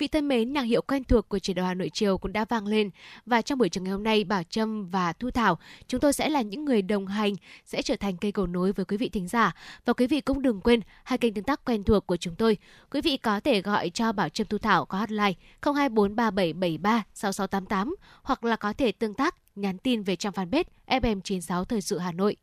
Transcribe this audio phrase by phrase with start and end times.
[0.00, 2.44] Vị thân mến, nhạc hiệu quen thuộc của chuyển động Hà Nội chiều cũng đã
[2.44, 2.90] vang lên
[3.26, 5.58] và trong buổi trường ngày hôm nay Bảo Trâm và Thu Thảo
[5.88, 8.84] chúng tôi sẽ là những người đồng hành sẽ trở thành cây cầu nối với
[8.84, 9.54] quý vị thính giả
[9.84, 12.56] và quý vị cũng đừng quên hai kênh tương tác quen thuộc của chúng tôi.
[12.90, 15.32] Quý vị có thể gọi cho Bảo Trâm Thu Thảo có hotline
[15.62, 21.98] 02437736688 hoặc là có thể tương tác nhắn tin về trang fanpage FM96 Thời sự
[21.98, 22.36] Hà Nội.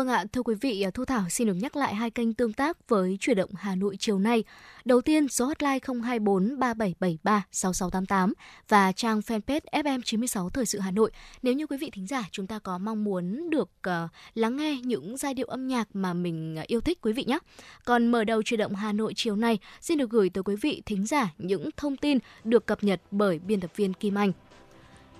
[0.00, 2.52] Vâng ạ, thưa quý vị, à, Thu Thảo xin được nhắc lại hai kênh tương
[2.52, 4.44] tác với chuyển động Hà Nội chiều nay.
[4.84, 8.32] Đầu tiên, số hotline 024 3773 6688
[8.68, 11.10] và trang fanpage FM96 Thời sự Hà Nội.
[11.42, 14.80] Nếu như quý vị thính giả chúng ta có mong muốn được uh, lắng nghe
[14.84, 17.38] những giai điệu âm nhạc mà mình ờ, yêu thích quý vị nhé.
[17.84, 20.82] Còn mở đầu chuyển động Hà Nội chiều nay, xin được gửi tới quý vị
[20.86, 24.32] thính giả những thông tin được cập nhật bởi biên tập viên Kim Anh.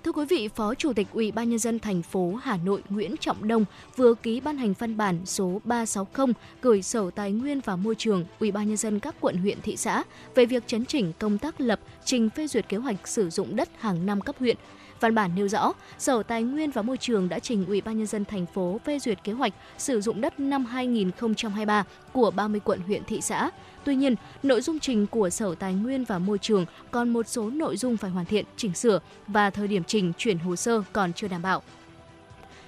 [0.03, 3.15] Thưa quý vị, Phó Chủ tịch Ủy ban nhân dân thành phố Hà Nội Nguyễn
[3.17, 7.75] Trọng Đông vừa ký ban hành văn bản số 360 gửi Sở Tài nguyên và
[7.75, 10.03] Môi trường Ủy ban nhân dân các quận huyện thị xã
[10.35, 13.69] về việc chấn chỉnh công tác lập trình phê duyệt kế hoạch sử dụng đất
[13.79, 14.57] hàng năm cấp huyện.
[14.99, 18.07] Văn bản nêu rõ, Sở Tài nguyên và Môi trường đã trình Ủy ban nhân
[18.07, 22.79] dân thành phố phê duyệt kế hoạch sử dụng đất năm 2023 của 30 quận
[22.87, 23.49] huyện thị xã
[23.85, 27.49] Tuy nhiên, nội dung trình của Sở Tài nguyên và Môi trường còn một số
[27.49, 31.13] nội dung phải hoàn thiện, chỉnh sửa và thời điểm trình chuyển hồ sơ còn
[31.13, 31.61] chưa đảm bảo.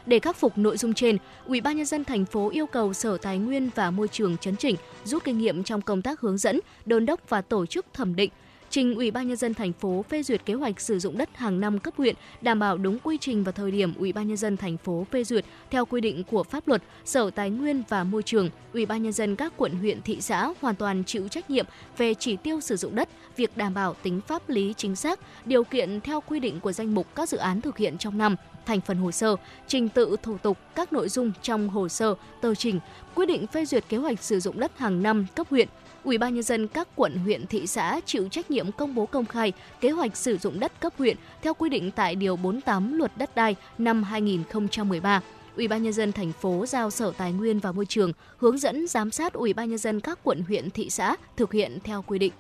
[0.06, 3.18] Để khắc phục nội dung trên, Ủy ban nhân dân thành phố yêu cầu Sở
[3.18, 6.60] Tài nguyên và Môi trường chấn chỉnh, rút kinh nghiệm trong công tác hướng dẫn,
[6.86, 8.32] đôn đốc và tổ chức thẩm định,
[8.74, 11.60] trình Ủy ban nhân dân thành phố phê duyệt kế hoạch sử dụng đất hàng
[11.60, 14.58] năm cấp huyện, đảm bảo đúng quy trình và thời điểm Ủy ban nhân dân
[14.58, 18.24] thành phố phê duyệt theo quy định của pháp luật, Sở Tài nguyên và Môi
[18.24, 21.66] trường, Ủy ban nhân dân các quận huyện thị xã hoàn toàn chịu trách nhiệm
[21.98, 25.64] về chỉ tiêu sử dụng đất, việc đảm bảo tính pháp lý chính xác, điều
[25.64, 28.36] kiện theo quy định của danh mục các dự án thực hiện trong năm,
[28.66, 29.36] thành phần hồ sơ,
[29.68, 32.80] trình tự thủ tục các nội dung trong hồ sơ, tờ trình,
[33.16, 35.68] quyết định phê duyệt kế hoạch sử dụng đất hàng năm cấp huyện,
[36.04, 39.26] Ủy ban nhân dân các quận, huyện, thị xã chịu trách nhiệm công bố công
[39.26, 43.18] khai kế hoạch sử dụng đất cấp huyện theo quy định tại điều 48 Luật
[43.18, 45.22] đất đai năm 2013.
[45.56, 48.88] Ủy ban nhân dân thành phố giao Sở Tài nguyên và Môi trường hướng dẫn
[48.88, 52.20] giám sát Ủy ban nhân dân các quận, huyện, thị xã thực hiện theo quy
[52.20, 52.34] định.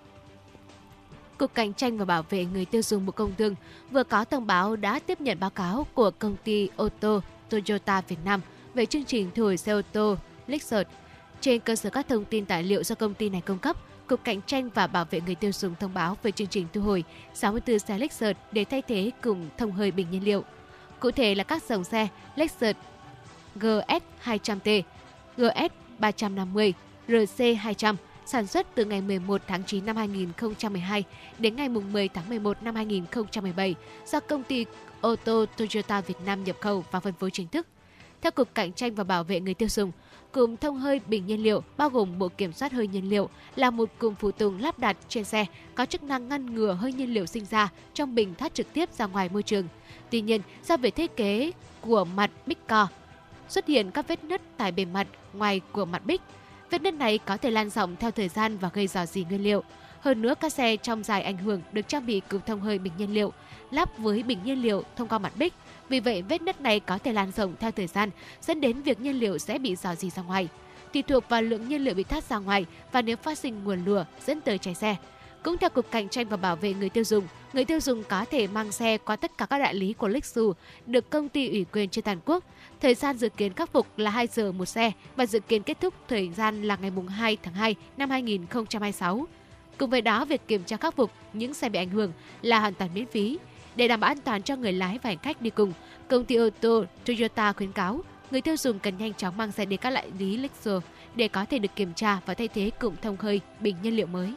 [1.37, 3.55] Cục Cạnh tranh và Bảo vệ người tiêu dùng Bộ Công Thương
[3.91, 8.01] vừa có thông báo đã tiếp nhận báo cáo của công ty ô tô Toyota
[8.01, 8.41] Việt Nam
[8.73, 10.15] về chương trình thu hồi xe ô tô
[10.47, 10.85] Lexus
[11.43, 13.77] trên cơ sở các thông tin tài liệu do công ty này cung cấp,
[14.07, 16.81] Cục Cạnh tranh và Bảo vệ người tiêu dùng thông báo về chương trình thu
[16.81, 20.43] hồi 64 xe Lexus để thay thế cùng thông hơi bình nhiên liệu.
[20.99, 22.75] Cụ thể là các dòng xe Lexus
[23.55, 24.81] GS 200T,
[25.37, 26.73] GS 350,
[27.07, 31.03] RC 200 sản xuất từ ngày 11 tháng 9 năm 2012
[31.39, 33.75] đến ngày 10 tháng 11 năm 2017
[34.05, 34.65] do công ty
[35.01, 37.67] ô tô Toyota Việt Nam nhập khẩu và phân phối chính thức.
[38.21, 39.91] Theo Cục Cạnh tranh và Bảo vệ người tiêu dùng,
[40.33, 43.69] Cụm thông hơi bình nhiên liệu bao gồm bộ kiểm soát hơi nhiên liệu là
[43.69, 45.45] một cụm phụ tùng lắp đặt trên xe
[45.75, 48.89] có chức năng ngăn ngừa hơi nhiên liệu sinh ra trong bình thoát trực tiếp
[48.93, 49.67] ra ngoài môi trường.
[50.09, 51.51] Tuy nhiên, do về thiết kế
[51.81, 52.87] của mặt bích co
[53.49, 56.21] xuất hiện các vết nứt tại bề mặt ngoài của mặt bích.
[56.69, 59.43] Vết nứt này có thể lan rộng theo thời gian và gây rò rỉ nguyên
[59.43, 59.63] liệu.
[59.99, 62.93] Hơn nữa, các xe trong dài ảnh hưởng được trang bị cụm thông hơi bình
[62.97, 63.33] nhiên liệu
[63.71, 65.53] lắp với bình nhiên liệu thông qua mặt bích
[65.89, 68.09] vì vậy, vết nứt này có thể lan rộng theo thời gian,
[68.41, 70.47] dẫn đến việc nhiên liệu sẽ bị dò dỉ ra ngoài.
[70.93, 73.85] Tùy thuộc vào lượng nhiên liệu bị thoát ra ngoài và nếu phát sinh nguồn
[73.85, 74.95] lửa dẫn tới cháy xe.
[75.43, 78.25] Cũng theo Cục Cạnh tranh và Bảo vệ người tiêu dùng, người tiêu dùng có
[78.31, 81.65] thể mang xe qua tất cả các đại lý của Lexus được công ty ủy
[81.73, 82.43] quyền trên toàn quốc.
[82.81, 85.81] Thời gian dự kiến khắc phục là 2 giờ một xe và dự kiến kết
[85.81, 89.27] thúc thời gian là ngày 2 tháng 2 năm 2026.
[89.77, 92.11] Cùng với đó, việc kiểm tra khắc phục những xe bị ảnh hưởng
[92.41, 93.37] là hoàn toàn miễn phí.
[93.75, 95.73] Để đảm bảo an toàn cho người lái và hành khách đi cùng,
[96.07, 98.01] công ty ô tô Toyota khuyến cáo
[98.31, 100.83] người tiêu dùng cần nhanh chóng mang xe đến các đại lý Lexus
[101.15, 104.07] để có thể được kiểm tra và thay thế cụm thông hơi bình nhiên liệu
[104.07, 104.33] mới.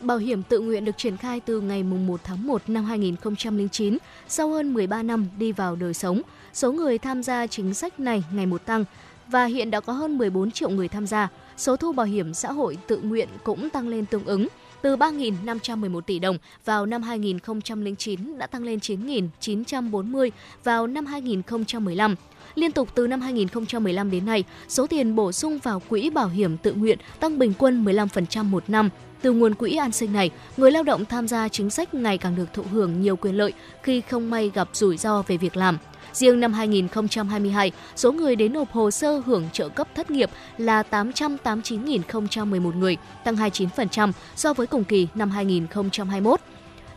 [0.00, 3.98] Bảo hiểm tự nguyện được triển khai từ ngày 1 tháng 1 năm 2009,
[4.28, 6.22] sau hơn 13 năm đi vào đời sống.
[6.52, 8.84] Số người tham gia chính sách này ngày một tăng
[9.28, 11.28] và hiện đã có hơn 14 triệu người tham gia.
[11.56, 14.48] Số thu bảo hiểm xã hội tự nguyện cũng tăng lên tương ứng
[14.82, 20.30] từ 3.511 tỷ đồng vào năm 2009 đã tăng lên 9.940
[20.64, 22.14] vào năm 2015.
[22.54, 26.56] Liên tục từ năm 2015 đến nay, số tiền bổ sung vào quỹ bảo hiểm
[26.56, 28.90] tự nguyện tăng bình quân 15% một năm.
[29.22, 32.36] Từ nguồn quỹ an sinh này, người lao động tham gia chính sách ngày càng
[32.36, 33.52] được thụ hưởng nhiều quyền lợi
[33.82, 35.78] khi không may gặp rủi ro về việc làm.
[36.12, 40.82] Riêng năm 2022, số người đến nộp hồ sơ hưởng trợ cấp thất nghiệp là
[40.90, 46.40] 889.011 người, tăng 29% so với cùng kỳ năm 2021.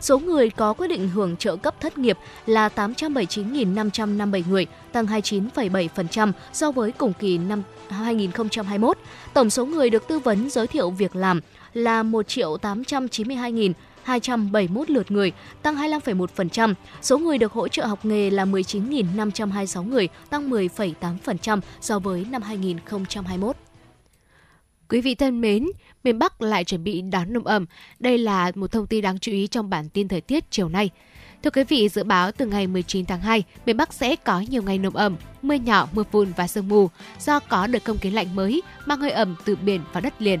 [0.00, 6.32] Số người có quyết định hưởng trợ cấp thất nghiệp là 879.557 người, tăng 29,7%
[6.52, 8.98] so với cùng kỳ năm 2021.
[9.34, 11.40] Tổng số người được tư vấn giới thiệu việc làm
[11.74, 13.72] là 1.892.000
[14.02, 15.32] 271 lượt người,
[15.62, 16.74] tăng 25,1%.
[17.02, 22.42] Số người được hỗ trợ học nghề là 19.526 người, tăng 10,8% so với năm
[22.42, 23.56] 2021.
[24.88, 25.66] Quý vị thân mến,
[26.04, 27.66] miền Bắc lại chuẩn bị đón nồm ẩm.
[27.98, 30.90] Đây là một thông tin đáng chú ý trong bản tin thời tiết chiều nay.
[31.42, 34.62] Thưa quý vị, dự báo từ ngày 19 tháng 2, miền Bắc sẽ có nhiều
[34.62, 36.88] ngày nồm ẩm, mưa nhỏ, mưa phùn và sương mù
[37.20, 40.40] do có đợt không khí lạnh mới mang hơi ẩm từ biển vào đất liền.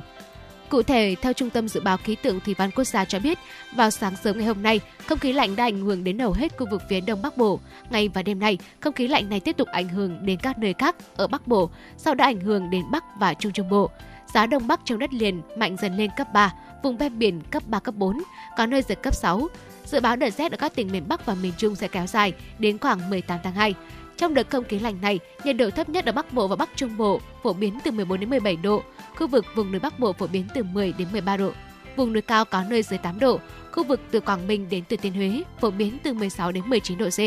[0.72, 3.38] Cụ thể, theo Trung tâm Dự báo Khí tượng Thủy văn Quốc gia cho biết,
[3.76, 6.56] vào sáng sớm ngày hôm nay, không khí lạnh đã ảnh hưởng đến hầu hết
[6.58, 7.60] khu vực phía Đông Bắc Bộ.
[7.90, 10.74] Ngày và đêm nay, không khí lạnh này tiếp tục ảnh hưởng đến các nơi
[10.78, 13.90] khác ở Bắc Bộ, sau đã ảnh hưởng đến Bắc và Trung Trung Bộ.
[14.34, 17.62] Gió Đông Bắc trong đất liền mạnh dần lên cấp 3, vùng ven biển cấp
[17.66, 18.22] 3, cấp 4,
[18.56, 19.48] có nơi giật cấp 6.
[19.84, 22.32] Dự báo đợt rét ở các tỉnh miền Bắc và miền Trung sẽ kéo dài
[22.58, 23.74] đến khoảng 18 tháng 2.
[24.16, 26.68] Trong đợt không khí lạnh này, nhiệt độ thấp nhất ở Bắc Bộ và Bắc
[26.76, 28.82] Trung Bộ phổ biến từ 14 đến 17 độ,
[29.22, 31.52] khu vực vùng núi Bắc Bộ phổ biến từ 10 đến 13 độ.
[31.96, 33.40] Vùng núi cao có nơi dưới 8 độ,
[33.72, 36.98] khu vực từ Quảng Bình đến Thừa Thiên Huế phổ biến từ 16 đến 19
[36.98, 37.20] độ C.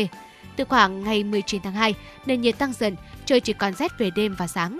[0.56, 1.94] Từ khoảng ngày 19 tháng 2,
[2.26, 4.78] nền nhiệt tăng dần, trời chỉ còn rét về đêm và sáng.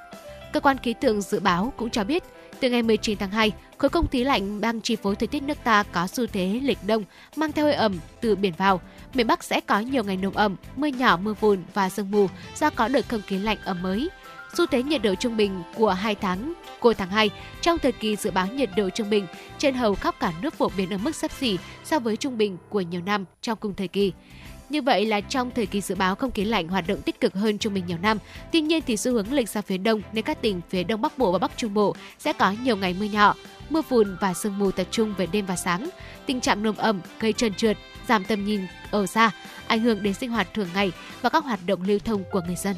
[0.53, 2.23] Cơ quan khí tượng dự báo cũng cho biết,
[2.61, 5.59] từ ngày 19 tháng 2, khối không khí lạnh đang chi phối thời tiết nước
[5.65, 7.05] ta có xu thế lệch đông,
[7.37, 8.81] mang theo hơi ẩm từ biển vào.
[9.15, 12.29] Miền Bắc sẽ có nhiều ngày nồm ẩm, mưa nhỏ, mưa phùn và sương mù
[12.57, 14.09] do có đợt không khí lạnh ẩm mới.
[14.57, 17.31] Xu thế nhiệt độ trung bình của 2 tháng của tháng 2
[17.61, 19.27] trong thời kỳ dự báo nhiệt độ trung bình
[19.59, 22.57] trên hầu khắp cả nước phổ biến ở mức sấp xỉ so với trung bình
[22.69, 24.13] của nhiều năm trong cùng thời kỳ.
[24.69, 27.35] Như vậy là trong thời kỳ dự báo không khí lạnh hoạt động tích cực
[27.35, 28.19] hơn trung bình nhiều năm.
[28.53, 31.19] Tuy nhiên thì xu hướng lệch ra phía đông nên các tỉnh phía đông bắc
[31.19, 33.35] bộ và bắc trung bộ sẽ có nhiều ngày mưa nhỏ,
[33.71, 35.89] mưa phùn và sương mù tập trung về đêm và sáng.
[36.27, 37.77] Tình trạng nồm ẩm gây trơn trượt,
[38.09, 39.31] giảm tầm nhìn ở xa,
[39.67, 40.93] ảnh hưởng đến sinh hoạt thường ngày
[41.23, 42.77] và các hoạt động lưu thông của người dân.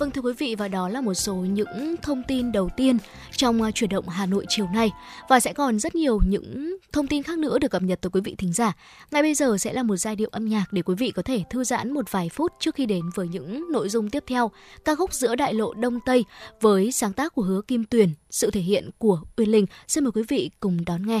[0.00, 2.98] Vâng thưa quý vị và đó là một số những thông tin đầu tiên
[3.32, 4.90] trong à, chuyển động Hà Nội chiều nay
[5.28, 8.20] và sẽ còn rất nhiều những thông tin khác nữa được cập nhật tới quý
[8.24, 8.72] vị thính giả.
[9.10, 11.42] Ngay bây giờ sẽ là một giai điệu âm nhạc để quý vị có thể
[11.50, 14.50] thư giãn một vài phút trước khi đến với những nội dung tiếp theo.
[14.84, 16.24] Ca khúc giữa đại lộ Đông Tây
[16.60, 19.66] với sáng tác của Hứa Kim Tuyền, sự thể hiện của Uyên Linh.
[19.88, 21.20] Xin mời quý vị cùng đón nghe.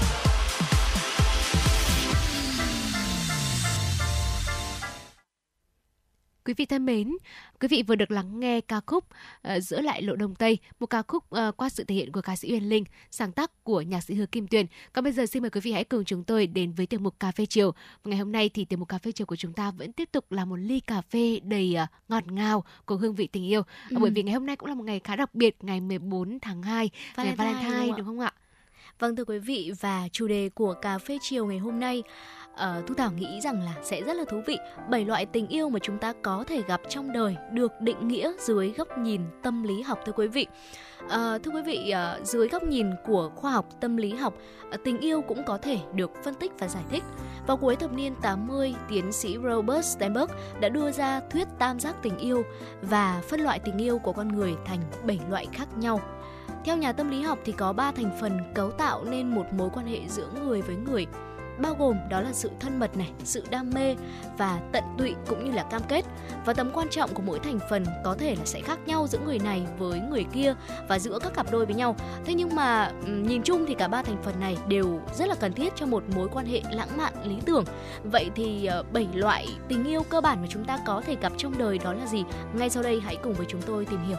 [6.45, 7.17] Quý vị thân mến,
[7.59, 10.85] quý vị vừa được lắng nghe ca khúc uh, Giữa lại lộ đông tây, một
[10.85, 13.81] ca khúc uh, qua sự thể hiện của ca sĩ Uyên Linh, sáng tác của
[13.81, 14.65] nhạc sĩ Hứa Kim Tuyền.
[14.93, 17.19] Còn bây giờ xin mời quý vị hãy cùng chúng tôi đến với tiểu mục
[17.19, 17.73] cà phê chiều.
[18.03, 20.31] Ngày hôm nay thì tiểu mục cà phê chiều của chúng ta vẫn tiếp tục
[20.31, 23.61] là một ly cà phê đầy uh, ngọt ngào của hương vị tình yêu.
[23.89, 23.97] Ừ.
[23.99, 26.63] Bởi vì ngày hôm nay cũng là một ngày khá đặc biệt, ngày 14 tháng
[26.63, 28.33] 2, Valentine, ngày Valentine đúng, đúng không ạ?
[29.01, 32.03] Vâng thưa quý vị và chủ đề của cà phê chiều ngày hôm nay
[32.53, 34.57] uh, Thu Thảo nghĩ rằng là sẽ rất là thú vị.
[34.89, 38.31] Bảy loại tình yêu mà chúng ta có thể gặp trong đời được định nghĩa
[38.39, 40.47] dưới góc nhìn tâm lý học thưa quý vị.
[41.05, 44.33] Uh, thưa quý vị, uh, dưới góc nhìn của khoa học tâm lý học,
[44.73, 47.03] uh, tình yêu cũng có thể được phân tích và giải thích.
[47.47, 51.95] Vào cuối thập niên 80, tiến sĩ Robert Steinberg đã đưa ra thuyết tam giác
[52.03, 52.43] tình yêu
[52.81, 56.01] và phân loại tình yêu của con người thành bảy loại khác nhau.
[56.65, 59.69] Theo nhà tâm lý học thì có 3 thành phần cấu tạo nên một mối
[59.73, 61.07] quan hệ giữa người với người
[61.61, 63.95] bao gồm đó là sự thân mật này, sự đam mê
[64.37, 66.05] và tận tụy cũng như là cam kết.
[66.45, 69.19] Và tầm quan trọng của mỗi thành phần có thể là sẽ khác nhau giữa
[69.25, 70.53] người này với người kia
[70.87, 71.95] và giữa các cặp đôi với nhau.
[72.25, 75.53] Thế nhưng mà nhìn chung thì cả ba thành phần này đều rất là cần
[75.53, 77.63] thiết cho một mối quan hệ lãng mạn lý tưởng.
[78.03, 81.31] Vậy thì ờ, bảy loại tình yêu cơ bản mà chúng ta có thể gặp
[81.37, 82.23] trong đời đó là gì?
[82.53, 84.17] Ngay sau đây hãy cùng với chúng tôi tìm hiểu.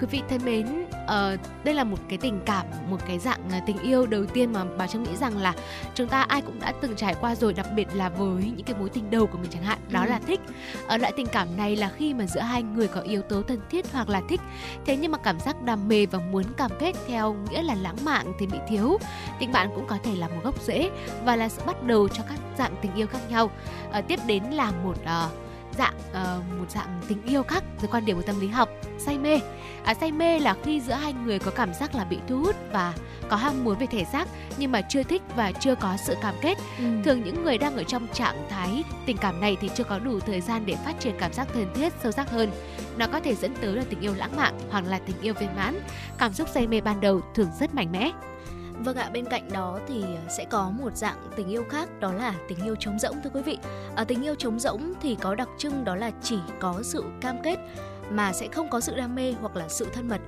[0.00, 0.66] Quý vị thân mến,
[1.04, 4.52] uh, đây là một cái tình cảm, một cái dạng uh, tình yêu đầu tiên
[4.52, 5.54] mà bà Trâm nghĩ rằng là
[5.94, 8.76] chúng ta ai cũng đã từng trải qua rồi, đặc biệt là với những cái
[8.78, 10.08] mối tình đầu của mình chẳng hạn, đó ừ.
[10.08, 10.40] là thích.
[10.86, 13.42] Ở uh, loại tình cảm này là khi mà giữa hai người có yếu tố
[13.42, 14.40] thân thiết hoặc là thích,
[14.86, 18.04] thế nhưng mà cảm giác đam mê và muốn cam kết theo nghĩa là lãng
[18.04, 18.98] mạn thì bị thiếu.
[19.38, 20.90] Tình bạn cũng có thể là một gốc rễ
[21.24, 23.50] và là sự bắt đầu cho các dạng tình yêu khác nhau.
[23.98, 25.47] Uh, tiếp đến là một uh,
[25.78, 28.68] dạng uh, một dạng tình yêu khác dưới quan điểm của tâm lý học
[28.98, 29.40] say mê.
[29.84, 32.56] À, say mê là khi giữa hai người có cảm giác là bị thu hút
[32.72, 32.94] và
[33.28, 36.34] có ham muốn về thể xác nhưng mà chưa thích và chưa có sự cam
[36.40, 36.58] kết.
[36.78, 36.84] Ừ.
[37.04, 40.20] thường những người đang ở trong trạng thái tình cảm này thì chưa có đủ
[40.20, 42.50] thời gian để phát triển cảm giác thân thiết sâu sắc hơn.
[42.96, 45.56] Nó có thể dẫn tới là tình yêu lãng mạn hoặc là tình yêu viên
[45.56, 45.80] mãn.
[46.18, 48.10] Cảm xúc say mê ban đầu thường rất mạnh mẽ
[48.84, 52.12] Vâng ạ, bên cạnh đó thì ờ, sẽ có một dạng tình yêu khác đó
[52.12, 53.58] là tình yêu trống rỗng thưa quý vị.
[53.96, 57.36] Ở tình yêu trống rỗng thì có đặc trưng đó là chỉ có sự cam
[57.44, 57.56] kết
[58.10, 60.20] mà sẽ không có sự đam mê hoặc là sự thân mật.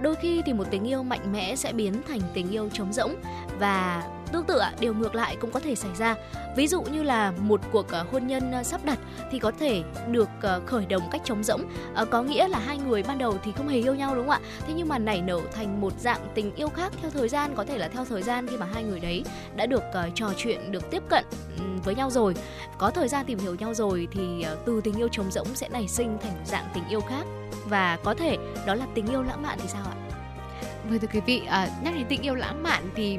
[0.00, 3.14] Đôi khi thì một tình yêu mạnh mẽ sẽ biến thành tình yêu trống rỗng
[3.58, 6.14] và Tương tự điều ngược lại cũng có thể xảy ra.
[6.56, 8.98] Ví dụ như là một cuộc ờ, hôn nhân ờ, sắp đặt
[9.30, 11.62] thì có thể được ờ, khởi động cách trống rỗng,
[12.10, 14.48] có nghĩa là hai người ban đầu thì không hề yêu nhau đúng không ạ?
[14.66, 17.64] Thế nhưng mà nảy nở thành một dạng tình yêu khác theo thời gian, có
[17.64, 19.24] thể là theo thời gian khi mà hai người đấy
[19.56, 19.82] đã được
[20.14, 21.24] trò chuyện, được tiếp cận
[21.58, 22.34] ừ, với nhau rồi,
[22.78, 25.88] có thời gian tìm hiểu nhau rồi thì từ tình yêu trống rỗng sẽ nảy
[25.88, 27.24] sinh thành một dạng tình yêu khác
[27.64, 28.36] và có thể
[28.66, 29.96] đó là tình yêu lãng mạn thì sao ạ?
[30.90, 33.18] Vâng thưa quý vị, à, nhắc đến tình yêu lãng mạn thì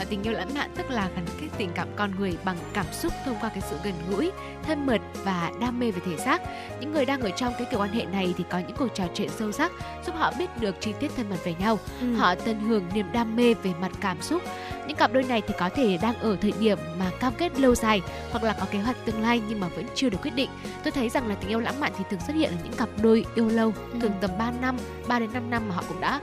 [0.00, 2.86] và tình yêu lãng mạn tức là gắn kết tình cảm con người bằng cảm
[2.92, 4.30] xúc thông qua cái sự gần gũi,
[4.62, 6.42] thân mật và đam mê về thể xác.
[6.80, 9.04] Những người đang ở trong cái kiểu quan hệ này thì có những cuộc trò
[9.14, 9.72] chuyện sâu sắc
[10.06, 11.78] giúp họ biết được chi tiết thân mật về nhau.
[12.00, 12.14] Ừ.
[12.14, 14.42] Họ tận hưởng niềm đam mê về mặt cảm xúc.
[14.86, 17.74] Những cặp đôi này thì có thể đang ở thời điểm mà cam kết lâu
[17.74, 20.50] dài hoặc là có kế hoạch tương lai nhưng mà vẫn chưa được quyết định.
[20.84, 22.88] Tôi thấy rằng là tình yêu lãng mạn thì thường xuất hiện ở những cặp
[23.02, 23.98] đôi yêu lâu, ừ.
[24.00, 24.76] thường tầm 3 năm,
[25.08, 26.20] 3 đến 5 năm mà họ cũng đã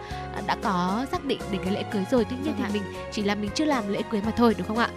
[0.48, 2.26] đã có xác định đến cái lễ cưới rồi.
[2.30, 4.78] Tuy nhiên thì mình chỉ là mình chưa làm lễ cưới mà thôi đúng không
[4.78, 4.90] ạ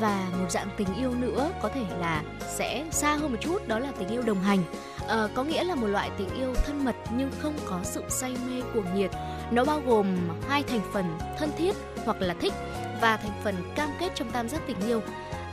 [0.00, 3.78] và một dạng tình yêu nữa có thể là sẽ xa hơn một chút đó
[3.78, 4.58] là tình yêu đồng hành
[5.08, 8.36] à, có nghĩa là một loại tình yêu thân mật nhưng không có sự say
[8.46, 9.10] mê cuồng nhiệt
[9.50, 10.06] nó bao gồm
[10.48, 12.52] hai thành phần thân thiết hoặc là thích
[13.02, 15.00] và thành phần cam kết trong tam giác tình yêu.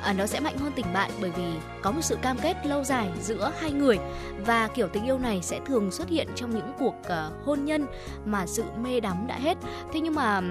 [0.02, 1.44] À, nó sẽ mạnh hơn tình bạn bởi vì
[1.82, 3.98] có một sự cam kết lâu dài giữa hai người
[4.46, 7.86] và kiểu tình yêu này sẽ thường xuất hiện trong những cuộc uh, hôn nhân
[8.26, 9.58] mà sự mê đắm đã hết.
[9.94, 10.42] Thế nhưng mà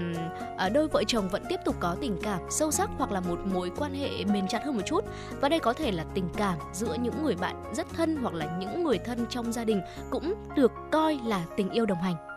[0.66, 3.38] uh, đôi vợ chồng vẫn tiếp tục có tình cảm sâu sắc hoặc là một
[3.54, 5.04] mối quan hệ bền chặt hơn một chút.
[5.40, 8.58] Và đây có thể là tình cảm giữa những người bạn rất thân hoặc là
[8.60, 12.27] những người thân trong gia đình cũng được coi là tình yêu đồng hành.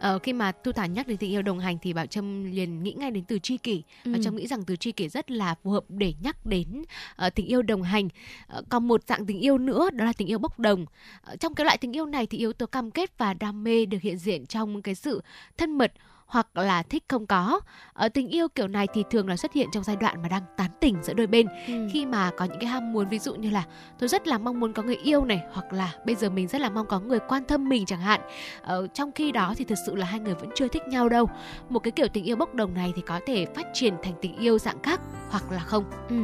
[0.00, 2.82] Ờ, khi mà Tu Thảo nhắc đến tình yêu đồng hành thì Bảo Trâm liền
[2.82, 3.82] nghĩ ngay đến từ tri kỷ.
[4.04, 4.12] Ừ.
[4.12, 6.82] Bảo Trâm nghĩ rằng từ tri kỷ rất là phù hợp để nhắc đến
[7.26, 8.08] uh, tình yêu đồng hành.
[8.58, 10.82] Uh, còn một dạng tình yêu nữa đó là tình yêu bốc đồng.
[10.82, 13.86] Uh, trong cái loại tình yêu này thì yếu tố cam kết và đam mê
[13.86, 15.22] được hiện diện trong cái sự
[15.58, 15.92] thân mật
[16.30, 17.60] hoặc là thích không có.
[17.92, 20.42] Ở tình yêu kiểu này thì thường là xuất hiện trong giai đoạn mà đang
[20.56, 21.88] tán tỉnh giữa đôi bên ừ.
[21.92, 23.64] khi mà có những cái ham muốn ví dụ như là
[23.98, 26.60] tôi rất là mong muốn có người yêu này hoặc là bây giờ mình rất
[26.60, 28.20] là mong có người quan tâm mình chẳng hạn.
[28.62, 31.28] Ở trong khi đó thì thực sự là hai người vẫn chưa thích nhau đâu.
[31.68, 34.36] Một cái kiểu tình yêu bốc đồng này thì có thể phát triển thành tình
[34.36, 35.84] yêu dạng khác hoặc là không.
[36.08, 36.16] Ừ.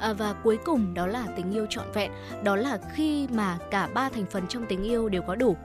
[0.00, 2.12] À, và cuối cùng đó là tình yêu trọn vẹn,
[2.42, 5.56] đó là khi mà cả ba thành phần trong tình yêu đều có đủ.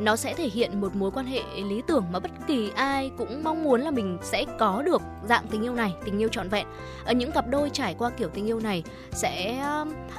[0.00, 3.44] Nó sẽ thể hiện một mối quan hệ lý tưởng mà bất kỳ ai cũng
[3.44, 6.66] mong muốn là mình sẽ có được dạng tình yêu này tình yêu trọn vẹn.
[7.04, 9.64] Ở những cặp đôi trải qua kiểu tình yêu này sẽ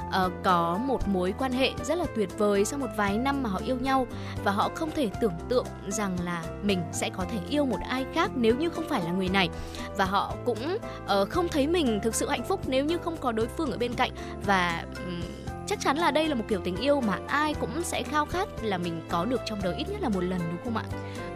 [0.08, 3.50] uh, có một mối quan hệ rất là tuyệt vời sau một vài năm mà
[3.50, 4.06] họ yêu nhau.
[4.44, 8.06] Và họ không thể tưởng tượng rằng là mình sẽ có thể yêu một ai
[8.14, 9.48] khác nếu như không phải là người này.
[9.96, 13.32] Và họ cũng uh, không thấy mình thực sự hạnh phúc nếu như không có
[13.32, 14.10] đối phương ở bên cạnh
[14.46, 15.20] và um,
[15.66, 18.48] chắc chắn là đây là một kiểu tình yêu mà ai cũng sẽ khao khát
[18.62, 20.84] là mình có được trong đời ít nhất là một lần đúng không ạ?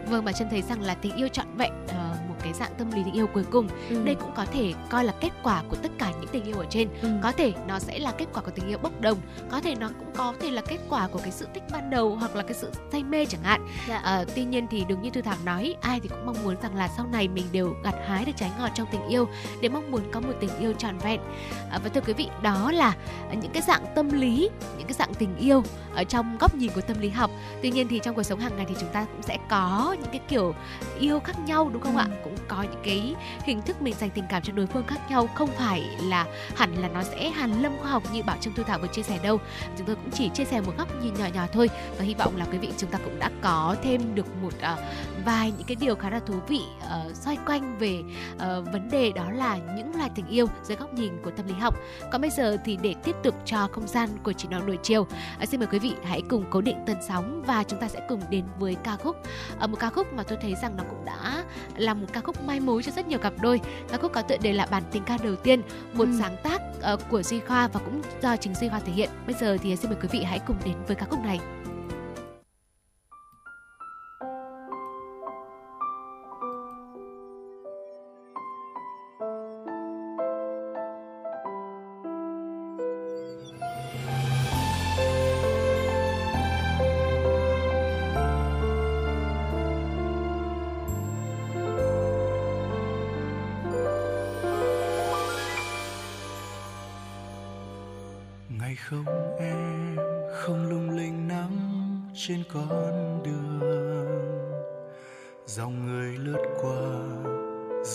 [0.07, 3.03] Vâng mà chân thấy rằng là tình yêu trọn vẹn uh, cái dạng tâm lý
[3.03, 4.03] tình yêu cuối cùng ừ.
[4.03, 6.65] đây cũng có thể coi là kết quả của tất cả những tình yêu ở
[6.69, 7.09] trên ừ.
[7.23, 9.17] có thể nó sẽ là kết quả của tình yêu bốc đồng
[9.51, 12.15] có thể nó cũng có thể là kết quả của cái sự thích ban đầu
[12.15, 14.19] hoặc là cái sự say mê chẳng hạn dạ.
[14.21, 16.75] uh, tuy nhiên thì đúng như thư thảo nói ai thì cũng mong muốn rằng
[16.75, 19.27] là sau này mình đều gặt hái được trái ngọt trong tình yêu
[19.61, 21.19] để mong muốn có một tình yêu trọn vẹn
[21.75, 22.93] uh, và thưa quý vị đó là
[23.31, 25.63] những cái dạng tâm lý những cái dạng tình yêu
[25.95, 27.31] ở trong góc nhìn của tâm lý học
[27.61, 30.11] tuy nhiên thì trong cuộc sống hàng ngày thì chúng ta cũng sẽ có những
[30.11, 30.55] cái kiểu
[30.99, 31.99] yêu khác nhau đúng không ừ.
[31.99, 34.99] ạ cũng có những cái hình thức mình dành tình cảm cho đối phương khác
[35.09, 38.53] nhau không phải là hẳn là nó sẽ hàn lâm khoa học như bảo trương
[38.53, 39.39] thu thảo vừa chia sẻ đâu.
[39.77, 42.37] Chúng tôi cũng chỉ chia sẻ một góc nhìn nhỏ nhỏ thôi và hy vọng
[42.37, 44.79] là quý vị chúng ta cũng đã có thêm được một uh,
[45.25, 48.03] vài những cái điều khá là thú vị uh, xoay quanh về
[48.35, 48.41] uh,
[48.73, 51.75] vấn đề đó là những loài tình yêu dưới góc nhìn của tâm lý học.
[52.11, 55.01] Còn bây giờ thì để tiếp tục cho không gian của chị nói buổi chiều
[55.01, 57.99] uh, xin mời quý vị hãy cùng cố định tần sóng và chúng ta sẽ
[58.09, 59.15] cùng đến với ca khúc.
[59.63, 61.43] Uh, một ca khúc mà tôi thấy rằng nó cũng đã
[61.75, 63.61] là một ca khúc mai mối cho rất nhiều cặp đôi.
[63.91, 65.61] Ca khúc có tựa đề là bản tình ca đầu tiên
[65.93, 66.17] một ừ.
[66.19, 66.61] sáng tác
[66.93, 69.09] uh, của duy khoa và cũng do chính duy khoa thể hiện.
[69.25, 71.39] Bây giờ thì xin mời quý vị hãy cùng đến với ca khúc này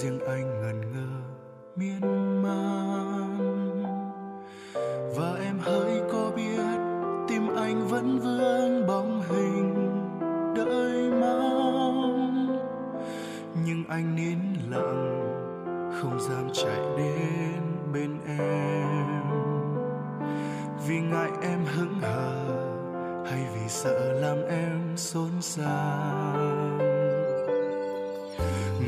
[0.03, 1.09] riêng anh ngần ngơ,
[1.77, 2.01] miên
[2.43, 3.83] man.
[5.17, 6.63] Và em hãy có biết
[7.29, 9.75] tim anh vẫn vương bóng hình
[10.57, 12.59] đợi mong.
[13.67, 14.39] Nhưng anh nín
[14.71, 15.21] lặng,
[16.01, 17.61] không dám chạy đến
[17.93, 19.23] bên em.
[20.87, 22.45] Vì ngại em hững hờ
[23.27, 26.90] hay vì sợ làm em xôn xao?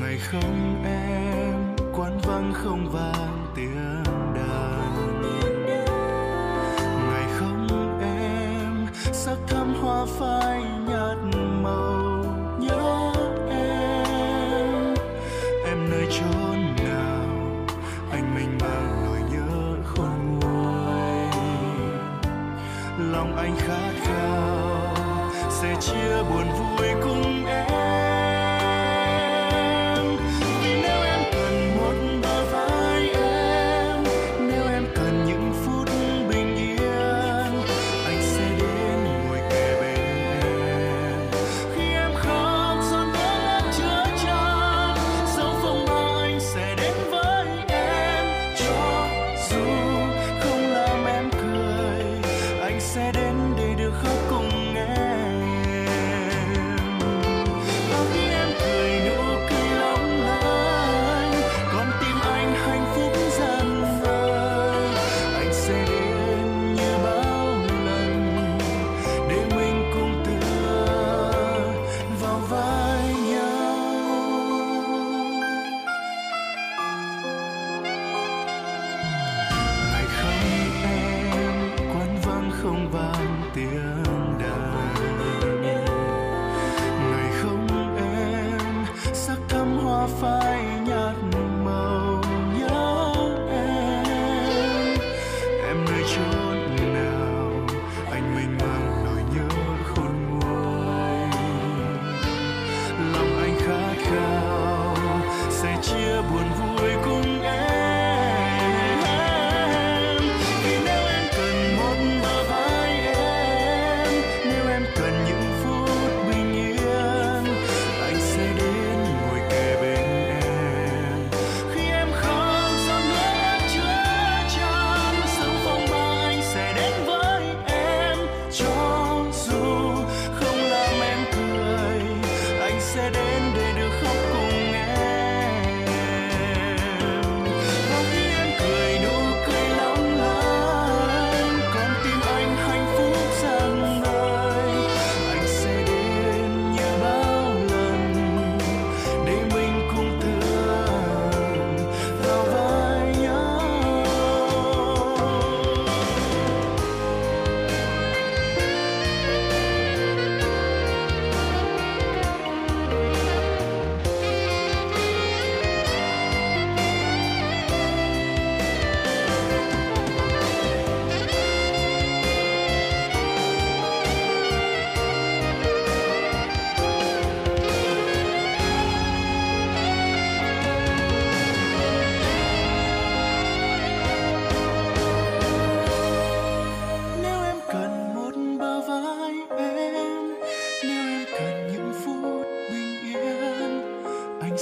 [0.02, 1.54] ngày không em,
[1.96, 4.02] quán vắng không vang tiếng
[4.34, 5.22] đàn.
[7.10, 7.66] Ngày không
[8.00, 11.18] em, sắc thắm hoa phai nhạt
[11.62, 12.24] màu,
[12.58, 13.12] nhớ
[13.50, 14.94] em.
[15.66, 17.26] Em nơi chốn nào,
[18.10, 21.26] anh mênh mang nỗi nhớ khôn nguôi.
[23.12, 24.94] Lòng anh khát khao,
[25.50, 27.41] sẽ chia buồn vui cùng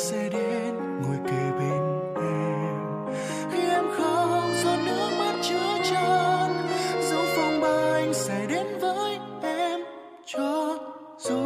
[0.01, 1.83] sẽ đến, ngồi kề bên
[2.17, 3.15] em.
[3.53, 6.69] Khi em khóc, giọt nước mắt chứa tràn
[7.11, 9.81] dẫu phong ba anh sẽ đến với em.
[10.27, 10.79] Cho
[11.19, 11.41] dù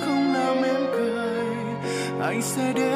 [0.00, 1.46] không làm em cười,
[2.20, 2.95] anh sẽ đến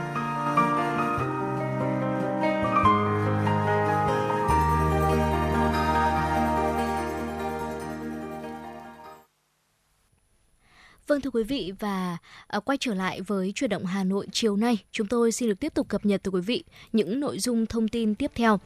[11.41, 12.17] quý vị và
[12.57, 15.59] uh, quay trở lại với chuyển động Hà Nội chiều nay, chúng tôi xin được
[15.59, 18.59] tiếp tục cập nhật tới quý vị những nội dung thông tin tiếp theo.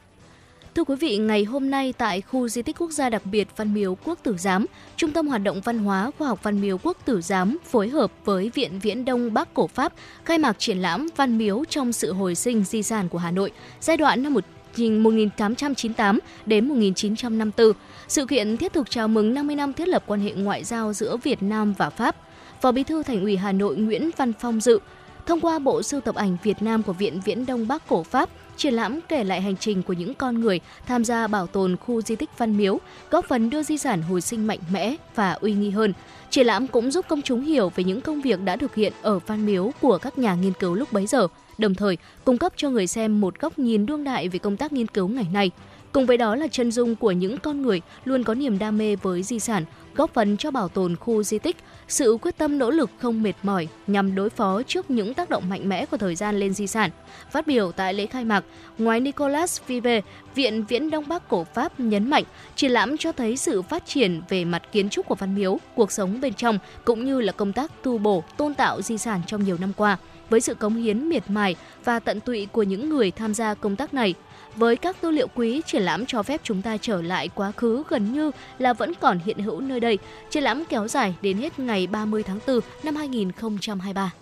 [0.74, 3.74] Thưa quý vị, ngày hôm nay tại khu di tích quốc gia đặc biệt Văn
[3.74, 6.96] Miếu Quốc Tử Giám, Trung tâm Hoạt động Văn hóa Khoa học Văn Miếu Quốc
[7.04, 9.92] Tử Giám phối hợp với Viện Viễn Đông Bắc Cổ Pháp
[10.24, 13.52] khai mạc triển lãm Văn Miếu trong sự hồi sinh di sản của Hà Nội
[13.80, 17.72] giai đoạn năm 1898 đến 1954.
[18.08, 21.16] Sự kiện thiết thực chào mừng 50 năm thiết lập quan hệ ngoại giao giữa
[21.16, 22.25] Việt Nam và Pháp.
[22.60, 24.78] Phó Bí thư Thành ủy Hà Nội Nguyễn Văn Phong dự.
[25.26, 28.28] Thông qua bộ sưu tập ảnh Việt Nam của Viện Viễn Đông Bắc Cổ Pháp,
[28.56, 32.02] triển lãm kể lại hành trình của những con người tham gia bảo tồn khu
[32.02, 32.78] di tích Văn Miếu,
[33.10, 35.92] góp phần đưa di sản hồi sinh mạnh mẽ và uy nghi hơn.
[36.30, 39.18] Triển lãm cũng giúp công chúng hiểu về những công việc đã thực hiện ở
[39.18, 42.70] Văn Miếu của các nhà nghiên cứu lúc bấy giờ, đồng thời cung cấp cho
[42.70, 45.50] người xem một góc nhìn đương đại về công tác nghiên cứu ngày nay.
[45.96, 48.96] Cùng với đó là chân dung của những con người luôn có niềm đam mê
[48.96, 51.56] với di sản, góp phần cho bảo tồn khu di tích,
[51.88, 55.48] sự quyết tâm nỗ lực không mệt mỏi nhằm đối phó trước những tác động
[55.48, 56.90] mạnh mẽ của thời gian lên di sản.
[57.30, 58.44] Phát biểu tại lễ khai mạc,
[58.78, 60.00] ngoài Nicolas Vive,
[60.34, 62.24] Viện Viễn Đông Bắc Cổ Pháp nhấn mạnh,
[62.56, 65.92] triển lãm cho thấy sự phát triển về mặt kiến trúc của Văn Miếu, cuộc
[65.92, 69.44] sống bên trong cũng như là công tác tu bổ, tôn tạo di sản trong
[69.44, 69.96] nhiều năm qua.
[70.30, 73.76] Với sự cống hiến miệt mài và tận tụy của những người tham gia công
[73.76, 74.14] tác này,
[74.56, 77.82] với các tư liệu quý, triển lãm cho phép chúng ta trở lại quá khứ
[77.88, 79.98] gần như là vẫn còn hiện hữu nơi đây.
[80.30, 84.12] Triển lãm kéo dài đến hết ngày 30 tháng 4 năm 2023.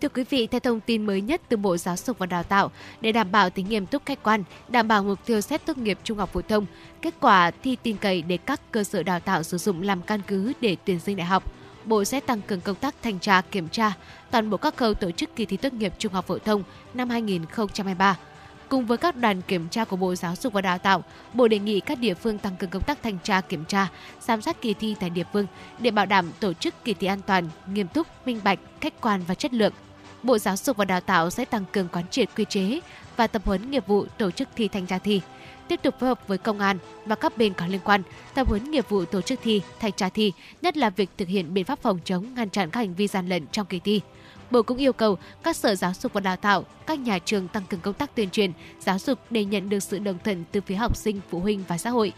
[0.00, 2.70] Thưa quý vị, theo thông tin mới nhất từ Bộ Giáo dục và Đào tạo,
[3.00, 5.98] để đảm bảo tính nghiêm túc khách quan, đảm bảo mục tiêu xét tốt nghiệp
[6.04, 6.66] trung học phổ thông,
[7.02, 10.20] kết quả thi tin cậy để các cơ sở đào tạo sử dụng làm căn
[10.26, 11.52] cứ để tuyển sinh đại học,
[11.84, 13.92] Bộ sẽ tăng cường công tác thanh tra kiểm tra
[14.30, 16.62] toàn bộ các khâu tổ chức kỳ thi tốt nghiệp trung học phổ thông
[16.94, 18.16] năm 2023.
[18.68, 21.58] Cùng với các đoàn kiểm tra của Bộ Giáo dục và Đào tạo, Bộ đề
[21.58, 23.88] nghị các địa phương tăng cường công tác thanh tra kiểm tra,
[24.20, 25.46] giám sát kỳ thi tại địa phương
[25.78, 29.20] để bảo đảm tổ chức kỳ thi an toàn, nghiêm túc, minh bạch, khách quan
[29.26, 29.72] và chất lượng.
[30.22, 32.80] Bộ Giáo dục và Đào tạo sẽ tăng cường quán triệt quy chế
[33.16, 35.20] và tập huấn nghiệp vụ tổ chức thi thanh tra thi
[35.68, 38.02] tiếp tục phối hợp với công an và các bên có liên quan
[38.34, 41.54] tập huấn nghiệp vụ tổ chức thi, thanh tra thi, nhất là việc thực hiện
[41.54, 44.00] biện pháp phòng chống ngăn chặn các hành vi gian lận trong kỳ thi.
[44.50, 47.62] Bộ cũng yêu cầu các sở giáo dục và đào tạo, các nhà trường tăng
[47.68, 50.74] cường công tác tuyên truyền, giáo dục để nhận được sự đồng thuận từ phía
[50.74, 52.12] học sinh, phụ huynh và xã hội.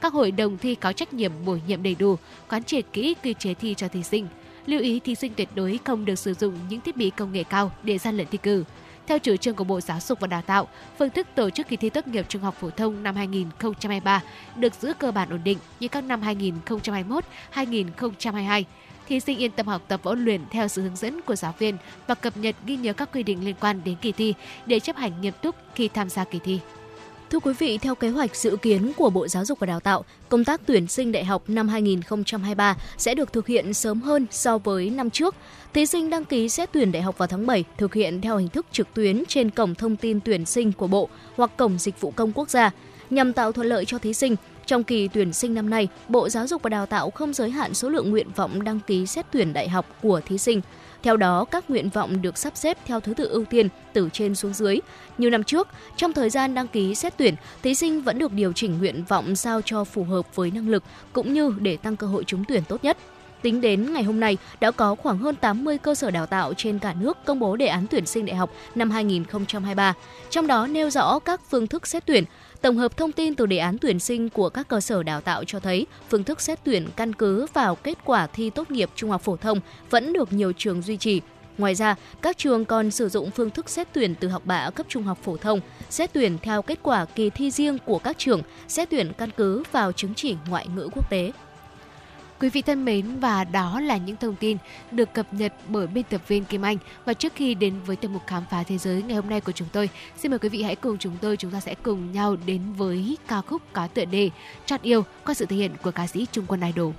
[0.00, 2.16] Các hội đồng thi có trách nhiệm bổ nhiệm đầy đủ,
[2.48, 4.26] quán triệt kỹ quy chế thi cho thí sinh.
[4.66, 7.44] Lưu ý thí sinh tuyệt đối không được sử dụng những thiết bị công nghệ
[7.44, 8.64] cao để gian lận thi cử.
[9.06, 11.76] Theo chủ trương của Bộ Giáo dục và Đào tạo, phương thức tổ chức kỳ
[11.76, 14.22] thi tốt nghiệp trung học phổ thông năm 2023
[14.56, 18.64] được giữ cơ bản ổn định như các năm 2021, 2022.
[19.08, 21.54] Thí sinh yên tâm học tập và ôn luyện theo sự hướng dẫn của giáo
[21.58, 24.34] viên và cập nhật ghi nhớ các quy định liên quan đến kỳ thi
[24.66, 26.60] để chấp hành nghiêm túc khi tham gia kỳ thi.
[27.30, 30.04] Thưa quý vị, theo kế hoạch dự kiến của Bộ Giáo dục và Đào tạo,
[30.28, 34.58] công tác tuyển sinh đại học năm 2023 sẽ được thực hiện sớm hơn so
[34.58, 35.34] với năm trước.
[35.72, 38.48] Thí sinh đăng ký xét tuyển đại học vào tháng 7 thực hiện theo hình
[38.48, 42.10] thức trực tuyến trên cổng thông tin tuyển sinh của Bộ hoặc cổng dịch vụ
[42.10, 42.70] công quốc gia
[43.10, 44.36] nhằm tạo thuận lợi cho thí sinh.
[44.66, 47.74] Trong kỳ tuyển sinh năm nay, Bộ Giáo dục và Đào tạo không giới hạn
[47.74, 50.60] số lượng nguyện vọng đăng ký xét tuyển đại học của thí sinh.
[51.02, 54.34] Theo đó, các nguyện vọng được sắp xếp theo thứ tự ưu tiên từ trên
[54.34, 54.78] xuống dưới.
[55.18, 58.52] Như năm trước, trong thời gian đăng ký xét tuyển, thí sinh vẫn được điều
[58.52, 62.06] chỉnh nguyện vọng sao cho phù hợp với năng lực cũng như để tăng cơ
[62.06, 62.96] hội trúng tuyển tốt nhất.
[63.42, 66.78] Tính đến ngày hôm nay, đã có khoảng hơn 80 cơ sở đào tạo trên
[66.78, 69.94] cả nước công bố đề án tuyển sinh đại học năm 2023,
[70.30, 72.24] trong đó nêu rõ các phương thức xét tuyển,
[72.64, 75.44] Tổng hợp thông tin từ đề án tuyển sinh của các cơ sở đào tạo
[75.44, 79.10] cho thấy phương thức xét tuyển căn cứ vào kết quả thi tốt nghiệp trung
[79.10, 81.20] học phổ thông vẫn được nhiều trường duy trì.
[81.58, 84.86] Ngoài ra, các trường còn sử dụng phương thức xét tuyển từ học bạ cấp
[84.88, 88.42] trung học phổ thông, xét tuyển theo kết quả kỳ thi riêng của các trường,
[88.68, 91.32] xét tuyển căn cứ vào chứng chỉ ngoại ngữ quốc tế.
[92.40, 94.56] Quý vị thân mến và đó là những thông tin
[94.90, 98.10] được cập nhật bởi biên tập viên Kim Anh và trước khi đến với tiểu
[98.10, 100.62] mục khám phá thế giới ngày hôm nay của chúng tôi, xin mời quý vị
[100.62, 104.04] hãy cùng chúng tôi chúng ta sẽ cùng nhau đến với ca khúc có tựa
[104.04, 104.30] đề
[104.66, 106.92] Chặt yêu qua sự thể hiện của ca sĩ Trung Quân Idol.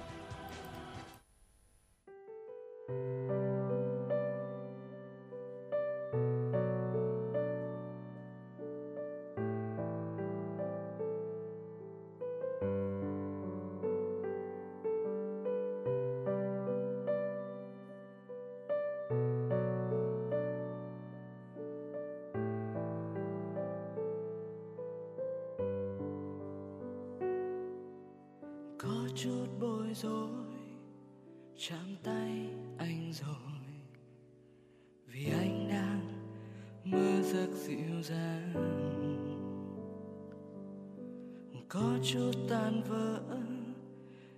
[42.16, 43.20] Chút tan vỡ.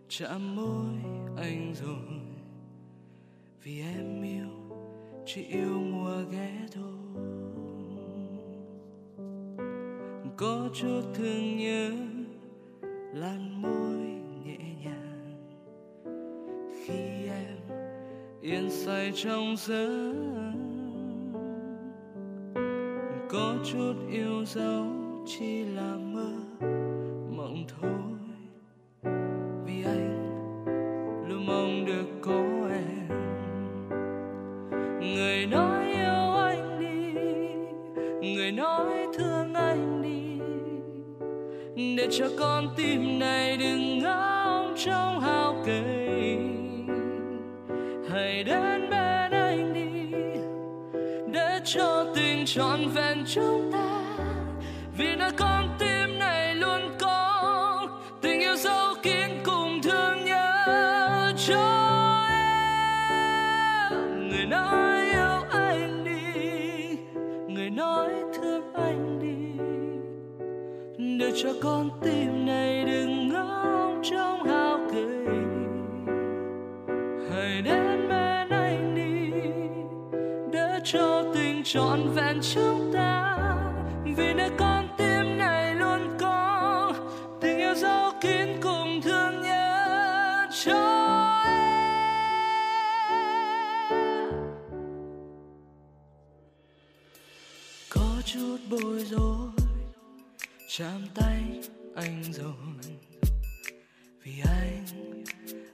[0.10, 0.94] Chạm môi
[1.38, 2.20] anh rồi,
[3.63, 4.80] vì em yêu,
[5.26, 6.94] chỉ yêu mùa ghé thôi
[10.38, 11.92] có chút thương nhớ
[13.13, 13.98] lan môi
[14.46, 15.38] nhẹ nhàng.
[16.86, 17.58] Khi em
[18.42, 20.13] yên say trong giấc,
[23.30, 24.86] có chút yêu dấu
[25.26, 26.87] chỉ là mơ
[27.68, 27.92] thôi.
[29.66, 30.36] Vì anh
[31.30, 33.10] luôn mong được có em.
[35.00, 37.14] Người nói yêu anh đi,
[38.34, 40.40] người nói thương anh đi.
[41.98, 45.82] Để cho con tim này đừng ngóng trong hao kỳ
[48.10, 50.18] hãy đến bên anh đi,
[51.34, 54.04] để cho tình trọn vẹn chúng ta.
[54.98, 55.97] Vì nó con tim
[71.43, 75.06] cho con tim này đừng ngóng trong hao cây
[77.32, 79.32] hãy đến bên anh đi,
[80.52, 83.38] để cho tình trọn vẹn chúng ta.
[84.17, 86.93] Vì nơi con tim này luôn có
[87.41, 90.73] tình yêu dấu kín cùng thương nhớ cho
[91.45, 91.88] em.
[97.89, 99.47] Có chút bối rối
[100.78, 101.44] chạm tay
[101.96, 102.54] anh rồi.
[104.24, 104.86] Vì anh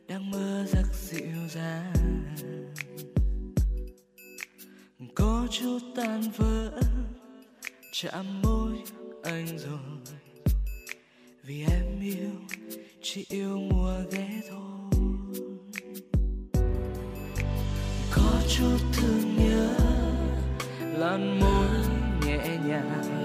[0.07, 1.93] đang mơ giấc dịu dàng.
[5.15, 6.81] Có chút tan vỡ,
[7.91, 8.71] chạm môi
[9.23, 10.17] anh rồi.
[11.43, 12.31] Vì em yêu,
[13.01, 14.91] chỉ yêu mùa ghé thôi.
[18.11, 19.75] Có chút thương nhớ,
[20.81, 21.67] lan môi
[22.25, 23.22] nhẹ nhàng.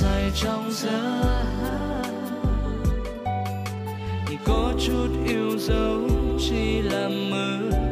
[0.00, 1.36] Say trong giấc
[4.46, 6.00] có chút yêu dấu
[6.38, 7.85] chỉ là mơ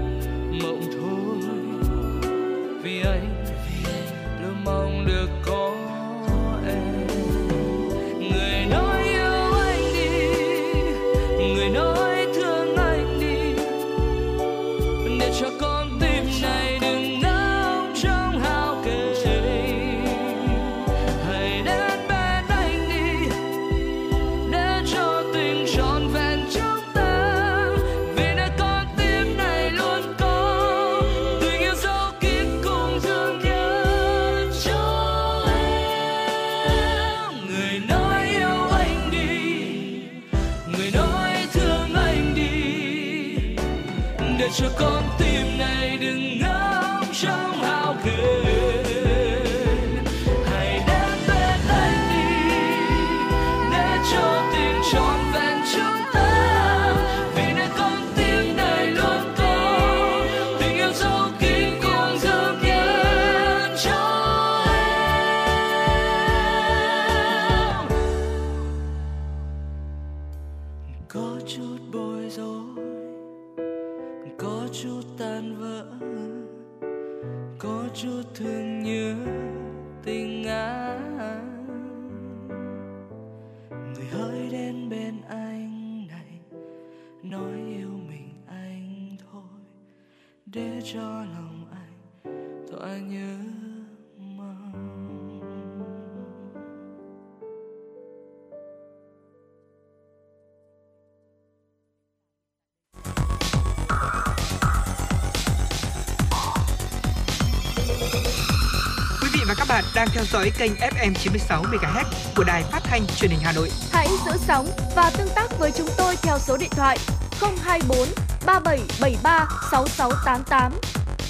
[110.24, 112.04] theo dõi kênh FM 96 MHz
[112.36, 113.68] của đài phát thanh truyền hình Hà Nội.
[113.92, 116.98] Hãy giữ sóng và tương tác với chúng tôi theo số điện thoại
[117.40, 117.98] 024
[118.46, 120.72] 3773 6688.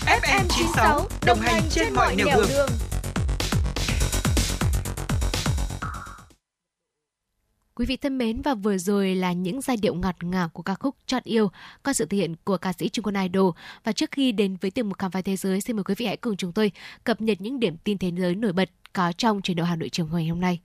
[0.07, 2.47] FM 96 đồng hành trên mọi nẻo đường.
[2.49, 2.69] đường.
[7.75, 10.75] Quý vị thân mến và vừa rồi là những giai điệu ngọt ngào của ca
[10.75, 11.51] khúc Chọn yêu
[11.85, 13.51] qua sự thể hiện của ca sĩ Trung Quân Idol.
[13.85, 16.07] Và trước khi đến với tiểu mục khám phá thế giới, xin mời quý vị
[16.07, 16.73] hãy cùng chúng tôi
[17.05, 19.89] cập nhật những điểm tin thế giới nổi bật có trong truyền động Hà Nội
[19.89, 20.61] chiều ngày hôm nay.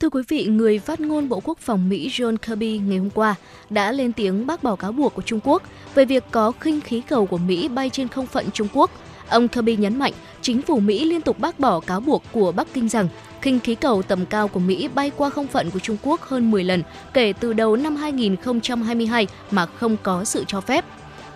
[0.00, 3.34] Thưa quý vị, người phát ngôn Bộ Quốc phòng Mỹ John Kirby ngày hôm qua
[3.70, 5.62] đã lên tiếng bác bỏ cáo buộc của Trung Quốc
[5.94, 8.90] về việc có khinh khí cầu của Mỹ bay trên không phận Trung Quốc.
[9.28, 10.12] Ông Kirby nhấn mạnh,
[10.42, 13.08] chính phủ Mỹ liên tục bác bỏ cáo buộc của Bắc Kinh rằng
[13.42, 16.50] khinh khí cầu tầm cao của Mỹ bay qua không phận của Trung Quốc hơn
[16.50, 20.84] 10 lần kể từ đầu năm 2022 mà không có sự cho phép.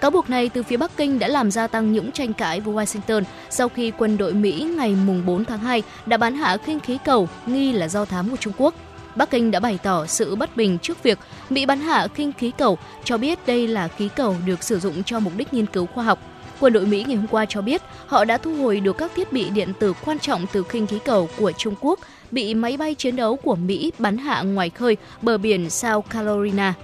[0.01, 2.75] Cáo buộc này từ phía Bắc Kinh đã làm gia tăng những tranh cãi với
[2.75, 4.97] Washington sau khi quân đội Mỹ ngày
[5.27, 8.53] 4 tháng 2 đã bắn hạ khinh khí cầu nghi là do thám của Trung
[8.59, 8.75] Quốc.
[9.17, 11.19] Bắc Kinh đã bày tỏ sự bất bình trước việc
[11.51, 15.03] Mỹ bắn hạ khinh khí cầu, cho biết đây là khí cầu được sử dụng
[15.05, 16.19] cho mục đích nghiên cứu khoa học.
[16.61, 19.33] Quân đội Mỹ ngày hôm qua cho biết họ đã thu hồi được các thiết
[19.33, 21.99] bị điện tử quan trọng từ khinh khí cầu của Trung Quốc
[22.31, 26.75] bị máy bay chiến đấu của Mỹ bắn hạ ngoài khơi bờ biển South Carolina.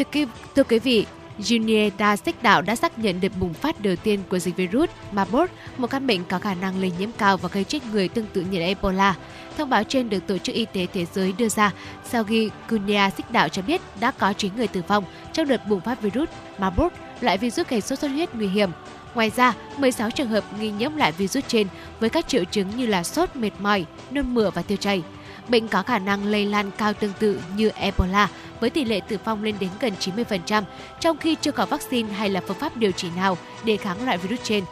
[0.00, 0.26] Thưa quý,
[0.56, 1.06] thưa quý vị,
[1.38, 5.46] Junieta Sách Đạo đã xác nhận đợt bùng phát đầu tiên của dịch virus Marburg,
[5.76, 8.40] một căn bệnh có khả năng lây nhiễm cao và gây chết người tương tự
[8.50, 9.14] như Ebola.
[9.56, 11.72] Thông báo trên được Tổ chức Y tế Thế giới đưa ra
[12.04, 15.68] sau khi Guinea Xích Đạo cho biết đã có 9 người tử vong trong đợt
[15.68, 16.28] bùng phát virus
[16.58, 18.70] Marburg, loại virus gây sốt xuất huyết nguy hiểm.
[19.14, 21.66] Ngoài ra, 16 trường hợp nghi nhiễm loại virus trên
[22.00, 25.02] với các triệu chứng như là sốt mệt mỏi, nôn mửa và tiêu chảy.
[25.50, 28.28] Bệnh có khả năng lây lan cao tương tự như Ebola
[28.60, 30.62] với tỷ lệ tử vong lên đến gần 90%,
[31.00, 34.18] trong khi chưa có vaccine hay là phương pháp điều trị nào để kháng loại
[34.18, 34.64] virus trên.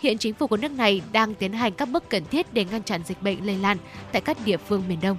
[0.00, 2.82] Hiện chính phủ của nước này đang tiến hành các bước cần thiết để ngăn
[2.82, 3.76] chặn dịch bệnh lây lan
[4.12, 5.16] tại các địa phương miền Đông.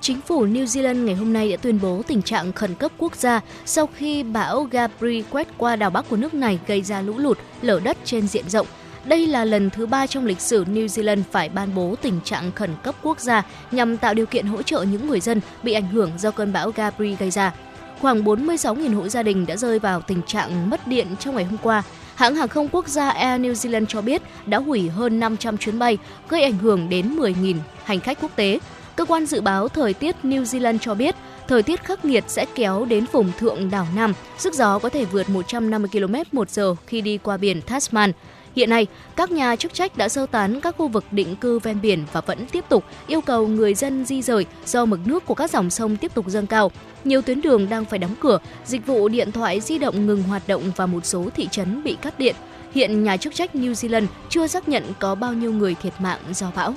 [0.00, 3.16] Chính phủ New Zealand ngày hôm nay đã tuyên bố tình trạng khẩn cấp quốc
[3.16, 7.18] gia sau khi bão Gabri quét qua đảo Bắc của nước này gây ra lũ
[7.18, 8.66] lụt, lở đất trên diện rộng.
[9.08, 12.52] Đây là lần thứ ba trong lịch sử New Zealand phải ban bố tình trạng
[12.52, 15.88] khẩn cấp quốc gia nhằm tạo điều kiện hỗ trợ những người dân bị ảnh
[15.88, 17.52] hưởng do cơn bão Gabri gây ra.
[18.00, 21.58] Khoảng 46.000 hộ gia đình đã rơi vào tình trạng mất điện trong ngày hôm
[21.62, 21.82] qua.
[22.14, 25.78] Hãng hàng không quốc gia Air New Zealand cho biết đã hủy hơn 500 chuyến
[25.78, 25.98] bay,
[26.28, 28.58] gây ảnh hưởng đến 10.000 hành khách quốc tế.
[28.96, 31.14] Cơ quan dự báo thời tiết New Zealand cho biết
[31.48, 35.04] thời tiết khắc nghiệt sẽ kéo đến vùng thượng đảo Nam, sức gió có thể
[35.04, 38.12] vượt 150 km một giờ khi đi qua biển Tasman.
[38.58, 38.86] Hiện nay,
[39.16, 42.20] các nhà chức trách đã sơ tán các khu vực định cư ven biển và
[42.20, 45.70] vẫn tiếp tục yêu cầu người dân di rời do mực nước của các dòng
[45.70, 46.70] sông tiếp tục dâng cao.
[47.04, 50.48] Nhiều tuyến đường đang phải đóng cửa, dịch vụ điện thoại di động ngừng hoạt
[50.48, 52.34] động và một số thị trấn bị cắt điện.
[52.74, 56.20] Hiện nhà chức trách New Zealand chưa xác nhận có bao nhiêu người thiệt mạng
[56.32, 56.74] do bão.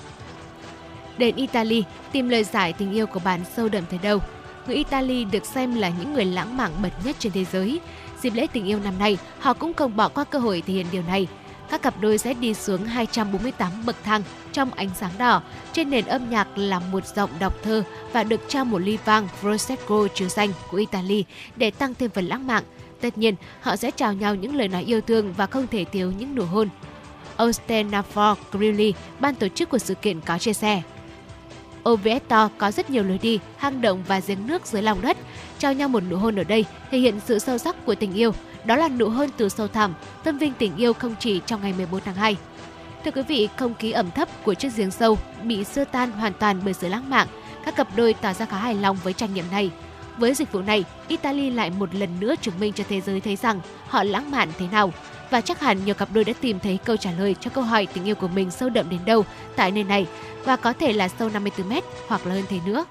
[1.17, 4.19] Đến Italy, tìm lời giải tình yêu của bạn sâu đậm tới đâu.
[4.67, 7.79] Người Italy được xem là những người lãng mạn bậc nhất trên thế giới.
[8.21, 10.85] Dịp lễ tình yêu năm nay, họ cũng không bỏ qua cơ hội thể hiện
[10.91, 11.27] điều này
[11.71, 15.41] các cặp đôi sẽ đi xuống 248 bậc thang trong ánh sáng đỏ.
[15.73, 19.27] Trên nền âm nhạc là một giọng đọc thơ và được trao một ly vang
[19.41, 22.63] Prosecco chứa xanh của Italy để tăng thêm phần lãng mạn.
[23.01, 26.11] Tất nhiên, họ sẽ chào nhau những lời nói yêu thương và không thể thiếu
[26.11, 26.69] những nụ hôn.
[27.37, 30.81] Ostenafor Grilli, ban tổ chức của sự kiện có chia sẻ.
[31.89, 35.17] Oviedo có rất nhiều lối đi, hang động và giếng nước dưới lòng đất.
[35.61, 38.33] Trao nhau một nụ hôn ở đây thể hiện sự sâu sắc của tình yêu,
[38.65, 39.93] đó là nụ hôn từ sâu thẳm,
[40.23, 42.37] tôn vinh tình yêu không chỉ trong ngày 14 tháng 2.
[43.05, 46.33] Thưa quý vị, không khí ẩm thấp của chiếc giếng sâu bị xưa tan hoàn
[46.33, 47.27] toàn bởi sự lãng mạn.
[47.65, 49.71] Các cặp đôi tỏ ra khá hài lòng với trải nghiệm này.
[50.17, 53.35] Với dịch vụ này, Italy lại một lần nữa chứng minh cho thế giới thấy
[53.35, 54.93] rằng họ lãng mạn thế nào.
[55.29, 57.87] Và chắc hẳn nhiều cặp đôi đã tìm thấy câu trả lời cho câu hỏi
[57.93, 60.07] tình yêu của mình sâu đậm đến đâu tại nơi này
[60.45, 62.85] và có thể là sâu 54 mét hoặc là hơn thế nữa.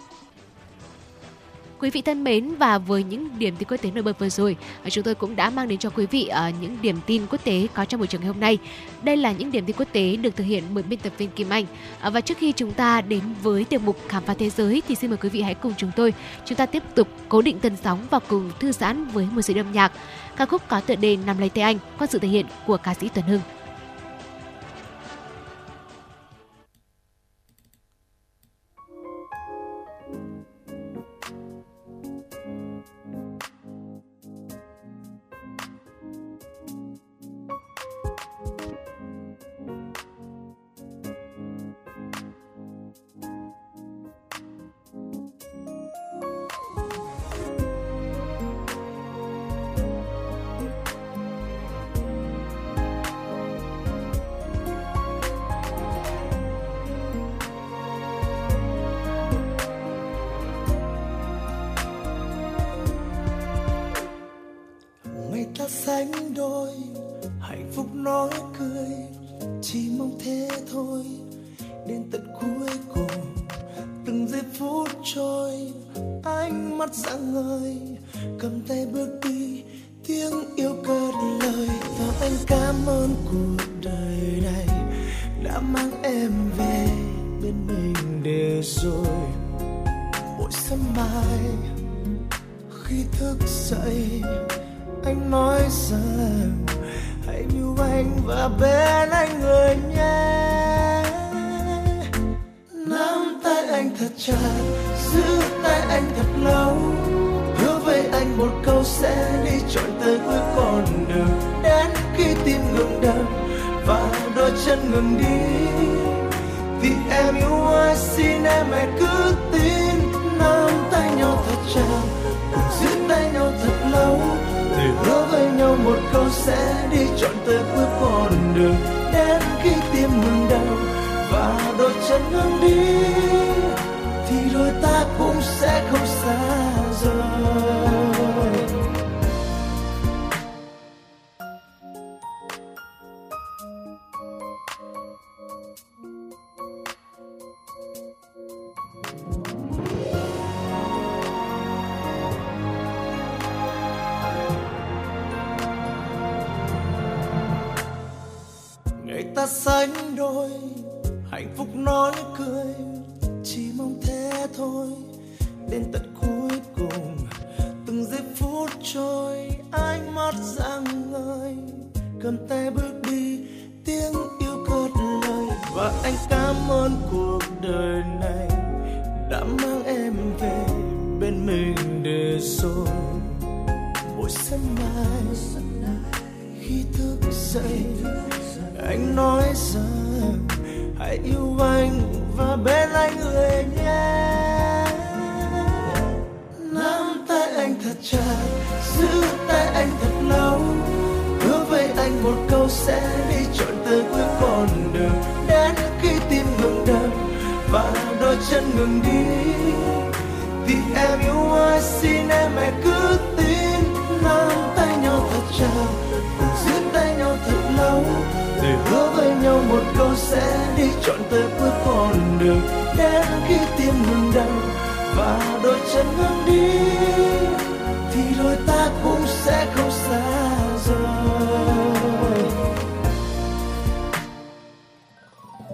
[1.81, 4.57] Quý vị thân mến và với những điểm tin quốc tế nổi bật vừa rồi,
[4.83, 7.45] à, chúng tôi cũng đã mang đến cho quý vị à, những điểm tin quốc
[7.45, 8.59] tế có trong buổi trường ngày hôm nay.
[9.03, 11.51] Đây là những điểm tin quốc tế được thực hiện bởi biên tập viên Kim
[11.51, 11.65] Anh.
[12.01, 14.95] À, và trước khi chúng ta đến với tiểu mục khám phá thế giới thì
[14.95, 16.15] xin mời quý vị hãy cùng chúng tôi
[16.45, 19.55] chúng ta tiếp tục cố định tần sóng và cùng thư giãn với một sự
[19.57, 19.93] âm nhạc.
[20.37, 22.95] Ca khúc có tựa đề Nằm lấy tay anh qua sự thể hiện của ca
[22.95, 23.41] sĩ Tuấn Hưng.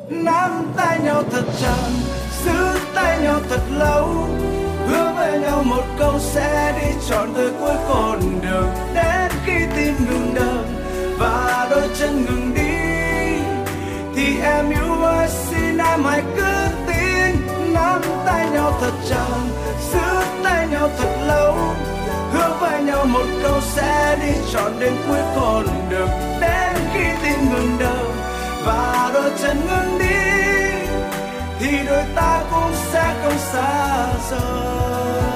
[0.08, 1.88] nắm tay nhau thật chặt,
[2.44, 4.08] giữ tay nhau thật lâu.
[4.88, 8.68] Hứa với nhau một câu sẽ đi trọn tới cuối con đường.
[8.94, 10.64] Đến khi tim ngừng đập
[11.18, 13.42] và đôi chân ngừng đi,
[14.16, 17.36] thì em yêu ơi, xin em hãy cứ tin.
[17.74, 19.38] Nắm tay nhau thật chặt,
[19.92, 21.54] giữ tay nhau thật lâu.
[22.32, 26.08] Hứa với nhau một câu sẽ đi trọn đến cuối con đường.
[26.40, 28.15] Đến khi tim ngừng đập
[28.66, 30.06] và đôi chân ngưng đi
[31.58, 35.35] thì đôi ta cũng sẽ không xa rời.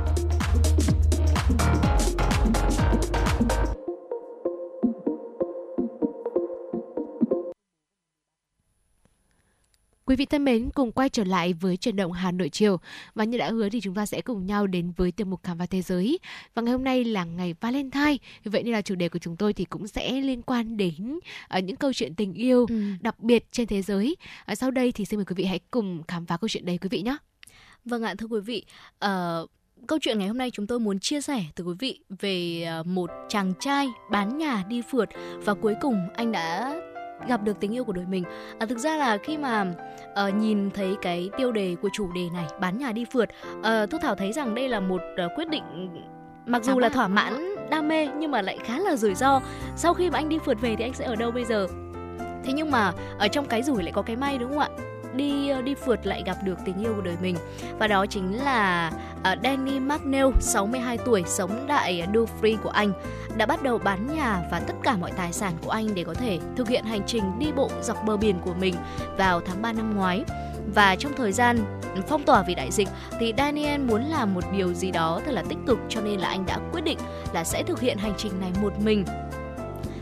[10.11, 12.79] Quý vị thân mến, cùng quay trở lại với chuyển động Hà Nội chiều
[13.15, 15.57] và như đã hứa thì chúng ta sẽ cùng nhau đến với tiêu mục khám
[15.57, 16.19] phá thế giới.
[16.53, 19.53] Và ngày hôm nay là ngày Valentine, vậy nên là chủ đề của chúng tôi
[19.53, 21.19] thì cũng sẽ liên quan đến
[21.57, 22.81] uh, những câu chuyện tình yêu ừ.
[23.01, 24.15] đặc biệt trên thế giới.
[24.51, 26.77] Uh, sau đây thì xin mời quý vị hãy cùng khám phá câu chuyện đấy
[26.81, 27.17] quý vị nhé.
[27.85, 28.65] Vâng ạ, thưa quý vị,
[29.05, 29.49] uh,
[29.87, 33.09] câu chuyện ngày hôm nay chúng tôi muốn chia sẻ từ quý vị về một
[33.29, 35.09] chàng trai bán nhà đi phượt
[35.45, 36.75] và cuối cùng anh đã
[37.27, 38.23] gặp được tình yêu của đời mình.
[38.59, 39.65] À, thực ra là khi mà
[40.27, 43.89] uh, nhìn thấy cái tiêu đề của chủ đề này bán nhà đi phượt uh,
[43.89, 45.63] thu thảo thấy rằng đây là một uh, quyết định
[46.45, 49.41] mặc dù là thỏa mãn đam mê nhưng mà lại khá là rủi ro.
[49.75, 51.67] Sau khi mà anh đi phượt về thì anh sẽ ở đâu bây giờ?
[52.43, 54.69] Thế nhưng mà ở trong cái rủi lại có cái may đúng không ạ
[55.15, 57.35] đi ờ, đi phượt lại gặp được tình yêu của đời mình.
[57.79, 58.91] Và đó chính là
[59.23, 62.91] ờ, Danny McNeil 62 tuổi, sống tại Dufree của Anh,
[63.37, 66.13] đã bắt đầu bán nhà và tất cả mọi tài sản của anh để có
[66.13, 68.75] thể thực hiện hành trình đi bộ dọc bờ biển của mình
[69.17, 70.23] vào tháng 3 năm ngoái.
[70.75, 72.87] Và trong thời gian phong tỏa vì đại dịch
[73.19, 76.27] thì Daniel muốn làm một điều gì đó thật là tích cực, cho nên là
[76.27, 76.97] anh đã quyết định
[77.33, 79.05] là sẽ thực hiện hành trình này một mình.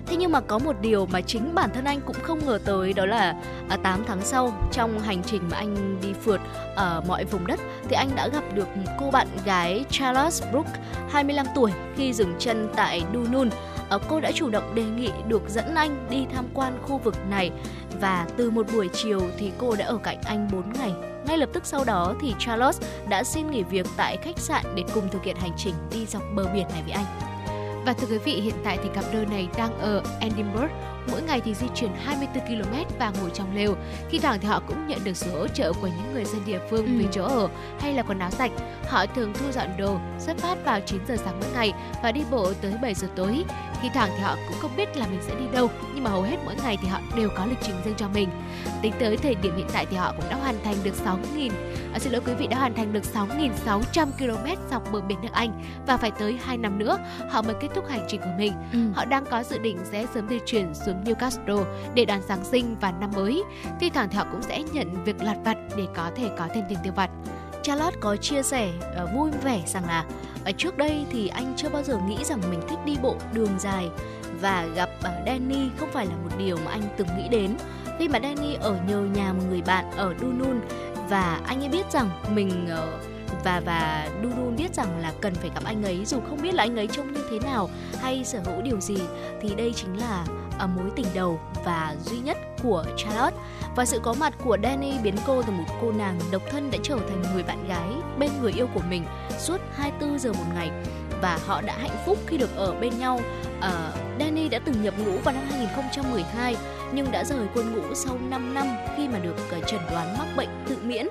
[0.09, 2.93] Thế nhưng mà có một điều mà chính bản thân anh cũng không ngờ tới
[2.93, 3.35] đó là
[3.69, 6.41] à, 8 tháng sau trong hành trình mà anh đi phượt
[6.75, 10.79] ở mọi vùng đất thì anh đã gặp được một cô bạn gái Charles Brooke
[11.09, 13.49] 25 tuổi khi dừng chân tại Dunun.
[13.89, 17.15] À, cô đã chủ động đề nghị được dẫn anh đi tham quan khu vực
[17.29, 17.51] này
[18.01, 20.91] và từ một buổi chiều thì cô đã ở cạnh anh 4 ngày.
[21.27, 24.83] Ngay lập tức sau đó thì Charles đã xin nghỉ việc tại khách sạn để
[24.93, 27.05] cùng thực hiện hành trình đi dọc bờ biển này với anh.
[27.85, 30.71] Và thưa quý vị, hiện tại thì cặp đôi này đang ở Edinburgh.
[31.11, 33.75] Mỗi ngày thì di chuyển 24 km và ngủ trong lều.
[34.09, 36.59] Khi thoảng thì họ cũng nhận được sự hỗ trợ của những người dân địa
[36.69, 36.91] phương ừ.
[36.99, 37.47] về chỗ ở
[37.79, 38.51] hay là quần áo sạch.
[38.87, 42.21] Họ thường thu dọn đồ, xuất phát vào 9 giờ sáng mỗi ngày và đi
[42.31, 43.43] bộ tới 7 giờ tối.
[43.81, 46.21] Khi thoảng thì họ cũng không biết là mình sẽ đi đâu, nhưng mà hầu
[46.21, 48.29] hết mỗi ngày thì họ đều có lịch trình riêng cho mình.
[48.81, 51.51] Tính tới thời điểm hiện tại thì họ cũng đã hoàn thành được 6.000,
[51.93, 55.31] à, xin lỗi quý vị đã hoàn thành được 6.600 km dọc bờ biển nước
[55.31, 56.97] Anh và phải tới 2 năm nữa
[57.29, 58.53] họ mới kết thúc hành trình của mình.
[58.73, 58.79] Ừ.
[58.93, 62.75] Họ đang có dự định sẽ sớm di chuyển xuống Newcastle để đón Giáng sinh
[62.81, 63.43] và năm mới.
[63.79, 66.63] Thi thoảng thì họ cũng sẽ nhận việc lặt vặt để có thể có thêm
[66.69, 67.09] tiền tiêu vặt.
[67.63, 68.69] Charlotte có chia sẻ
[69.03, 70.05] uh, vui vẻ rằng là
[70.45, 73.59] ở trước đây thì anh chưa bao giờ nghĩ rằng mình thích đi bộ đường
[73.59, 73.89] dài
[74.41, 77.55] và gặp uh, Danny không phải là một điều mà anh từng nghĩ đến
[77.99, 80.59] khi mà Danny ở nhờ nhà một người bạn ở Dunun
[81.09, 83.09] và anh ấy biết rằng mình uh,
[83.43, 86.63] và và Dunun biết rằng là cần phải gặp anh ấy dù không biết là
[86.63, 87.69] anh ấy trông như thế nào
[88.01, 88.97] hay sở hữu điều gì
[89.41, 90.25] thì đây chính là
[90.67, 93.37] mối tình đầu và duy nhất của Charlotte
[93.75, 96.77] và sự có mặt của Danny biến cô từ một cô nàng độc thân đã
[96.83, 97.89] trở thành người bạn gái
[98.19, 99.05] bên người yêu của mình
[99.39, 100.71] suốt 24 giờ một ngày
[101.21, 103.19] và họ đã hạnh phúc khi được ở bên nhau.
[103.57, 103.65] Uh,
[104.19, 106.55] Danny đã từng nhập ngũ vào năm 2012
[106.93, 110.27] nhưng đã rời quân ngũ sau 5 năm khi mà được uh, chẩn đoán mắc
[110.37, 111.07] bệnh tự miễn.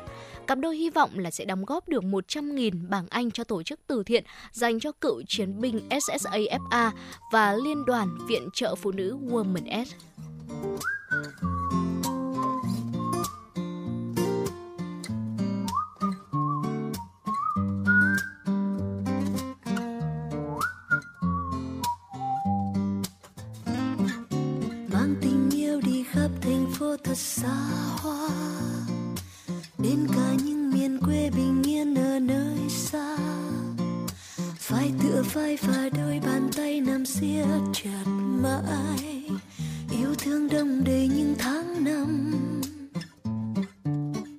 [0.49, 3.81] Cặp đôi hy vọng là sẽ đóng góp được 100.000 bảng Anh cho tổ chức
[3.87, 6.91] từ thiện dành cho cựu chiến binh SSAFA
[7.33, 9.95] và Liên đoàn Viện trợ Phụ nữ Women S.
[24.93, 27.55] mang tình yêu đi khắp thành phố thật xa
[28.03, 28.58] hoa
[29.79, 33.17] đến cả những miền quê bình yên ở nơi xa.
[34.59, 38.05] Phải tựa vai và đôi bàn tay nằm siết chặt
[38.43, 39.31] mãi.
[39.91, 42.33] Yêu thương đông đầy những tháng năm.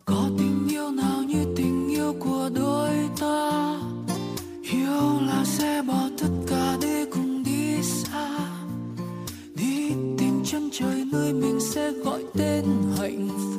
[0.06, 3.80] Có tình yêu nào như tình yêu của đôi ta?
[4.72, 8.40] Yêu là sẽ bỏ tất cả để cùng đi xa.
[9.56, 12.66] Đi tìm chân trời nơi mình sẽ gọi tên
[12.98, 13.59] hạnh phúc.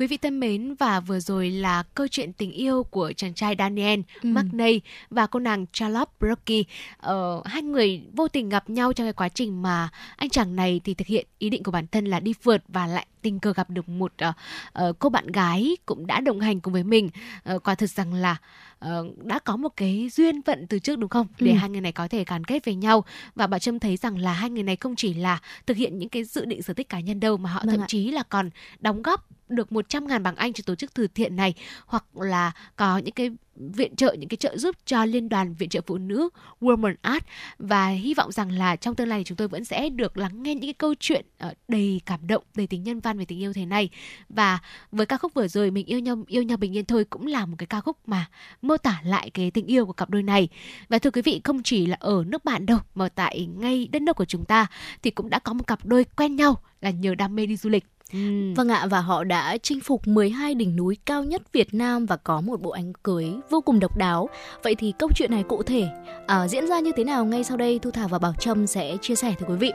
[0.00, 3.54] Quý vị thân mến và vừa rồi là câu chuyện tình yêu của chàng trai
[3.58, 4.28] Daniel Ừ.
[4.30, 4.80] McNay
[5.10, 6.62] và cô nàng Charlotte Brookie.
[6.98, 10.80] Ờ, hai người vô tình gặp nhau trong cái quá trình mà anh chàng này
[10.84, 13.52] thì thực hiện ý định của bản thân là đi phượt và lại tình cờ
[13.52, 14.32] gặp được một ờ,
[14.72, 17.10] ờ, cô bạn gái cũng đã đồng hành cùng với mình.
[17.44, 18.36] Ờ, quả thực rằng là
[18.78, 21.26] ờ, đã có một cái duyên phận từ trước đúng không?
[21.38, 21.56] Để Ừ.
[21.58, 24.32] hai người này có thể gắn kết với nhau và bà Trâm thấy rằng là
[24.32, 27.00] hai người này không chỉ là thực hiện những cái dự định sở thích cá
[27.00, 27.86] nhân đâu mà họ Vâng thậm ạ.
[27.88, 31.36] chí là còn đóng góp được 100 ngàn bảng Anh cho tổ chức từ thiện
[31.36, 31.54] này,
[31.86, 33.30] hoặc là có những cái
[33.60, 36.28] viện trợ, những cái trợ giúp cho liên đoàn viện trợ phụ nữ
[36.60, 37.24] Women Art
[37.58, 40.42] và hy vọng rằng là trong tương lai thì chúng tôi vẫn sẽ được lắng
[40.42, 43.40] nghe những cái câu chuyện ờ, đầy cảm động, đầy tính nhân văn về tình
[43.40, 43.90] yêu thế này.
[44.28, 44.58] Và
[44.92, 47.46] với ca khúc vừa rồi, mình yêu nhau yêu nhau bình yên thôi cũng là
[47.46, 48.28] một cái ca khúc mà
[48.62, 50.48] mô tả lại cái tình yêu của cặp đôi này.
[50.88, 54.02] Và thưa quý vị, không chỉ là ở nước bạn đâu, mà tại ngay đất
[54.02, 54.66] nước của chúng ta
[55.02, 57.70] thì cũng đã có một cặp đôi quen nhau là nhờ đam mê đi du
[57.70, 57.84] lịch.
[58.12, 58.52] Ừ.
[58.56, 62.16] Vâng ạ, và họ đã chinh phục 12 đỉnh núi cao nhất Việt Nam và
[62.16, 64.28] có một bộ ánh cưới vô cùng độc đáo.
[64.62, 65.88] Vậy thì câu chuyện này cụ thể
[66.26, 68.96] à, diễn ra như thế nào ngay sau đây Thu Thảo và Bảo Trâm sẽ
[69.00, 69.72] chia sẻ với quý vị.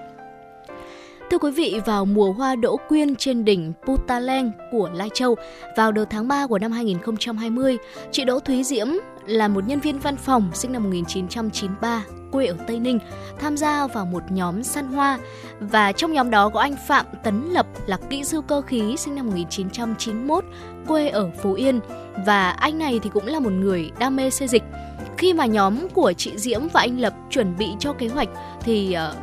[1.32, 5.36] Thưa quý vị, vào mùa hoa đỗ quyên trên đỉnh Putaleng của Lai Châu
[5.78, 7.78] vào đầu tháng 3 của năm 2020,
[8.11, 8.88] chị Đỗ Thúy Diễm
[9.26, 12.99] là một nhân viên văn phòng sinh năm 1993, quê ở Tây Ninh,
[13.39, 15.19] tham gia vào một nhóm săn hoa
[15.59, 19.15] và trong nhóm đó có anh Phạm Tấn Lập là kỹ sư cơ khí sinh
[19.15, 20.45] năm 1991,
[20.88, 21.80] quê ở Phú Yên
[22.26, 24.63] và anh này thì cũng là một người đam mê xây dịch.
[25.17, 28.30] Khi mà nhóm của chị Diễm và anh Lập chuẩn bị cho kế hoạch
[28.61, 29.15] thì ờ,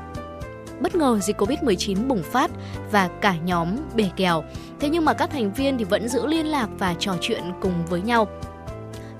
[0.82, 2.50] bất ngờ dịch Covid-19 bùng phát
[2.92, 4.44] và cả nhóm bể kèo.
[4.80, 7.86] Thế nhưng mà các thành viên thì vẫn giữ liên lạc và trò chuyện cùng
[7.86, 8.28] với nhau.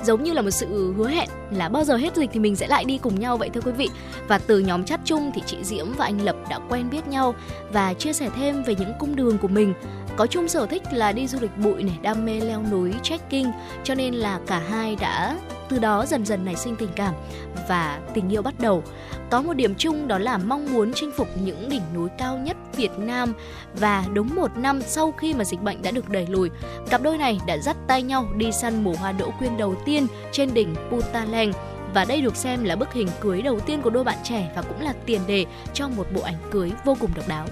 [0.05, 2.67] giống như là một sự hứa hẹn là bao giờ hết dịch thì mình sẽ
[2.67, 3.89] lại đi cùng nhau vậy thưa quý vị
[4.29, 7.35] và từ nhóm chat chung thì chị Diễm và anh Lập đã quen biết nhau
[7.73, 9.75] và chia sẻ thêm về những cung đường của mình
[10.17, 13.51] có chung sở thích là đi du lịch bụi này, đam mê leo núi, trekking,
[13.85, 15.37] cho nên là cả hai đã
[15.73, 17.14] từ đó dần dần nảy sinh tình cảm
[17.68, 18.83] và tình yêu bắt đầu
[19.31, 22.57] có một điểm chung đó là mong muốn chinh phục những đỉnh núi cao nhất
[22.77, 23.33] Việt Nam
[23.75, 26.51] và đúng một năm sau khi mà dịch bệnh đã được đẩy lùi,
[26.91, 30.07] cặp đôi này đã dắt tay nhau đi săn mùa hoa đỗ quyên đầu tiên
[30.33, 31.53] trên đỉnh Putaleng
[31.95, 34.62] và đây được xem là bức hình cưới đầu tiên của đôi bạn trẻ và
[34.62, 37.47] cũng là tiền đề cho một bộ ảnh cưới vô cùng độc đáo.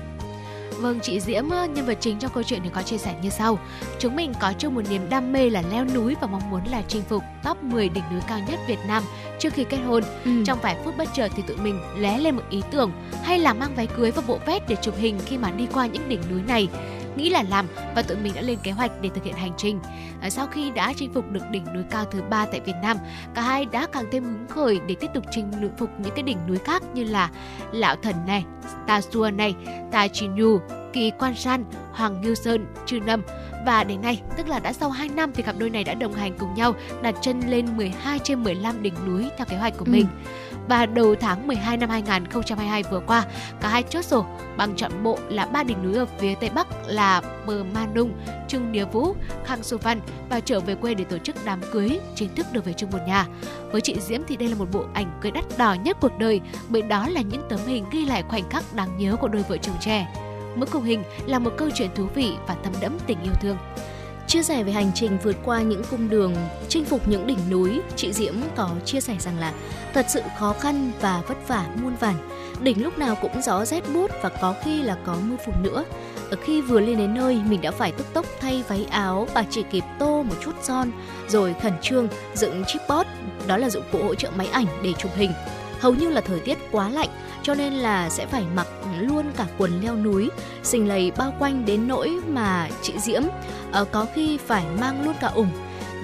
[0.81, 3.59] Vâng, chị Diễm, nhân vật chính trong câu chuyện thì có chia sẻ như sau.
[3.99, 6.83] Chúng mình có chung một niềm đam mê là leo núi và mong muốn là
[6.89, 9.03] chinh phục top 10 đỉnh núi cao nhất Việt Nam
[9.39, 10.03] trước khi kết hôn.
[10.25, 10.31] Ừ.
[10.47, 13.53] Trong vài phút bất chợt thì tụi mình lé lên một ý tưởng hay là
[13.53, 16.21] mang váy cưới và bộ vest để chụp hình khi mà đi qua những đỉnh
[16.31, 16.69] núi này
[17.17, 19.81] nghĩ là làm và tụi mình đã lên kế hoạch để thực hiện hành trình.
[20.21, 22.97] À, sau khi đã chinh phục được đỉnh núi cao thứ ba tại Việt Nam,
[23.35, 26.39] cả hai đã càng thêm hứng khởi để tiếp tục chinh phục những cái đỉnh
[26.49, 27.31] núi khác như là
[27.73, 28.45] Lão Thần này,
[28.87, 29.55] Ta Xua này,
[29.93, 30.59] Ta Chi Nhu,
[30.93, 33.23] Kỳ Quan San, Hoàng Ngưu Sơn, Trư Nâm
[33.67, 36.13] và đến nay, tức là đã sau 2 năm thì cặp đôi này đã đồng
[36.13, 39.85] hành cùng nhau đặt chân lên 12 trên 15 đỉnh núi theo kế hoạch của
[39.85, 39.91] ừ.
[39.91, 40.07] mình
[40.71, 43.25] và đầu tháng 12 năm 2022 vừa qua,
[43.61, 46.67] cả hai chốt sổ bằng chọn bộ là ba đỉnh núi ở phía tây bắc
[46.87, 48.13] là Bờ Ma Nung,
[48.49, 49.15] Trưng Nia Vũ,
[49.45, 52.65] Khang Su Văn và trở về quê để tổ chức đám cưới chính thức được
[52.65, 53.27] về chung một nhà.
[53.73, 56.41] Với chị Diễm thì đây là một bộ ảnh cưới đắt đỏ nhất cuộc đời
[56.69, 59.57] bởi đó là những tấm hình ghi lại khoảnh khắc đáng nhớ của đôi vợ
[59.57, 60.15] chồng trẻ.
[60.57, 63.57] Mỗi khung hình là một câu chuyện thú vị và thấm đẫm tình yêu thương.
[64.31, 66.35] Chia sẻ về hành trình vượt qua những cung đường,
[66.69, 69.53] chinh phục những đỉnh núi, chị Diễm có chia sẻ rằng là
[69.95, 72.15] thật sự khó khăn và vất vả muôn vàn.
[72.61, 75.85] Đỉnh lúc nào cũng gió rét buốt và có khi là có mưa phùn nữa.
[76.31, 79.45] Ở khi vừa lên đến nơi, mình đã phải tức tốc thay váy áo và
[79.51, 80.91] chỉ kịp tô một chút son,
[81.29, 83.07] rồi khẩn trương dựng tripod.
[83.47, 85.33] đó là dụng cụ hỗ trợ máy ảnh để chụp hình.
[85.81, 87.09] Hầu như là thời tiết quá lạnh,
[87.43, 88.67] cho nên là sẽ phải mặc
[89.01, 90.29] luôn cả quần leo núi,
[90.63, 93.23] xình lầy bao quanh đến nỗi mà chị Diễm
[93.81, 95.51] uh, có khi phải mang luôn cả ủng.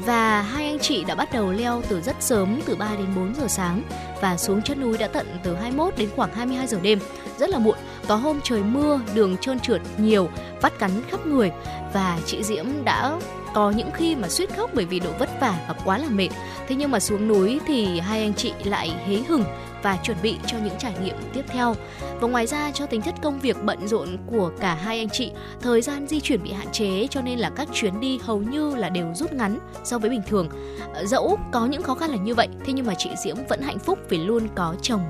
[0.06, 3.34] Và hai anh chị đã bắt đầu leo từ rất sớm từ 3 đến 4
[3.34, 3.82] giờ sáng
[4.20, 6.98] và xuống chân núi đã tận từ 21 đến khoảng 22 giờ đêm.
[7.38, 7.76] Rất là muộn
[8.08, 10.28] có hôm trời mưa đường trơn trượt nhiều
[10.62, 11.50] vắt cắn khắp người
[11.92, 13.18] và chị Diễm đã
[13.54, 16.28] có những khi mà suýt khóc bởi vì độ vất vả và quá là mệt
[16.68, 19.44] thế nhưng mà xuống núi thì hai anh chị lại hế hừng
[19.82, 21.74] và chuẩn bị cho những trải nghiệm tiếp theo.
[22.20, 25.30] Và ngoài ra cho tính chất công việc bận rộn của cả hai anh chị,
[25.60, 28.74] thời gian di chuyển bị hạn chế cho nên là các chuyến đi hầu như
[28.74, 30.48] là đều rút ngắn so với bình thường.
[30.94, 33.62] Ờ, dẫu có những khó khăn là như vậy, thế nhưng mà chị Diễm vẫn
[33.62, 35.00] hạnh phúc vì luôn có chồng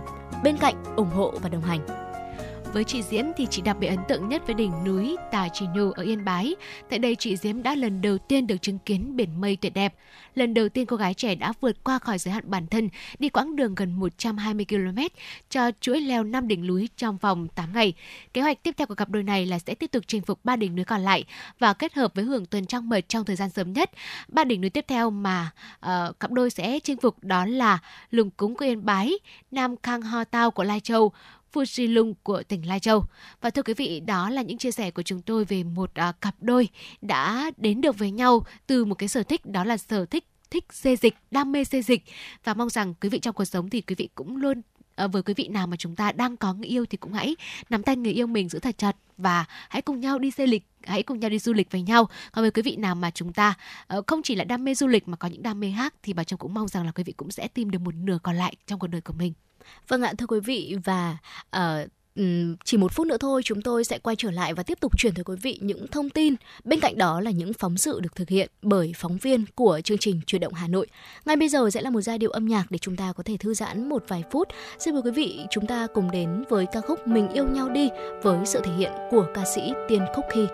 [0.44, 2.05] bên cạnh ủng hộ và đồng hành.
[2.76, 5.66] Với chị Diễm thì chị đặc biệt ấn tượng nhất với đỉnh núi Tà Chỉ
[5.74, 6.54] Nhu ở Yên Bái.
[6.90, 9.94] Tại đây chị Diễm đã lần đầu tiên được chứng kiến biển mây tuyệt đẹp.
[10.34, 13.28] Lần đầu tiên cô gái trẻ đã vượt qua khỏi giới hạn bản thân, đi
[13.28, 15.02] quãng đường gần 120 km
[15.50, 17.94] cho chuỗi leo 5 đỉnh núi trong vòng 8 ngày.
[18.32, 20.56] Kế hoạch tiếp theo của cặp đôi này là sẽ tiếp tục chinh phục ba
[20.56, 21.24] đỉnh núi còn lại
[21.58, 23.90] và kết hợp với hưởng tuần trăng mật trong thời gian sớm nhất.
[24.28, 25.50] Ba đỉnh núi tiếp theo mà
[25.86, 27.78] uh, cặp đôi sẽ chinh phục đó là
[28.10, 29.12] Lùng Cúng của Yên Bái,
[29.50, 31.12] Nam Khang Ho Tao của Lai Châu,
[31.78, 33.04] Lung của tỉnh Lai Châu.
[33.40, 36.20] Và thưa quý vị, đó là những chia sẻ của chúng tôi về một uh,
[36.20, 36.68] cặp đôi
[37.00, 40.64] đã đến được với nhau từ một cái sở thích đó là sở thích thích
[40.72, 42.02] xê dịch, đam mê xê dịch.
[42.44, 44.62] Và mong rằng quý vị trong cuộc sống thì quý vị cũng luôn
[44.94, 47.36] ờ, với quý vị nào mà chúng ta đang có người yêu thì cũng hãy
[47.70, 50.62] nắm tay người yêu mình giữ thật chặt và hãy cùng nhau đi xe lịch
[50.82, 52.08] hãy cùng nhau đi du lịch với nhau.
[52.32, 53.54] Còn với quý vị nào mà chúng ta
[53.98, 56.12] uh, không chỉ là đam mê du lịch mà có những đam mê khác thì
[56.12, 58.36] bà chồng cũng mong rằng là quý vị cũng sẽ tìm được một nửa còn
[58.36, 59.32] lại trong cuộc đời của mình.
[59.88, 61.16] Vâng ạ, thưa quý vị và
[61.56, 61.62] uh,
[62.64, 65.14] chỉ một phút nữa thôi chúng tôi sẽ quay trở lại và tiếp tục chuyển
[65.14, 66.34] tới quý vị những thông tin.
[66.64, 69.98] Bên cạnh đó là những phóng sự được thực hiện bởi phóng viên của chương
[69.98, 70.86] trình Chuyển động Hà Nội.
[71.24, 73.36] Ngay bây giờ sẽ là một giai điệu âm nhạc để chúng ta có thể
[73.36, 74.48] thư giãn một vài phút.
[74.78, 77.88] Xin mời quý vị chúng ta cùng đến với ca khúc Mình yêu nhau đi
[78.22, 80.46] với sự thể hiện của ca sĩ Tiên Khúc Khi.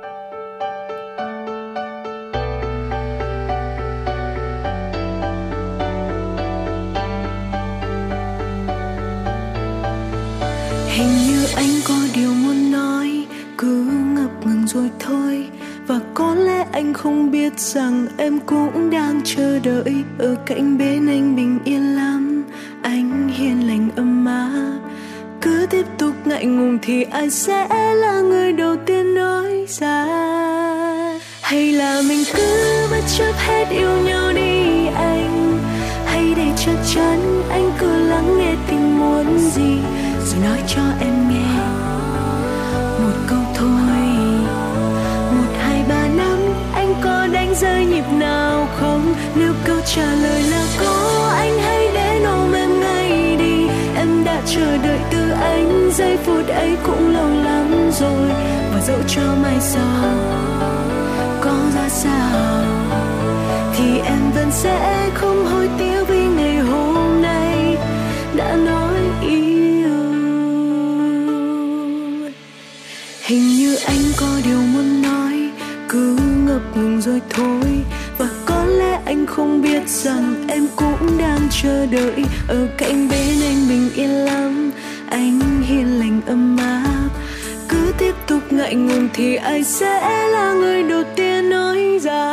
[11.57, 13.26] Anh có điều muốn nói,
[13.59, 13.84] cứ
[14.14, 15.46] ngập ngừng rồi thôi.
[15.86, 19.94] Và có lẽ anh không biết rằng em cũng đang chờ đợi.
[20.18, 22.44] Ở cạnh bên anh bình yên lắm,
[22.82, 24.78] anh hiền lành ấm áp.
[25.40, 30.07] Cứ tiếp tục ngại ngùng thì ai sẽ là người đầu tiên nói ra.
[31.40, 35.59] Hay là mình cứ bất chấp hết yêu nhau đi anh?
[36.07, 39.78] Hay để chắc chắn anh cứ lắng nghe tình muốn gì?
[40.33, 41.57] rồi nói cho em nghe
[43.03, 43.68] một câu thôi.
[45.30, 46.39] Một, hai, ba, năm,
[46.74, 49.14] anh có đánh rơi nhịp nào không?
[49.35, 53.66] Nếu câu trả lời là có, anh hãy để ôm em ngay đi.
[53.97, 58.28] Em đã chờ đợi từ anh, giây phút ấy cũng lâu lắm rồi.
[58.74, 60.14] Và dẫu cho mai sau
[61.41, 62.64] có ra sao,
[63.76, 65.91] thì em vẫn sẽ không hối tiếc.
[73.33, 75.51] Hình như anh có điều muốn nói,
[75.89, 77.64] cứ ngập ngừng rồi thôi.
[78.18, 82.24] Và có lẽ anh không biết rằng em cũng đang chờ đợi.
[82.49, 84.72] Ở cạnh bên anh bình yên lắm,
[85.11, 87.09] anh hiền lành ấm áp.
[87.68, 92.33] Cứ tiếp tục ngại ngùng thì ai sẽ là người đầu tiên nói ra.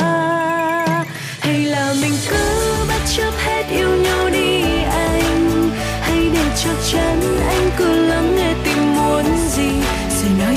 [1.39, 5.69] Hay là mình cứ bất chấp hết yêu nhau đi anh?
[6.01, 8.53] Hay để chắc chắn anh cứ lắng nghe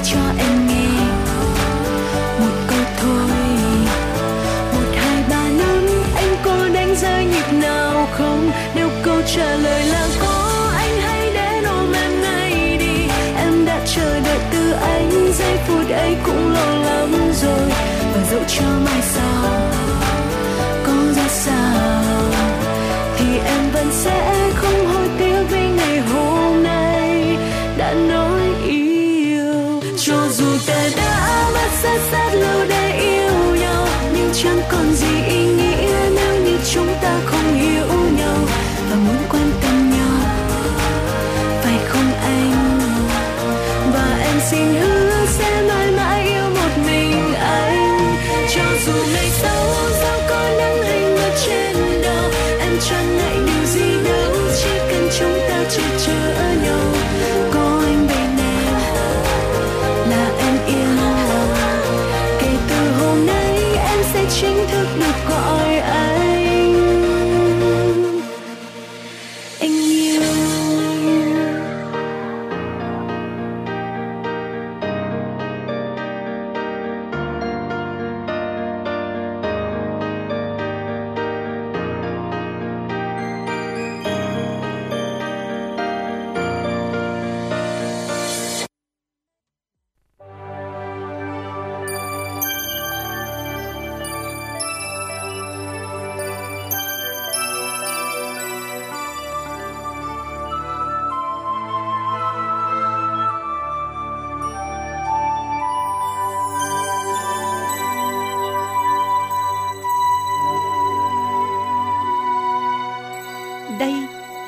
[0.04, 0.88] cho em nghe.
[2.40, 3.30] Một câu thôi,
[4.72, 8.50] một, hai, ba, năm, anh có đánh rơi nhịp nào không?
[8.74, 13.08] Nếu câu trả lời là có, anh hãy đến ôm em ngay đi.
[13.36, 17.70] Em đã chờ đợi từ anh, giây phút ấy cũng lâu lắm rồi.
[18.14, 19.50] Và dẫu cho mai sau
[20.86, 22.02] có ra sao,
[23.18, 24.41] thì em vẫn sẽ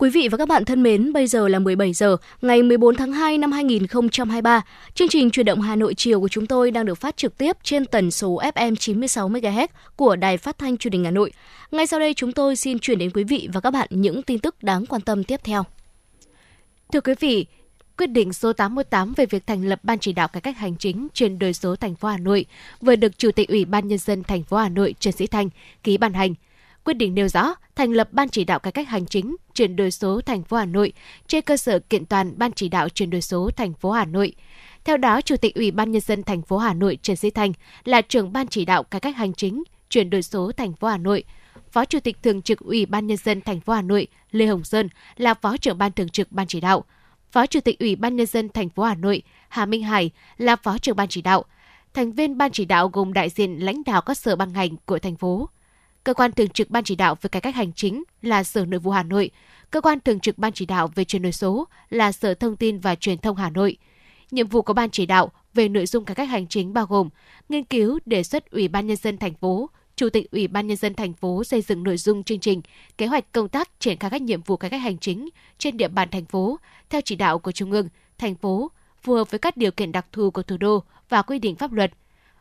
[0.00, 3.12] Quý vị và các bạn thân mến, bây giờ là 17 giờ, ngày 14 tháng
[3.12, 4.62] 2 năm 2023.
[4.94, 7.56] Chương trình Truyền động Hà Nội chiều của chúng tôi đang được phát trực tiếp
[7.62, 11.32] trên tần số FM 96 MHz của Đài Phát thanh Truyền hình Hà Nội.
[11.70, 14.38] Ngay sau đây chúng tôi xin chuyển đến quý vị và các bạn những tin
[14.38, 15.64] tức đáng quan tâm tiếp theo.
[16.92, 17.46] Thưa quý vị,
[17.98, 21.08] quyết định số 88 về việc thành lập ban chỉ đạo cải cách hành chính
[21.14, 22.46] chuyển đổi số thành phố Hà Nội
[22.80, 25.48] vừa được Chủ tịch Ủy ban nhân dân thành phố Hà Nội Trần Sĩ Thanh
[25.82, 26.34] ký ban hành.
[26.84, 29.90] Quyết định nêu rõ thành lập ban chỉ đạo cải cách hành chính chuyển đổi
[29.90, 30.92] số thành phố Hà Nội
[31.26, 34.34] trên cơ sở kiện toàn ban chỉ đạo chuyển đổi số thành phố Hà Nội.
[34.84, 37.52] Theo đó, Chủ tịch Ủy ban nhân dân thành phố Hà Nội Trần Sĩ Thanh
[37.84, 40.96] là trưởng ban chỉ đạo cải cách hành chính chuyển đổi số thành phố Hà
[40.96, 41.24] Nội.
[41.72, 44.64] Phó Chủ tịch thường trực Ủy ban nhân dân thành phố Hà Nội Lê Hồng
[44.64, 46.84] Sơn là phó trưởng ban thường trực ban chỉ đạo.
[47.32, 50.56] Phó Chủ tịch Ủy ban nhân dân thành phố Hà Nội Hà Minh Hải là
[50.56, 51.44] phó trưởng ban chỉ đạo.
[51.94, 54.98] Thành viên ban chỉ đạo gồm đại diện lãnh đạo các sở ban ngành của
[54.98, 55.48] thành phố.
[56.04, 58.80] Cơ quan thường trực ban chỉ đạo về cải cách hành chính là Sở Nội
[58.80, 59.30] vụ Hà Nội.
[59.70, 62.78] Cơ quan thường trực ban chỉ đạo về chuyển đổi số là Sở Thông tin
[62.78, 63.76] và Truyền thông Hà Nội.
[64.30, 67.08] Nhiệm vụ của ban chỉ đạo về nội dung cải cách hành chính bao gồm
[67.48, 70.76] nghiên cứu đề xuất Ủy ban nhân dân thành phố, Chủ tịch Ủy ban nhân
[70.76, 72.62] dân thành phố xây dựng nội dung chương trình,
[72.98, 75.28] kế hoạch công tác triển khai các nhiệm vụ cải cách hành chính
[75.58, 76.58] trên địa bàn thành phố
[76.90, 77.88] theo chỉ đạo của Trung ương,
[78.18, 78.70] thành phố,
[79.02, 81.72] phù hợp với các điều kiện đặc thù của thủ đô và quy định pháp
[81.72, 81.92] luật.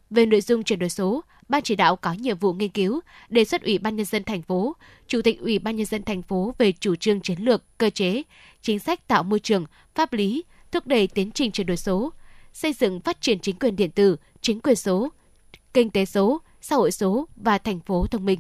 [0.10, 3.00] Về nội dung chuyển đổi số, ban chỉ đạo có nhiệm vụ nghiên cứu,
[3.30, 4.76] đề xuất Ủy ban nhân dân thành phố,
[5.08, 8.24] Chủ tịch Ủy ban nhân dân thành phố về chủ trương chiến lược, cơ chế,
[8.62, 12.14] chính sách tạo môi trường, pháp lý, thúc đẩy tiến trình chuyển đổi số,
[12.54, 15.10] xây dựng phát triển chính quyền điện tử, chính quyền số,
[15.74, 18.40] kinh tế số, xã hội số và thành phố thông minh.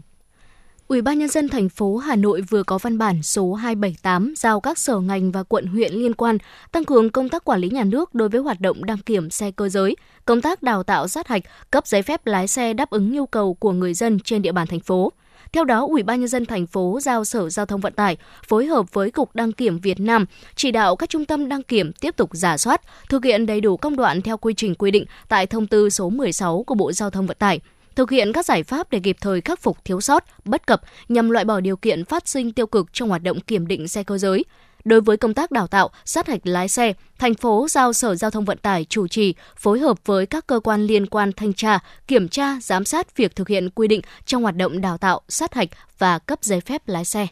[0.90, 4.60] Ủy ban nhân dân thành phố Hà Nội vừa có văn bản số 278 giao
[4.60, 6.38] các sở ngành và quận huyện liên quan
[6.72, 9.52] tăng cường công tác quản lý nhà nước đối với hoạt động đăng kiểm xe
[9.52, 13.12] cơ giới, công tác đào tạo sát hạch, cấp giấy phép lái xe đáp ứng
[13.12, 15.12] nhu cầu của người dân trên địa bàn thành phố.
[15.52, 18.18] Theo đó, Ủy ban nhân dân thành phố giao Sở Giao thông Vận tải
[18.48, 20.26] phối hợp với Cục Đăng kiểm Việt Nam
[20.56, 23.78] chỉ đạo các trung tâm đăng kiểm tiếp tục giả soát, thực hiện đầy đủ
[23.78, 27.10] công đoạn theo quy trình quy định tại thông tư số 16 của Bộ Giao
[27.10, 27.60] thông Vận tải
[28.00, 31.30] thực hiện các giải pháp để kịp thời khắc phục thiếu sót, bất cập nhằm
[31.30, 34.18] loại bỏ điều kiện phát sinh tiêu cực trong hoạt động kiểm định xe cơ
[34.18, 34.46] giới.
[34.84, 38.32] Đối với công tác đào tạo, sát hạch lái xe, thành phố giao Sở Giao
[38.32, 41.80] thông Vận tải chủ trì phối hợp với các cơ quan liên quan thanh tra,
[42.08, 45.54] kiểm tra, giám sát việc thực hiện quy định trong hoạt động đào tạo, sát
[45.54, 47.28] hạch và cấp giấy phép lái xe.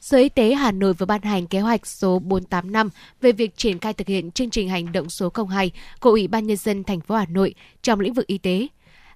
[0.00, 2.90] Sở Y tế Hà Nội vừa ban hành kế hoạch số 485
[3.20, 6.46] về việc triển khai thực hiện chương trình hành động số 02 của Ủy ban
[6.46, 8.68] nhân dân thành phố Hà Nội trong lĩnh vực y tế.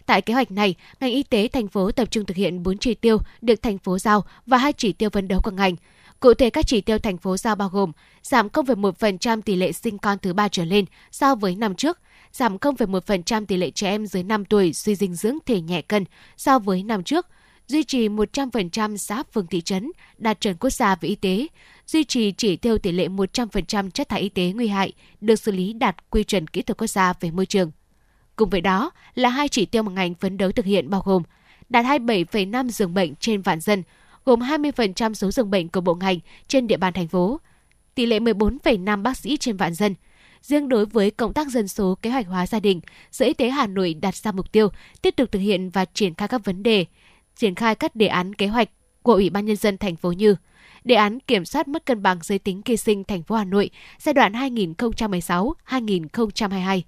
[0.09, 2.95] Tại kế hoạch này, ngành y tế thành phố tập trung thực hiện 4 chỉ
[2.95, 5.77] tiêu được thành phố giao và hai chỉ tiêu phấn đấu của ngành.
[6.21, 7.93] Cụ thể các chỉ tiêu thành phố giao bao gồm
[8.23, 11.99] giảm 0,1% tỷ lệ sinh con thứ ba trở lên so với năm trước,
[12.33, 16.05] giảm 0,1% tỷ lệ trẻ em dưới 5 tuổi suy dinh dưỡng thể nhẹ cân
[16.37, 17.27] so với năm trước,
[17.67, 21.47] duy trì 100% xã phường thị trấn đạt chuẩn quốc gia về y tế,
[21.87, 25.53] duy trì chỉ tiêu tỷ lệ 100% chất thải y tế nguy hại được xử
[25.53, 27.71] lý đạt quy chuẩn kỹ thuật quốc gia về môi trường.
[28.39, 31.23] Cùng với đó là hai chỉ tiêu mà ngành phấn đấu thực hiện bao gồm
[31.69, 33.83] đạt 27,5 giường bệnh trên vạn dân,
[34.25, 36.19] gồm 20% số giường bệnh của bộ ngành
[36.49, 37.41] trên địa bàn thành phố,
[37.95, 39.95] tỷ lệ 14,5 bác sĩ trên vạn dân.
[40.43, 42.81] Riêng đối với công tác dân số kế hoạch hóa gia đình,
[43.13, 44.69] Sở Y tế Hà Nội đặt ra mục tiêu
[45.03, 46.85] tiếp tục thực hiện và triển khai các vấn đề,
[47.37, 48.69] triển khai các đề án kế hoạch
[49.03, 50.37] của Ủy ban nhân dân thành phố như
[50.85, 53.71] đề án kiểm soát mất cân bằng giới tính khi sinh thành phố Hà Nội
[53.99, 56.81] giai đoạn 2016-2022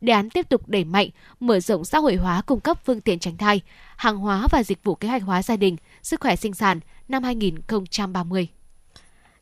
[0.00, 1.08] đề án tiếp tục đẩy mạnh,
[1.40, 3.60] mở rộng xã hội hóa cung cấp phương tiện tránh thai,
[3.96, 7.22] hàng hóa và dịch vụ kế hoạch hóa gia đình, sức khỏe sinh sản năm
[7.22, 8.48] 2030.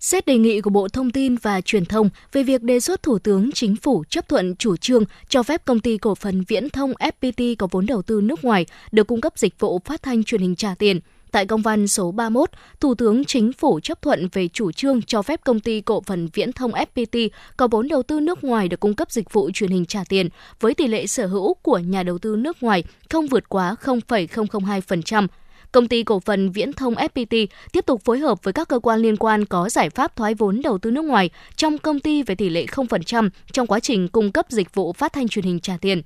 [0.01, 3.19] Xét đề nghị của Bộ Thông tin và Truyền thông về việc đề xuất Thủ
[3.19, 6.93] tướng Chính phủ chấp thuận chủ trương cho phép công ty cổ phần viễn thông
[6.93, 10.41] FPT có vốn đầu tư nước ngoài được cung cấp dịch vụ phát thanh truyền
[10.41, 11.01] hình trả tiền–
[11.33, 12.51] Tại công văn số 31,
[12.81, 16.29] Thủ tướng Chính phủ chấp thuận về chủ trương cho phép công ty cổ phần
[16.33, 19.71] viễn thông FPT có vốn đầu tư nước ngoài được cung cấp dịch vụ truyền
[19.71, 20.29] hình trả tiền
[20.61, 25.27] với tỷ lệ sở hữu của nhà đầu tư nước ngoài không vượt quá 0,002%.
[25.73, 29.01] Công ty cổ phần Viễn thông FPT tiếp tục phối hợp với các cơ quan
[29.01, 32.35] liên quan có giải pháp thoái vốn đầu tư nước ngoài trong công ty về
[32.35, 35.77] tỷ lệ 0% trong quá trình cung cấp dịch vụ phát thanh truyền hình trả
[35.81, 36.03] tiền.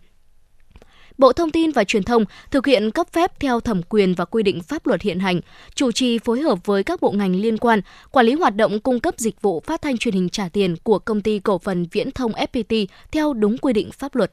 [1.23, 4.43] Bộ Thông tin và Truyền thông thực hiện cấp phép theo thẩm quyền và quy
[4.43, 5.41] định pháp luật hiện hành,
[5.75, 9.01] chủ trì phối hợp với các bộ ngành liên quan, quản lý hoạt động cung
[9.01, 12.11] cấp dịch vụ phát thanh truyền hình trả tiền của công ty cổ phần Viễn
[12.11, 14.33] thông FPT theo đúng quy định pháp luật.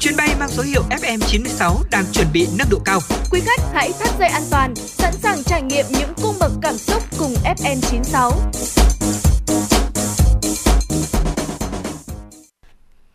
[0.00, 3.00] Chuyến bay mang số hiệu FM96 đang chuẩn bị nâng độ cao.
[3.30, 6.76] Quý khách hãy thắt dây an toàn, sẵn sàng trải nghiệm những cung bậc cảm
[6.76, 9.25] xúc cùng FM96.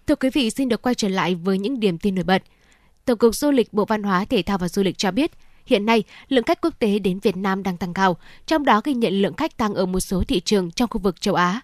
[0.07, 2.43] Thưa quý vị, xin được quay trở lại với những điểm tin nổi bật.
[3.05, 5.31] Tổng cục Du lịch Bộ Văn hóa, Thể thao và Du lịch cho biết,
[5.65, 8.93] hiện nay lượng khách quốc tế đến Việt Nam đang tăng cao, trong đó ghi
[8.93, 11.61] nhận lượng khách tăng ở một số thị trường trong khu vực châu Á.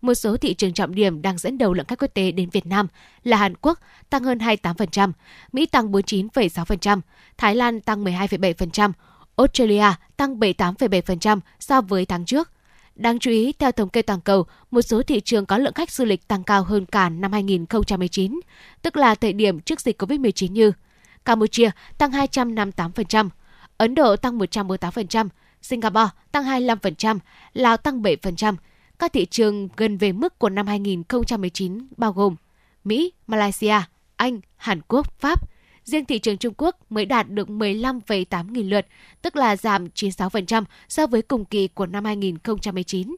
[0.00, 2.66] Một số thị trường trọng điểm đang dẫn đầu lượng khách quốc tế đến Việt
[2.66, 2.86] Nam
[3.24, 3.78] là Hàn Quốc
[4.10, 5.12] tăng hơn 28%,
[5.52, 7.00] Mỹ tăng 49,6%,
[7.38, 8.92] Thái Lan tăng 12,7%,
[9.36, 9.86] Australia
[10.16, 12.50] tăng 78,7% so với tháng trước.
[12.98, 15.90] Đáng chú ý, theo thống kê toàn cầu, một số thị trường có lượng khách
[15.90, 18.40] du lịch tăng cao hơn cả năm 2019,
[18.82, 20.72] tức là thời điểm trước dịch COVID-19 như
[21.24, 23.28] Campuchia tăng 258%,
[23.76, 25.28] Ấn Độ tăng 148%,
[25.62, 27.18] Singapore tăng 25%,
[27.52, 28.54] Lào tăng 7%.
[28.98, 32.36] Các thị trường gần về mức của năm 2019 bao gồm
[32.84, 33.76] Mỹ, Malaysia,
[34.16, 35.50] Anh, Hàn Quốc, Pháp–
[35.88, 38.86] Riêng thị trường Trung Quốc mới đạt được 15,8 nghìn lượt,
[39.22, 43.16] tức là giảm 96% so với cùng kỳ của năm 2019.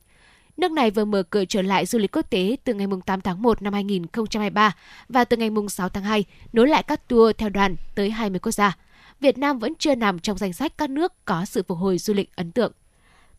[0.56, 3.42] Nước này vừa mở cửa trở lại du lịch quốc tế từ ngày 8 tháng
[3.42, 4.76] 1 năm 2023
[5.08, 8.52] và từ ngày 6 tháng 2 nối lại các tour theo đoàn tới 20 quốc
[8.52, 8.76] gia.
[9.20, 12.14] Việt Nam vẫn chưa nằm trong danh sách các nước có sự phục hồi du
[12.14, 12.72] lịch ấn tượng.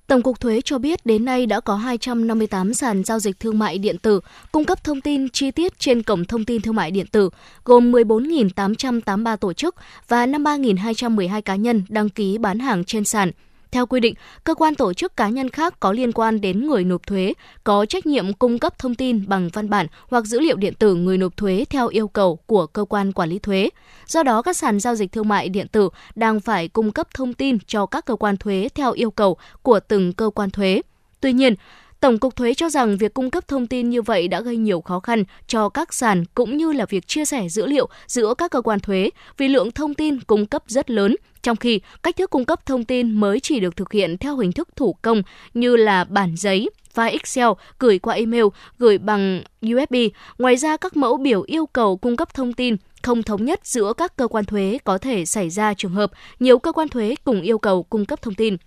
[0.07, 3.77] Tổng cục Thuế cho biết đến nay đã có 258 sàn giao dịch thương mại
[3.77, 4.19] điện tử
[4.51, 7.29] cung cấp thông tin chi tiết trên cổng thông tin thương mại điện tử,
[7.65, 9.75] gồm 14.883 tổ chức
[10.07, 13.31] và 53.212 cá nhân đăng ký bán hàng trên sàn.
[13.71, 14.13] Theo quy định,
[14.43, 17.85] cơ quan tổ chức cá nhân khác có liên quan đến người nộp thuế có
[17.85, 21.17] trách nhiệm cung cấp thông tin bằng văn bản hoặc dữ liệu điện tử người
[21.17, 23.69] nộp thuế theo yêu cầu của cơ quan quản lý thuế.
[24.07, 27.33] Do đó, các sàn giao dịch thương mại điện tử đang phải cung cấp thông
[27.33, 30.81] tin cho các cơ quan thuế theo yêu cầu của từng cơ quan thuế.
[31.21, 31.55] Tuy nhiên,
[32.01, 34.81] Tổng cục thuế cho rằng việc cung cấp thông tin như vậy đã gây nhiều
[34.81, 38.51] khó khăn cho các sàn cũng như là việc chia sẻ dữ liệu giữa các
[38.51, 42.29] cơ quan thuế vì lượng thông tin cung cấp rất lớn, trong khi cách thức
[42.29, 45.21] cung cấp thông tin mới chỉ được thực hiện theo hình thức thủ công
[45.53, 47.47] như là bản giấy, file Excel
[47.79, 48.45] gửi qua email,
[48.77, 49.95] gửi bằng USB.
[50.37, 53.93] Ngoài ra, các mẫu biểu yêu cầu cung cấp thông tin không thống nhất giữa
[53.93, 57.41] các cơ quan thuế có thể xảy ra trường hợp nhiều cơ quan thuế cùng
[57.41, 58.57] yêu cầu cung cấp thông tin.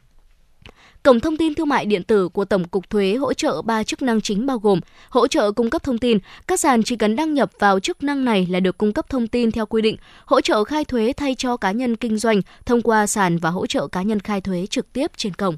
[1.05, 4.03] Cổng thông tin thương mại điện tử của Tổng cục Thuế hỗ trợ 3 chức
[4.03, 4.81] năng chính bao gồm
[5.11, 8.25] hỗ trợ cung cấp thông tin, các sàn chỉ cần đăng nhập vào chức năng
[8.25, 11.35] này là được cung cấp thông tin theo quy định, hỗ trợ khai thuế thay
[11.35, 14.67] cho cá nhân kinh doanh thông qua sàn và hỗ trợ cá nhân khai thuế
[14.67, 15.57] trực tiếp trên cổng.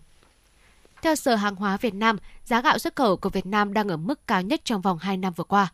[1.02, 3.96] Theo Sở Hàng hóa Việt Nam, giá gạo xuất khẩu của Việt Nam đang ở
[3.96, 5.68] mức cao nhất trong vòng 2 năm vừa qua.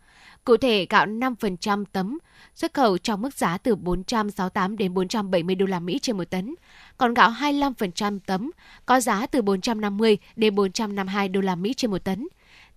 [0.44, 2.18] Cụ thể, gạo 5% tấm
[2.54, 6.54] xuất khẩu trong mức giá từ 468 đến 470 đô la Mỹ trên một tấn,
[6.96, 8.50] còn gạo 25% tấm
[8.86, 12.28] có giá từ 450 đến 452 đô la Mỹ trên một tấn.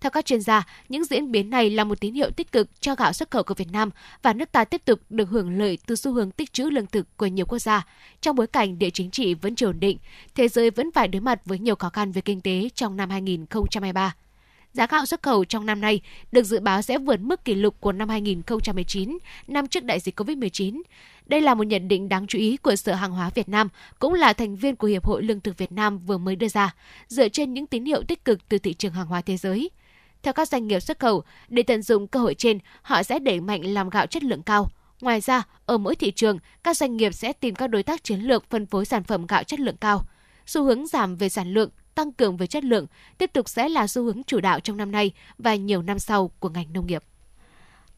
[0.02, 2.96] Theo các chuyên gia, những diễn biến này là một tín hiệu tích cực cho
[2.96, 3.90] gạo xuất khẩu của Việt Nam
[4.22, 7.18] và nước ta tiếp tục được hưởng lợi từ xu hướng tích trữ lương thực
[7.18, 7.88] của nhiều quốc gia.
[8.22, 9.98] Trong bối cảnh địa chính trị vẫn chưa ổn định,
[10.36, 13.10] thế giới vẫn phải đối mặt với nhiều khó khăn về kinh tế trong năm
[13.10, 14.16] 2023
[14.76, 17.76] giá gạo xuất khẩu trong năm nay được dự báo sẽ vượt mức kỷ lục
[17.82, 19.18] của năm 2019,
[19.48, 20.82] năm trước đại dịch COVID-19.
[21.26, 23.70] Đây là một nhận định đáng chú ý của Sở Hàng hóa Việt Nam,
[24.00, 26.76] cũng là thành viên của Hiệp hội Lương thực Việt Nam vừa mới đưa ra,
[27.08, 29.70] dựa trên những tín hiệu tích cực từ thị trường hàng hóa thế giới.
[30.26, 33.40] Theo các doanh nghiệp xuất khẩu, để tận dụng cơ hội trên, họ sẽ đẩy
[33.40, 34.68] mạnh làm gạo chất lượng cao.
[35.02, 38.20] Ngoài ra, ở mỗi thị trường, các doanh nghiệp sẽ tìm các đối tác chiến
[38.20, 40.02] lược phân phối sản phẩm gạo chất lượng cao.
[40.46, 42.86] Xu hướng giảm về sản lượng, tăng cường về chất lượng
[43.18, 46.28] tiếp tục sẽ là xu hướng chủ đạo trong năm nay và nhiều năm sau
[46.28, 47.04] của ngành nông nghiệp.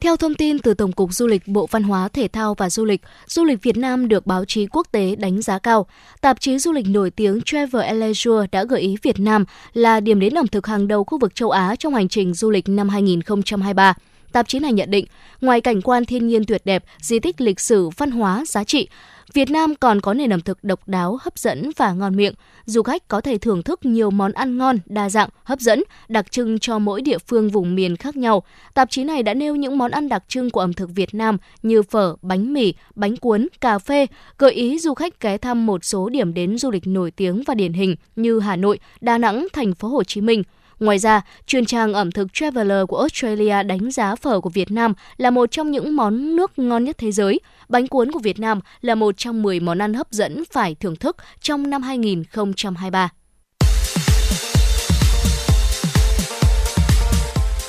[0.02, 2.86] Theo thông tin từ Tổng cục Du lịch Bộ Văn hóa, Thể thao và Du
[2.86, 5.86] lịch, du lịch Việt Nam được báo chí quốc tế đánh giá cao.
[6.22, 10.20] Tạp chí du lịch nổi tiếng Travel Leisure đã gợi ý Việt Nam là điểm
[10.20, 12.90] đến ẩm thực hàng đầu khu vực châu Á trong hành trình du lịch năm
[12.90, 13.94] 2023.
[14.38, 15.06] Tạp chí này nhận định,
[15.42, 18.88] ngoài cảnh quan thiên nhiên tuyệt đẹp, di tích lịch sử, văn hóa, giá trị,
[19.34, 22.34] Việt Nam còn có nền ẩm thực độc đáo, hấp dẫn và ngon miệng.
[22.66, 26.32] Du khách có thể thưởng thức nhiều món ăn ngon, đa dạng, hấp dẫn, đặc
[26.32, 28.44] trưng cho mỗi địa phương vùng miền khác nhau.
[28.74, 31.38] Tạp chí này đã nêu những món ăn đặc trưng của ẩm thực Việt Nam
[31.62, 34.08] như phở, bánh mì, bánh cuốn, cà phê,
[34.38, 37.54] gợi ý du khách ghé thăm một số điểm đến du lịch nổi tiếng và
[37.54, 40.44] điển hình như Hà Nội, Đà Nẵng, thành phố Hồ Chí Minh–
[40.80, 44.94] Ngoài ra, chuyên trang ẩm thực Traveler của Australia đánh giá phở của Việt Nam
[45.18, 47.40] là một trong những món nước ngon nhất thế giới.
[47.70, 50.96] Bánh cuốn của Việt Nam là một trong 10 món ăn hấp dẫn phải thưởng
[50.96, 53.10] thức trong năm 2023.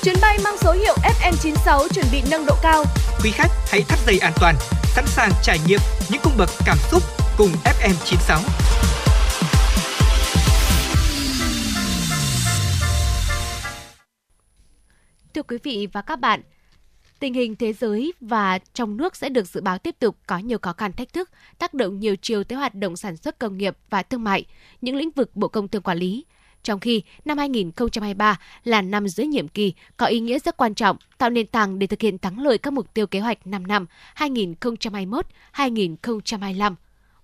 [0.03, 2.83] Chuyến bay mang số hiệu FM96 chuẩn bị nâng độ cao.
[3.23, 4.55] Quý khách hãy thắt dây an toàn,
[4.95, 5.79] sẵn sàng trải nghiệm
[6.09, 7.03] những cung bậc cảm xúc
[7.37, 8.39] cùng FM96.
[15.33, 16.41] Thưa quý vị và các bạn,
[17.19, 20.57] tình hình thế giới và trong nước sẽ được dự báo tiếp tục có nhiều
[20.61, 23.77] khó khăn thách thức, tác động nhiều chiều tới hoạt động sản xuất công nghiệp
[23.89, 24.45] và thương mại,
[24.81, 26.25] những lĩnh vực Bộ Công Thương quản lý.
[26.63, 30.97] Trong khi năm 2023 là năm giữa nhiệm kỳ có ý nghĩa rất quan trọng,
[31.17, 33.85] tạo nền tảng để thực hiện thắng lợi các mục tiêu kế hoạch 5 năm
[34.15, 36.75] 2021-2025.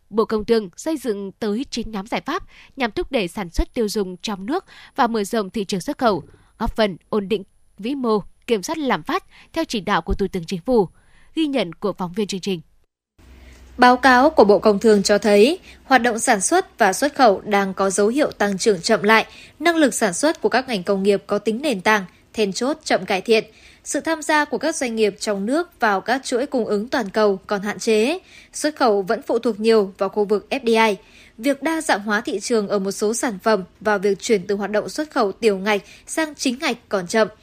[0.10, 2.44] Bộ Công Thương xây dựng tới 9 nhóm giải pháp
[2.76, 4.65] nhằm thúc đẩy sản xuất tiêu dùng trong nước
[4.95, 6.23] và mở rộng thị trường xuất khẩu,
[6.60, 7.44] góp phần ổn định
[7.77, 9.23] vĩ mô, kiểm soát lạm phát
[9.53, 10.88] theo chỉ đạo của Thủ tướng Chính phủ.
[11.35, 12.61] Ghi nhận của phóng viên chương trình.
[13.77, 17.41] Báo cáo của Bộ Công Thương cho thấy, hoạt động sản xuất và xuất khẩu
[17.45, 19.26] đang có dấu hiệu tăng trưởng chậm lại,
[19.60, 22.77] năng lực sản xuất của các ngành công nghiệp có tính nền tảng, then chốt
[22.84, 23.43] chậm cải thiện.
[23.84, 27.10] Sự tham gia của các doanh nghiệp trong nước vào các chuỗi cung ứng toàn
[27.10, 28.19] cầu còn hạn chế.
[28.53, 30.95] Xuất khẩu vẫn phụ thuộc nhiều vào khu vực FDI.
[31.38, 34.56] Việc đa dạng hóa thị trường ở một số sản phẩm và việc chuyển từ
[34.56, 37.27] hoạt động xuất khẩu tiểu ngạch sang chính ngạch còn chậm–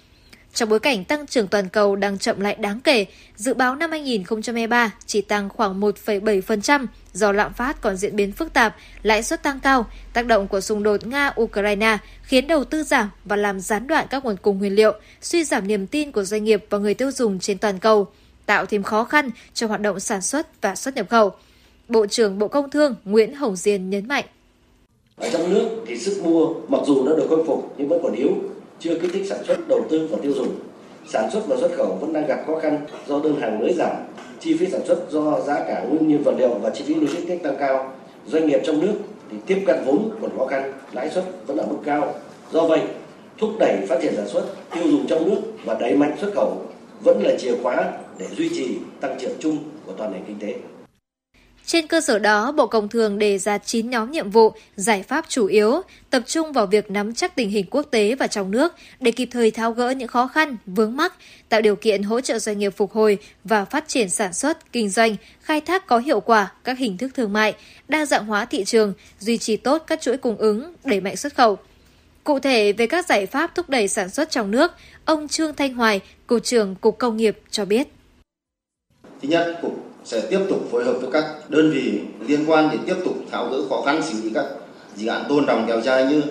[0.55, 3.07] trong bối cảnh tăng trưởng toàn cầu đang chậm lại đáng kể,
[3.37, 8.53] dự báo năm 2023 chỉ tăng khoảng 1,7% do lạm phát còn diễn biến phức
[8.53, 13.11] tạp, lãi suất tăng cao, tác động của xung đột Nga-Ukraine khiến đầu tư giảm
[13.25, 16.45] và làm gián đoạn các nguồn cung nguyên liệu, suy giảm niềm tin của doanh
[16.45, 18.07] nghiệp và người tiêu dùng trên toàn cầu,
[18.47, 21.31] tạo thêm khó khăn cho hoạt động sản xuất và xuất nhập khẩu.
[21.89, 24.25] Bộ trưởng Bộ Công Thương Nguyễn Hồng Diên nhấn mạnh.
[25.17, 28.13] Ở trong nước thì sức mua mặc dù đã được khôi phục nhưng vẫn còn
[28.13, 28.31] yếu
[28.83, 30.49] chưa kích thích sản xuất, đầu tư và tiêu dùng.
[31.07, 33.97] Sản xuất và xuất khẩu vẫn đang gặp khó khăn do đơn hàng mới giảm,
[34.41, 37.43] chi phí sản xuất do giá cả, nguyên nhiên vật liệu và chi phí logistics
[37.43, 37.93] tăng cao.
[38.27, 38.95] Doanh nghiệp trong nước
[39.31, 42.15] thì tiếp cận vốn còn khó khăn, lãi suất vẫn ở mức cao.
[42.53, 42.81] Do vậy,
[43.39, 44.45] thúc đẩy phát triển sản xuất,
[44.75, 46.63] tiêu dùng trong nước và đẩy mạnh xuất khẩu
[47.05, 50.55] vẫn là chìa khóa để duy trì tăng trưởng chung của toàn nền kinh tế
[51.67, 55.25] trên cơ sở đó, Bộ Công Thương đề ra 9 nhóm nhiệm vụ, giải pháp
[55.29, 58.75] chủ yếu, tập trung vào việc nắm chắc tình hình quốc tế và trong nước
[59.01, 61.15] để kịp thời tháo gỡ những khó khăn, vướng mắc,
[61.49, 64.89] tạo điều kiện hỗ trợ doanh nghiệp phục hồi và phát triển sản xuất, kinh
[64.89, 67.55] doanh, khai thác có hiệu quả các hình thức thương mại,
[67.89, 71.35] đa dạng hóa thị trường, duy trì tốt các chuỗi cung ứng, đẩy mạnh xuất
[71.35, 71.59] khẩu.
[72.25, 74.73] Cụ thể về các giải pháp thúc đẩy sản xuất trong nước,
[75.05, 77.89] ông Trương Thanh Hoài, Cục trưởng Cục Công nghiệp cho biết.
[79.23, 82.79] Thứ nhất, Cục sẽ tiếp tục phối hợp với các đơn vị liên quan để
[82.87, 84.45] tiếp tục tháo gỡ khó khăn xử lý các
[84.97, 86.23] dự án tôn trọng kéo dài như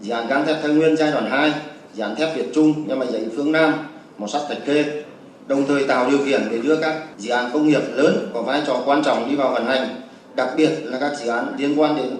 [0.00, 1.52] dự án gang thép Thái Nguyên giai đoạn 2,
[1.94, 3.74] dự án thép Việt Trung, nhà máy giấy phương Nam,
[4.18, 5.02] mỏ sắt Thạch Khê,
[5.46, 8.62] đồng thời tạo điều kiện để đưa các dự án công nghiệp lớn có vai
[8.66, 9.88] trò quan trọng đi vào vận hành,
[10.36, 12.16] đặc biệt là các dự án liên quan đến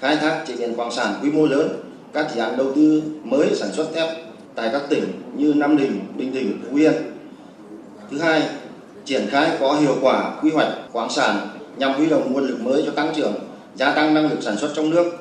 [0.00, 1.68] khai thác chế biến khoáng sản quy mô lớn,
[2.12, 4.08] các dự án đầu tư mới sản xuất thép
[4.54, 5.04] tại các tỉnh
[5.36, 6.92] như Nam Định, Bình Định, Phú Yên.
[8.10, 8.42] Thứ hai,
[9.08, 12.82] triển khai có hiệu quả quy hoạch khoáng sản nhằm huy động nguồn lực mới
[12.86, 13.34] cho tăng trưởng,
[13.74, 15.12] gia tăng năng lực sản xuất trong nước.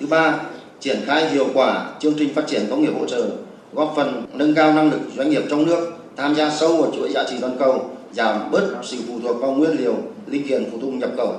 [0.00, 0.34] Thứ ba,
[0.80, 3.26] triển khai hiệu quả chương trình phát triển công nghiệp hỗ trợ,
[3.72, 7.10] góp phần nâng cao năng lực doanh nghiệp trong nước, tham gia sâu vào chuỗi
[7.12, 9.94] giá trị toàn cầu, giảm bớt sự phụ thuộc vào nguyên liệu,
[10.26, 11.34] linh kiện phụ tùng nhập khẩu.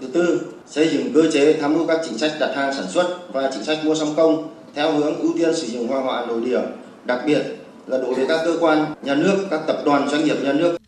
[0.00, 3.32] Thứ tư, xây dựng cơ chế tham mưu các chính sách đặt hàng sản xuất
[3.32, 6.40] và chính sách mua sắm công theo hướng ưu tiên sử dụng hoa hóa nội
[6.40, 6.60] địa,
[7.04, 7.42] đặc biệt
[7.86, 10.79] là đối với các cơ quan nhà nước, các tập đoàn doanh nghiệp nhà nước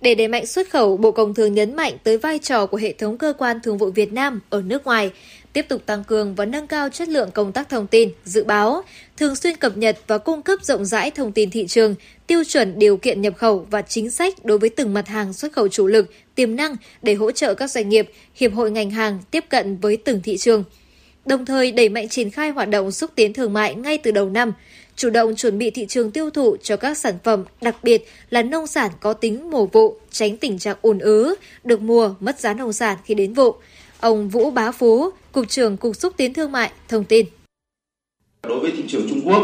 [0.00, 2.92] để đẩy mạnh xuất khẩu, Bộ Công Thương nhấn mạnh tới vai trò của hệ
[2.92, 5.10] thống cơ quan thường vụ Việt Nam ở nước ngoài,
[5.52, 8.82] tiếp tục tăng cường và nâng cao chất lượng công tác thông tin, dự báo,
[9.16, 11.94] thường xuyên cập nhật và cung cấp rộng rãi thông tin thị trường,
[12.26, 15.52] tiêu chuẩn điều kiện nhập khẩu và chính sách đối với từng mặt hàng xuất
[15.52, 19.18] khẩu chủ lực, tiềm năng để hỗ trợ các doanh nghiệp, hiệp hội ngành hàng
[19.30, 20.64] tiếp cận với từng thị trường.
[21.26, 24.30] Đồng thời đẩy mạnh triển khai hoạt động xúc tiến thương mại ngay từ đầu
[24.30, 24.52] năm,
[25.00, 28.42] chủ động chuẩn bị thị trường tiêu thụ cho các sản phẩm, đặc biệt là
[28.42, 32.54] nông sản có tính mùa vụ, tránh tình trạng ồn ứ, được mùa mất giá
[32.54, 33.54] nông sản khi đến vụ.
[34.00, 37.26] Ông Vũ Bá Phú, Cục trưởng Cục Xúc tiến Thương mại, thông tin.
[38.42, 39.42] Đối với thị trường Trung Quốc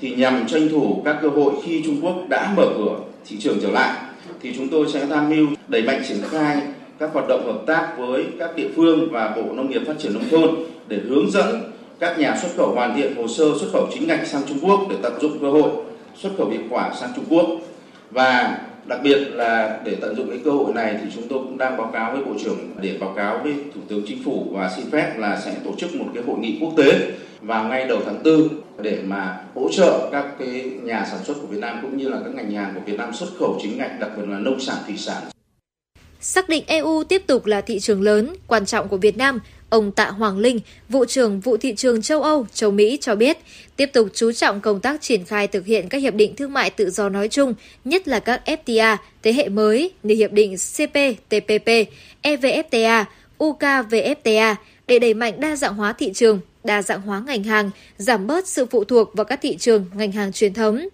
[0.00, 2.98] thì nhằm tranh thủ các cơ hội khi Trung Quốc đã mở cửa
[3.28, 4.02] thị trường trở lại
[4.40, 6.62] thì chúng tôi sẽ tham mưu đẩy mạnh triển khai
[6.98, 10.14] các hoạt động hợp tác với các địa phương và Bộ Nông nghiệp Phát triển
[10.14, 10.54] Nông thôn
[10.88, 14.26] để hướng dẫn các nhà xuất khẩu hoàn thiện hồ sơ xuất khẩu chính ngạch
[14.26, 15.70] sang Trung Quốc để tận dụng cơ hội
[16.16, 17.46] xuất khẩu hiệu quả sang Trung Quốc
[18.10, 21.58] và đặc biệt là để tận dụng cái cơ hội này thì chúng tôi cũng
[21.58, 24.70] đang báo cáo với bộ trưởng để báo cáo với thủ tướng chính phủ và
[24.76, 27.98] xin phép là sẽ tổ chức một cái hội nghị quốc tế vào ngay đầu
[28.04, 28.48] tháng 4
[28.82, 32.18] để mà hỗ trợ các cái nhà sản xuất của Việt Nam cũng như là
[32.24, 34.76] các ngành hàng của Việt Nam xuất khẩu chính ngạch đặc biệt là nông sản
[34.86, 35.22] thủy sản.
[36.20, 39.92] Xác định EU tiếp tục là thị trường lớn, quan trọng của Việt Nam, Ông
[39.92, 43.38] Tạ Hoàng Linh, vụ trưởng vụ thị trường châu Âu, châu Mỹ cho biết,
[43.76, 46.70] tiếp tục chú trọng công tác triển khai thực hiện các hiệp định thương mại
[46.70, 47.54] tự do nói chung,
[47.84, 51.68] nhất là các FTA thế hệ mới như hiệp định CPTPP,
[52.22, 53.04] EVFTA,
[53.38, 54.54] UKVFTA
[54.86, 58.48] để đẩy mạnh đa dạng hóa thị trường, đa dạng hóa ngành hàng, giảm bớt
[58.48, 60.88] sự phụ thuộc vào các thị trường ngành hàng truyền thống.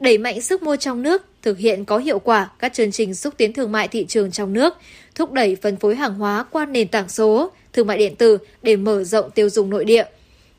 [0.00, 3.34] Đẩy mạnh sức mua trong nước, thực hiện có hiệu quả các chương trình xúc
[3.36, 4.74] tiến thương mại thị trường trong nước,
[5.14, 8.76] thúc đẩy phân phối hàng hóa qua nền tảng số, thương mại điện tử để
[8.76, 10.04] mở rộng tiêu dùng nội địa.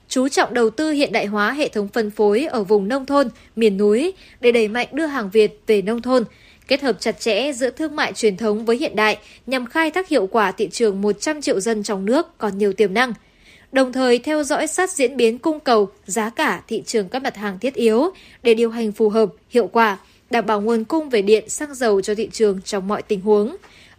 [0.10, 3.28] Chú trọng đầu tư hiện đại hóa hệ thống phân phối ở vùng nông thôn,
[3.56, 6.24] miền núi để đẩy mạnh đưa hàng Việt về nông thôn,
[6.68, 10.08] kết hợp chặt chẽ giữa thương mại truyền thống với hiện đại nhằm khai thác
[10.08, 13.14] hiệu quả thị trường 100 triệu dân trong nước còn nhiều tiềm năng.
[13.72, 17.36] Đồng thời theo dõi sát diễn biến cung cầu, giá cả thị trường các mặt
[17.36, 18.10] hàng thiết yếu
[18.44, 19.98] để điều hành phù hợp, hiệu quả,
[20.30, 23.56] đảm bảo nguồn cung về điện, xăng dầu cho thị trường trong mọi tình huống.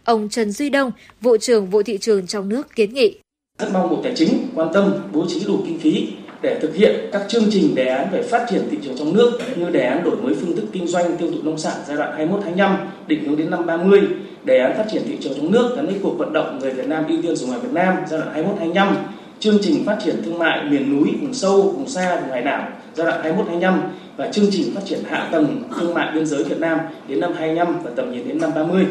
[0.09, 0.91] Ông Trần Duy Đông,
[1.21, 3.17] vụ trưởng vụ thị trường trong nước kiến nghị.
[3.59, 6.07] Rất mong Bộ Tài chính quan tâm bố trí đủ kinh phí
[6.41, 9.39] để thực hiện các chương trình đề án về phát triển thị trường trong nước
[9.55, 12.31] như đề án đổi mới phương thức kinh doanh tiêu thụ nông sản giai đoạn
[12.55, 12.75] 21-25
[13.07, 14.01] định hướng đến năm 30,
[14.43, 16.87] đề án phát triển thị trường trong nước gắn với cuộc vận động người Việt
[16.87, 18.95] Nam ưu tiên dùng hàng Việt Nam giai đoạn 21-25,
[19.39, 22.69] chương trình phát triển thương mại miền núi, vùng sâu, vùng xa, vùng hải đảo
[22.93, 23.79] giai đoạn 21-25
[24.17, 27.33] và chương trình phát triển hạ tầng thương mại biên giới Việt Nam đến năm
[27.37, 28.85] 25 và tầm nhìn đến năm 30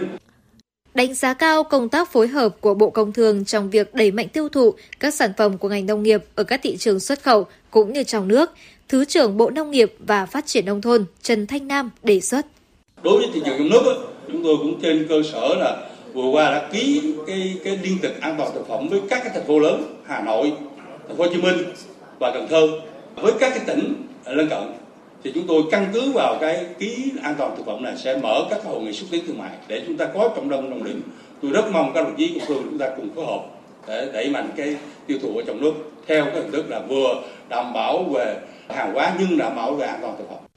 [0.99, 4.29] đánh giá cao công tác phối hợp của Bộ Công Thương trong việc đẩy mạnh
[4.29, 7.47] tiêu thụ các sản phẩm của ngành nông nghiệp ở các thị trường xuất khẩu
[7.71, 8.51] cũng như trong nước.
[8.89, 12.47] Thứ trưởng Bộ Nông nghiệp và Phát triển Nông thôn Trần Thanh Nam đề xuất.
[13.03, 16.51] Đối với thị trường trong nước, chúng tôi cũng trên cơ sở là vừa qua
[16.51, 19.59] đã ký cái cái liên tịch an toàn thực phẩm với các cái thành phố
[19.59, 20.53] lớn Hà Nội,
[21.09, 21.57] Thành phố Hồ Chí Minh
[22.19, 22.69] và Cần Thơ
[23.17, 23.95] với các cái tỉnh
[24.25, 24.63] lân cận
[25.25, 28.47] thì chúng tôi căn cứ vào cái ký an toàn thực phẩm này sẽ mở
[28.51, 31.03] các hội nghị xúc tiến thương mại để chúng ta có cộng đồng đồng điểm.
[31.43, 33.41] Tôi rất mong các đồng chí của phường chúng ta cùng phối hợp
[33.89, 34.77] để đẩy mạnh cái
[35.07, 35.73] tiêu thụ ở trong nước
[36.07, 38.37] theo cái hình thức là vừa đảm bảo về
[38.69, 40.48] hàng hóa nhưng đảm bảo về an toàn thực phẩm.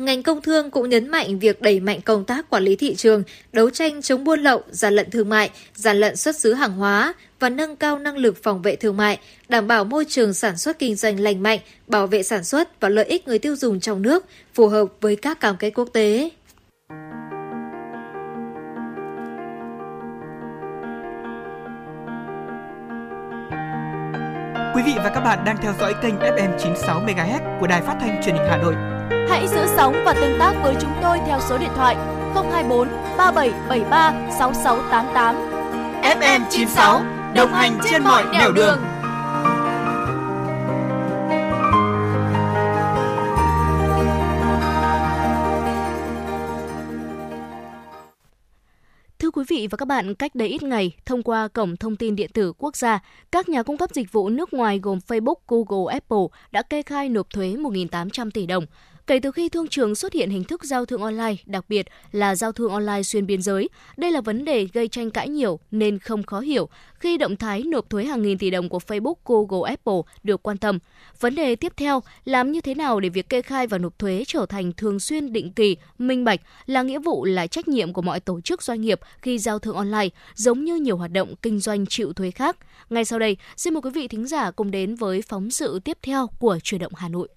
[0.00, 3.22] Ngành công thương cũng nhấn mạnh việc đẩy mạnh công tác quản lý thị trường,
[3.52, 7.14] đấu tranh chống buôn lậu, gian lận thương mại, gian lận xuất xứ hàng hóa
[7.40, 9.18] và nâng cao năng lực phòng vệ thương mại,
[9.48, 12.88] đảm bảo môi trường sản xuất kinh doanh lành mạnh, bảo vệ sản xuất và
[12.88, 14.24] lợi ích người tiêu dùng trong nước,
[14.54, 16.30] phù hợp với các cam kết quốc tế.
[24.74, 27.96] Quý vị và các bạn đang theo dõi kênh FM 96 MHz của đài phát
[28.00, 28.99] thanh truyền hình Hà Nội.
[29.28, 31.96] Hãy giữ sóng và tương tác với chúng tôi theo số điện thoại
[32.34, 32.88] 024
[33.18, 35.34] 3773 6688.
[36.02, 37.02] FM 96
[37.34, 38.78] đồng hành trên mọi nẻo đường.
[49.18, 52.16] Thưa quý vị và các bạn, cách đây ít ngày, thông qua Cổng Thông tin
[52.16, 52.98] Điện tử Quốc gia,
[53.32, 57.08] các nhà cung cấp dịch vụ nước ngoài gồm Facebook, Google, Apple đã kê khai
[57.08, 58.66] nộp thuế 1.800 tỷ đồng.
[59.10, 62.34] Kể từ khi thương trường xuất hiện hình thức giao thương online, đặc biệt là
[62.34, 65.98] giao thương online xuyên biên giới, đây là vấn đề gây tranh cãi nhiều nên
[65.98, 69.70] không khó hiểu khi động thái nộp thuế hàng nghìn tỷ đồng của Facebook, Google,
[69.70, 70.78] Apple được quan tâm.
[71.20, 74.24] Vấn đề tiếp theo, làm như thế nào để việc kê khai và nộp thuế
[74.26, 78.02] trở thành thường xuyên định kỳ, minh bạch là nghĩa vụ là trách nhiệm của
[78.02, 81.60] mọi tổ chức doanh nghiệp khi giao thương online, giống như nhiều hoạt động kinh
[81.60, 82.56] doanh chịu thuế khác.
[82.90, 85.98] Ngay sau đây, xin mời quý vị thính giả cùng đến với phóng sự tiếp
[86.02, 87.28] theo của Chuyển động Hà Nội.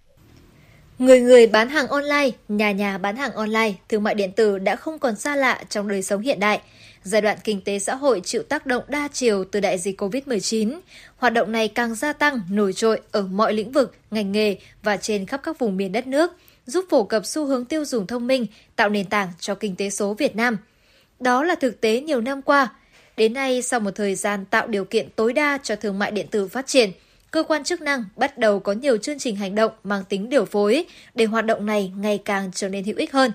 [1.00, 4.76] Người người bán hàng online, nhà nhà bán hàng online, thương mại điện tử đã
[4.76, 6.62] không còn xa lạ trong đời sống hiện đại.
[7.04, 10.80] Giai đoạn kinh tế xã hội chịu tác động đa chiều từ đại dịch COVID-19,
[11.18, 14.98] hoạt động này càng gia tăng, nổi trội ở mọi lĩnh vực, ngành nghề và
[14.98, 16.32] trên khắp các vùng miền đất nước,
[16.66, 18.46] giúp phổ cập xu hướng tiêu dùng thông minh,
[18.76, 20.58] tạo nền tảng cho kinh tế số Việt Nam.
[21.20, 22.68] Đó là thực tế nhiều năm qua.
[23.18, 26.28] Đến nay, sau một thời gian tạo điều kiện tối đa cho thương mại điện
[26.32, 26.92] tử phát triển–
[27.34, 30.46] cơ quan chức năng bắt đầu có nhiều chương trình hành động mang tính điều
[30.46, 30.86] phối
[31.16, 33.32] để hoạt động này ngày càng trở nên hữu ích hơn.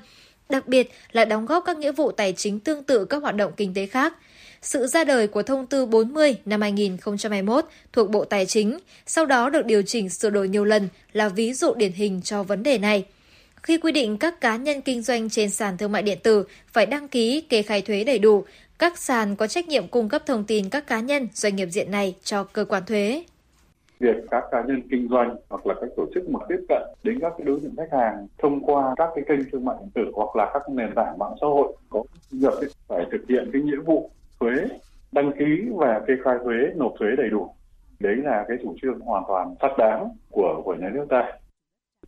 [0.48, 3.52] Đặc biệt là đóng góp các nghĩa vụ tài chính tương tự các hoạt động
[3.56, 4.14] kinh tế khác.
[4.62, 9.50] Sự ra đời của Thông tư 40 năm 2021 thuộc Bộ Tài chính, sau đó
[9.50, 12.78] được điều chỉnh sửa đổi nhiều lần là ví dụ điển hình cho vấn đề
[12.78, 13.04] này.
[13.62, 16.86] Khi quy định các cá nhân kinh doanh trên sàn thương mại điện tử phải
[16.86, 18.44] đăng ký kê khai thuế đầy đủ,
[18.78, 21.90] các sàn có trách nhiệm cung cấp thông tin các cá nhân, doanh nghiệp diện
[21.90, 23.22] này cho cơ quan thuế
[24.00, 27.18] việc các cá nhân kinh doanh hoặc là các tổ chức mà tiếp cận đến
[27.20, 30.10] các cái đối tượng khách hàng thông qua các cái kênh thương mại điện tử
[30.14, 32.54] hoặc là các nền tảng mạng xã hội có nhập
[32.88, 34.10] phải thực hiện cái nghĩa vụ
[34.40, 34.52] thuế
[35.12, 37.54] đăng ký và kê khai thuế, nộp thuế đầy đủ.
[38.00, 41.32] Đấy là cái chủ trương hoàn toàn xác đáng của của nhà nước ta.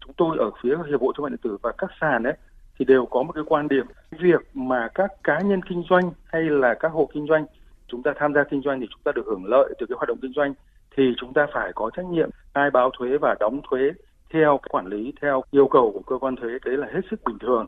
[0.00, 2.34] Chúng tôi ở phía hiệp hội thương mại điện tử và các sàn đấy
[2.78, 3.86] thì đều có một cái quan điểm.
[4.10, 7.46] Việc mà các cá nhân kinh doanh hay là các hộ kinh doanh,
[7.86, 10.08] chúng ta tham gia kinh doanh thì chúng ta được hưởng lợi từ cái hoạt
[10.08, 10.54] động kinh doanh
[10.96, 13.80] thì chúng ta phải có trách nhiệm khai báo thuế và đóng thuế
[14.32, 17.38] theo quản lý theo yêu cầu của cơ quan thuế đấy là hết sức bình
[17.40, 17.66] thường.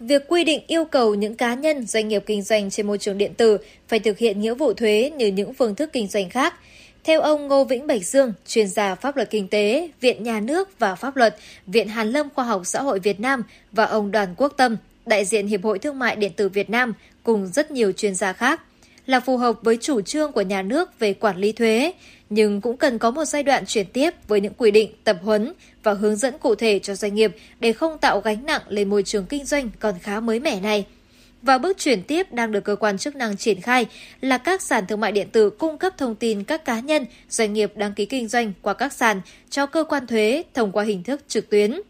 [0.00, 3.18] Việc quy định yêu cầu những cá nhân, doanh nghiệp kinh doanh trên môi trường
[3.18, 6.54] điện tử phải thực hiện nghĩa vụ thuế như những phương thức kinh doanh khác.
[7.04, 10.78] Theo ông Ngô Vĩnh Bạch Dương, chuyên gia pháp luật kinh tế, Viện Nhà nước
[10.78, 11.36] và Pháp luật,
[11.66, 13.42] Viện Hàn Lâm Khoa học Xã hội Việt Nam
[13.72, 14.76] và ông Đoàn Quốc Tâm,
[15.06, 16.92] đại diện Hiệp hội Thương mại Điện tử Việt Nam
[17.22, 18.60] cùng rất nhiều chuyên gia khác
[19.06, 21.92] là phù hợp với chủ trương của nhà nước về quản lý thuế,
[22.30, 25.52] nhưng cũng cần có một giai đoạn chuyển tiếp với những quy định, tập huấn
[25.82, 29.02] và hướng dẫn cụ thể cho doanh nghiệp để không tạo gánh nặng lên môi
[29.02, 30.86] trường kinh doanh còn khá mới mẻ này.
[31.42, 33.86] Và bước chuyển tiếp đang được cơ quan chức năng triển khai
[34.20, 37.52] là các sàn thương mại điện tử cung cấp thông tin các cá nhân, doanh
[37.52, 39.20] nghiệp đăng ký kinh doanh qua các sàn
[39.50, 41.80] cho cơ quan thuế thông qua hình thức trực tuyến.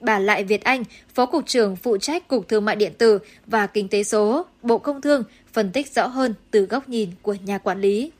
[0.00, 0.84] Bà Lại Việt Anh,
[1.14, 4.78] Phó Cục trưởng phụ trách Cục Thương mại Điện tử và Kinh tế số, Bộ
[4.78, 5.22] Công Thương
[5.56, 8.12] phân tích rõ hơn từ góc nhìn của nhà quản lý.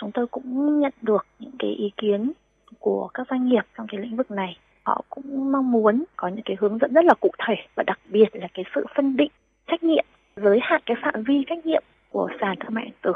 [0.00, 2.32] Chúng tôi cũng nhận được những cái ý kiến
[2.78, 4.56] của các doanh nghiệp trong cái lĩnh vực này.
[4.82, 7.98] Họ cũng mong muốn có những cái hướng dẫn rất là cụ thể và đặc
[8.08, 9.30] biệt là cái sự phân định
[9.66, 10.04] trách nhiệm,
[10.36, 13.12] giới hạn cái phạm vi trách nhiệm của sàn thương mại điện tử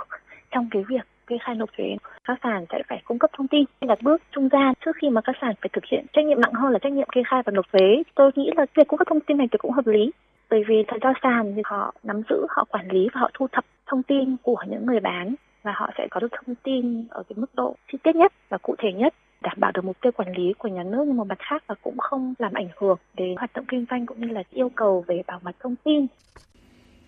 [0.50, 3.64] trong cái việc kê khai nộp thuế các sàn sẽ phải cung cấp thông tin
[3.80, 6.52] là bước trung gian trước khi mà các sàn phải thực hiện trách nhiệm nặng
[6.52, 9.08] hơn là trách nhiệm kê khai và nộp thuế tôi nghĩ là việc cung cấp
[9.10, 10.10] thông tin này thì cũng hợp lý
[10.50, 13.46] bởi vì thật ra sàn thì họ nắm giữ họ quản lý và họ thu
[13.52, 17.22] thập thông tin của những người bán và họ sẽ có được thông tin ở
[17.28, 19.14] cái mức độ chi tiết nhất và cụ thể nhất
[19.44, 21.74] đảm bảo được mục tiêu quản lý của nhà nước nhưng một mặt khác là
[21.82, 25.04] cũng không làm ảnh hưởng đến hoạt động kinh doanh cũng như là yêu cầu
[25.06, 26.06] về bảo mật thông tin.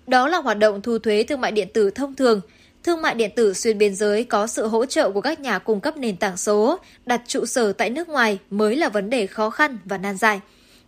[0.07, 2.41] Đó là hoạt động thu thuế thương mại điện tử thông thường.
[2.85, 5.81] Thương mại điện tử xuyên biên giới có sự hỗ trợ của các nhà cung
[5.81, 9.51] cấp nền tảng số, đặt trụ sở tại nước ngoài mới là vấn đề khó
[9.51, 10.41] khăn và nan giải.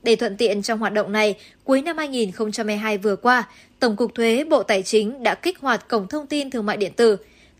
[0.03, 1.35] Để thuận tiện trong hoạt động này,
[1.65, 3.49] cuối năm 2022 vừa qua,
[3.81, 6.93] Tổng cục Thuế Bộ Tài chính đã kích hoạt Cổng Thông tin Thương mại Điện
[6.97, 7.17] tử.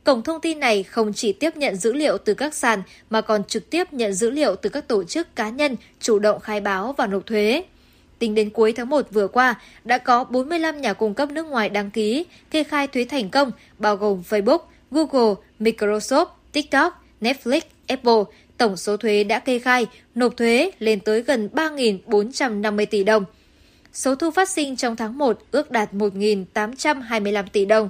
[0.09, 3.45] Cổng thông tin này không chỉ tiếp nhận dữ liệu từ các sàn mà còn
[3.45, 6.95] trực tiếp nhận dữ liệu từ các tổ chức cá nhân chủ động khai báo
[6.99, 7.65] và nộp thuế.
[8.19, 11.69] Tính đến cuối tháng 1 vừa qua, đã có 45 nhà cung cấp nước ngoài
[11.69, 14.59] đăng ký, kê khai thuế thành công, bao gồm Facebook,
[14.91, 18.23] Google, Microsoft, TikTok, Netflix, Apple,
[18.59, 23.25] tổng số thuế đã kê khai, nộp thuế lên tới gần 3.450 tỷ đồng.
[23.93, 27.89] Số thu phát sinh trong tháng 1 ước đạt 1.825 tỷ đồng.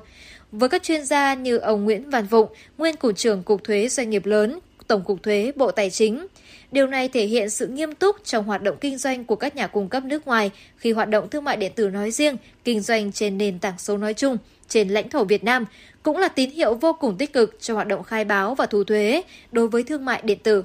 [0.53, 4.11] Với các chuyên gia như ông Nguyễn Văn Vụng, nguyên Cục trưởng Cục Thuế Doanh
[4.11, 6.27] nghiệp lớn, Tổng cục Thuế, Bộ Tài chính.
[6.73, 9.67] Điều này thể hiện sự nghiêm túc trong hoạt động kinh doanh của các nhà
[9.67, 13.13] cung cấp nước ngoài khi hoạt động thương mại điện tử nói riêng, kinh doanh
[13.13, 14.39] trên nền tảng số nói chung
[14.69, 15.65] trên lãnh thổ Việt Nam
[16.03, 18.85] cũng là tín hiệu vô cùng tích cực cho hoạt động khai báo và thu
[18.85, 19.23] thuế
[19.53, 20.65] đối với thương mại điện tử.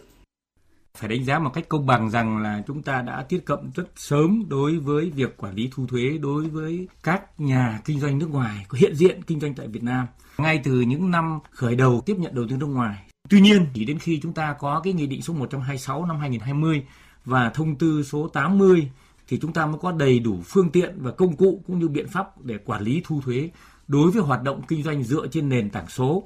[0.98, 3.84] Phải đánh giá một cách công bằng rằng là chúng ta đã tiếp cận rất
[3.96, 8.30] sớm đối với việc quản lý thu thuế đối với các nhà kinh doanh nước
[8.30, 10.08] ngoài có hiện diện kinh doanh tại Việt Nam.
[10.38, 12.98] Ngay từ những năm khởi đầu tiếp nhận đầu tư nước ngoài.
[13.30, 16.84] Tuy nhiên, chỉ đến khi chúng ta có cái nghị định số 126 năm 2020
[17.26, 18.90] và thông tư số 80
[19.28, 22.08] thì chúng ta mới có đầy đủ phương tiện và công cụ cũng như biện
[22.08, 23.50] pháp để quản lý thu thuế
[23.88, 26.24] đối với hoạt động kinh doanh dựa trên nền tảng số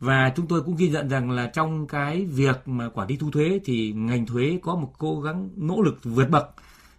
[0.00, 3.30] và chúng tôi cũng ghi nhận rằng là trong cái việc mà quản lý thu
[3.30, 6.48] thuế thì ngành thuế có một cố gắng nỗ lực vượt bậc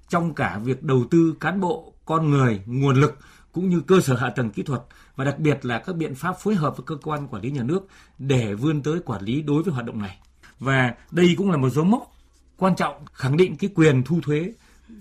[0.09, 3.17] trong cả việc đầu tư cán bộ, con người, nguồn lực
[3.51, 4.81] cũng như cơ sở hạ tầng kỹ thuật
[5.15, 7.63] và đặc biệt là các biện pháp phối hợp với cơ quan quản lý nhà
[7.63, 10.17] nước để vươn tới quản lý đối với hoạt động này.
[10.59, 12.15] Và đây cũng là một dấu mốc
[12.57, 14.53] quan trọng khẳng định cái quyền thu thuế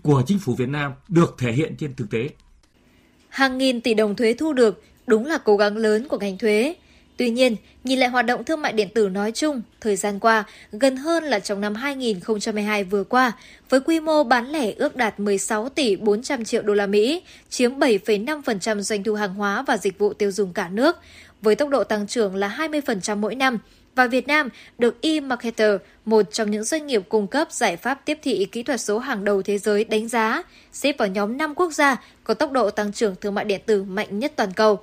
[0.03, 2.29] của chính phủ Việt Nam được thể hiện trên thực tế.
[3.29, 6.75] Hàng nghìn tỷ đồng thuế thu được đúng là cố gắng lớn của ngành thuế.
[7.17, 10.45] Tuy nhiên, nhìn lại hoạt động thương mại điện tử nói chung, thời gian qua,
[10.73, 13.33] gần hơn là trong năm 2022 vừa qua,
[13.69, 17.79] với quy mô bán lẻ ước đạt 16 tỷ 400 triệu đô la Mỹ, chiếm
[17.79, 20.97] 7,5% doanh thu hàng hóa và dịch vụ tiêu dùng cả nước,
[21.43, 23.59] với tốc độ tăng trưởng là 20% mỗi năm,
[23.95, 28.19] và Việt Nam được eMarketer, một trong những doanh nghiệp cung cấp giải pháp tiếp
[28.23, 30.43] thị kỹ thuật số hàng đầu thế giới đánh giá,
[30.73, 33.83] xếp vào nhóm 5 quốc gia có tốc độ tăng trưởng thương mại điện tử
[33.83, 34.81] mạnh nhất toàn cầu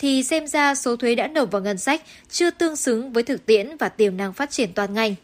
[0.00, 3.46] thì xem ra số thuế đã nộp vào ngân sách chưa tương xứng với thực
[3.46, 5.14] tiễn và tiềm năng phát triển toàn ngành.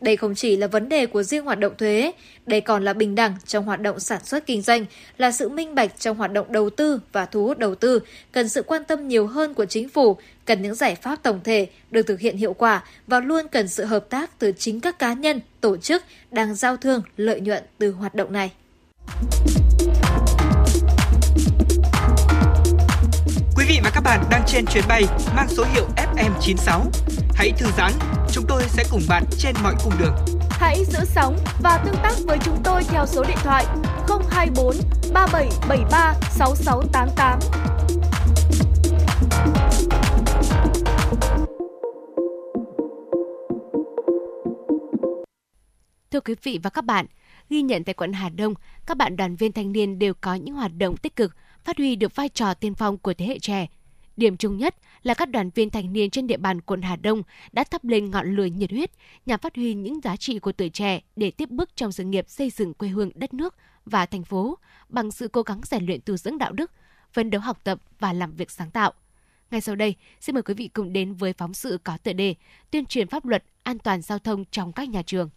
[0.00, 2.12] Đây không chỉ là vấn đề của riêng hoạt động thuế,
[2.46, 4.84] đây còn là bình đẳng trong hoạt động sản xuất kinh doanh,
[5.18, 8.00] là sự minh bạch trong hoạt động đầu tư và thu hút đầu tư,
[8.32, 11.66] cần sự quan tâm nhiều hơn của chính phủ, cần những giải pháp tổng thể
[11.90, 15.12] được thực hiện hiệu quả và luôn cần sự hợp tác từ chính các cá
[15.12, 18.50] nhân, tổ chức đang giao thương lợi nhuận từ hoạt động này.
[23.78, 25.02] Vị và các bạn đang trên chuyến bay
[25.36, 26.80] mang số hiệu FM96.
[27.34, 27.92] Hãy thư giãn,
[28.32, 30.14] chúng tôi sẽ cùng bạn trên mọi cung đường.
[30.50, 33.66] Hãy giữ sóng và tương tác với chúng tôi theo số điện thoại
[34.30, 34.76] 024
[35.12, 37.38] 3773 6688.
[46.10, 47.06] Thưa quý vị và các bạn,
[47.50, 48.54] ghi nhận tại quận Hà Đông,
[48.86, 51.36] các bạn đoàn viên thanh niên đều có những hoạt động tích cực,
[51.68, 53.66] phát huy được vai trò tiên phong của thế hệ trẻ.
[54.16, 57.22] Điểm chung nhất là các đoàn viên thanh niên trên địa bàn quận Hà Đông
[57.52, 58.90] đã thắp lên ngọn lửa nhiệt huyết
[59.26, 62.24] nhằm phát huy những giá trị của tuổi trẻ để tiếp bước trong sự nghiệp
[62.28, 63.54] xây dựng quê hương đất nước
[63.84, 64.58] và thành phố
[64.88, 66.70] bằng sự cố gắng rèn luyện tu dưỡng đạo đức,
[67.12, 68.92] phấn đấu học tập và làm việc sáng tạo.
[69.50, 72.34] Ngay sau đây, xin mời quý vị cùng đến với phóng sự có tựa đề
[72.70, 75.30] Tuyên truyền pháp luật an toàn giao thông trong các nhà trường.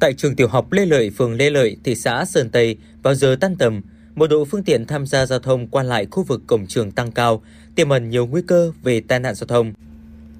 [0.00, 3.36] Tại trường tiểu học Lê Lợi, phường Lê Lợi, thị xã Sơn Tây, vào giờ
[3.40, 3.80] tan tầm,
[4.14, 7.12] mật độ phương tiện tham gia giao thông qua lại khu vực cổng trường tăng
[7.12, 7.42] cao,
[7.74, 9.72] tiềm ẩn nhiều nguy cơ về tai nạn giao thông.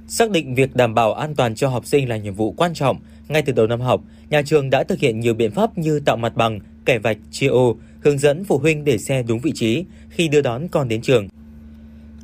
[0.08, 2.96] Xác định việc đảm bảo an toàn cho học sinh là nhiệm vụ quan trọng,
[3.28, 4.00] ngay từ đầu năm học,
[4.30, 7.46] nhà trường đã thực hiện nhiều biện pháp như tạo mặt bằng, kẻ vạch, chia
[7.46, 11.02] ô, hướng dẫn phụ huynh để xe đúng vị trí khi đưa đón con đến
[11.02, 11.28] trường.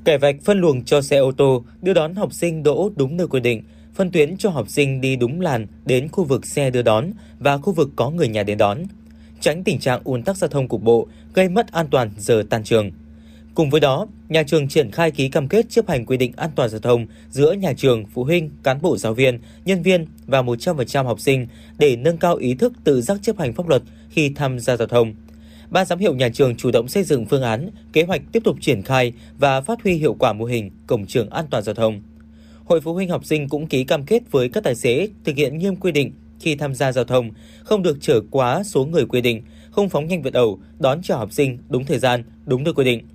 [0.04, 3.28] Kẻ vạch phân luồng cho xe ô tô đưa đón học sinh đỗ đúng nơi
[3.28, 3.62] quy định,
[3.94, 7.58] phân tuyến cho học sinh đi đúng làn đến khu vực xe đưa đón và
[7.58, 8.78] khu vực có người nhà đến đón,
[9.40, 12.64] tránh tình trạng ùn tắc giao thông cục bộ gây mất an toàn giờ tan
[12.64, 12.90] trường.
[13.54, 16.50] Cùng với đó, nhà trường triển khai ký cam kết chấp hành quy định an
[16.54, 20.42] toàn giao thông giữa nhà trường, phụ huynh, cán bộ giáo viên, nhân viên và
[20.42, 21.46] 100% học sinh
[21.78, 24.88] để nâng cao ý thức tự giác chấp hành pháp luật khi tham gia giao
[24.88, 25.14] thông.
[25.70, 28.56] Ban giám hiệu nhà trường chủ động xây dựng phương án, kế hoạch tiếp tục
[28.60, 32.00] triển khai và phát huy hiệu quả mô hình cổng trường an toàn giao thông.
[32.64, 35.58] Hội phụ huynh học sinh cũng ký cam kết với các tài xế thực hiện
[35.58, 37.30] nghiêm quy định khi tham gia giao thông,
[37.64, 39.42] không được chở quá số người quy định,
[39.78, 42.84] không phóng nhanh vượt ẩu, đón trả học sinh đúng thời gian, đúng nơi quy
[42.84, 43.08] định.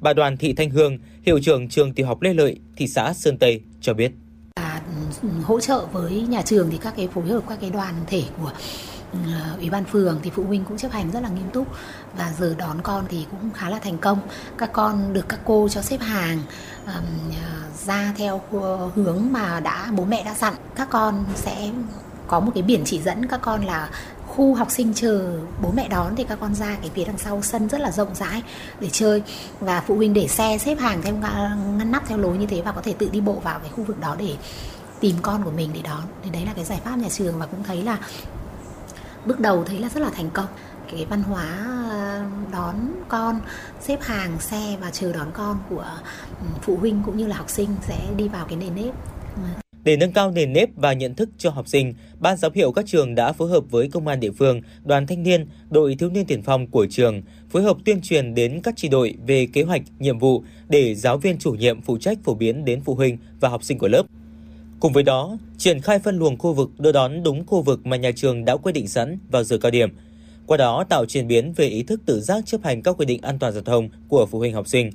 [0.00, 3.38] Bà Đoàn Thị Thanh Hương, hiệu trưởng trường tiểu học Lê Lợi, thị xã Sơn
[3.38, 4.12] Tây cho biết.
[4.54, 4.82] À,
[5.42, 8.52] hỗ trợ với nhà trường thì các cái phối hợp các cái đoàn thể của
[9.12, 9.18] ừ,
[9.58, 11.66] ủy ban phường thì phụ huynh cũng chấp hành rất là nghiêm túc
[12.16, 14.18] và giờ đón con thì cũng khá là thành công
[14.58, 16.38] các con được các cô cho xếp hàng
[16.86, 17.32] um,
[17.86, 21.70] ra theo ờ, hướng mà đã bố mẹ đã dặn các con sẽ
[22.26, 23.90] có một cái biển chỉ dẫn các con là
[24.40, 27.42] khu học sinh chờ bố mẹ đón thì các con ra cái phía đằng sau
[27.42, 28.42] sân rất là rộng rãi
[28.80, 29.22] để chơi.
[29.60, 31.14] Và phụ huynh để xe xếp hàng theo
[31.78, 33.84] ngăn nắp theo lối như thế và có thể tự đi bộ vào cái khu
[33.84, 34.36] vực đó để
[35.00, 36.00] tìm con của mình để đón.
[36.24, 37.98] Thì đấy là cái giải pháp nhà trường và cũng thấy là
[39.26, 40.46] bước đầu thấy là rất là thành công.
[40.92, 41.44] Cái văn hóa
[41.90, 42.22] ờ,
[42.52, 42.74] đón
[43.08, 43.40] con,
[43.80, 45.84] xếp hàng, xe và chờ đón con của
[46.40, 48.94] ừ, phụ huynh cũng như là học sinh sẽ đi vào cái nền nếp.
[49.84, 52.86] Để nâng cao nền nếp và nhận thức cho học sinh, ban giám hiệu các
[52.86, 56.26] trường đã phối hợp với công an địa phương, đoàn thanh niên, đội thiếu niên
[56.26, 59.82] tiền phong của trường phối hợp tuyên truyền đến các tri đội về kế hoạch,
[59.98, 63.48] nhiệm vụ để giáo viên chủ nhiệm phụ trách phổ biến đến phụ huynh và
[63.48, 64.02] học sinh của lớp.
[64.80, 67.96] Cùng với đó, triển khai phân luồng khu vực đưa đón đúng khu vực mà
[67.96, 69.88] nhà trường đã quy định sẵn vào giờ cao điểm.
[70.46, 73.22] Qua đó tạo chuyển biến về ý thức tự giác chấp hành các quy định
[73.22, 74.90] an toàn giao thông của phụ huynh học sinh.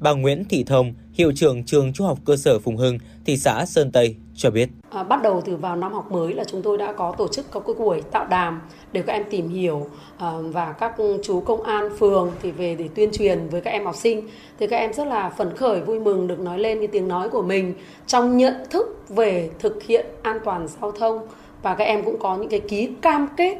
[0.00, 3.64] Bà Nguyễn Thị Thông, hiệu trưởng trường Trung học cơ sở Phùng Hưng, thị xã
[3.66, 4.68] Sơn Tây cho biết.
[4.90, 7.52] À, bắt đầu từ vào năm học mới là chúng tôi đã có tổ chức
[7.52, 8.60] các buổi tạo đàm
[8.92, 9.86] để các em tìm hiểu
[10.18, 13.84] à, và các chú công an phường thì về để tuyên truyền với các em
[13.84, 14.28] học sinh.
[14.58, 17.28] Thì các em rất là phấn khởi vui mừng được nói lên cái tiếng nói
[17.28, 17.74] của mình
[18.06, 21.26] trong nhận thức về thực hiện an toàn giao thông.
[21.62, 23.58] Và các em cũng có những cái ký cam kết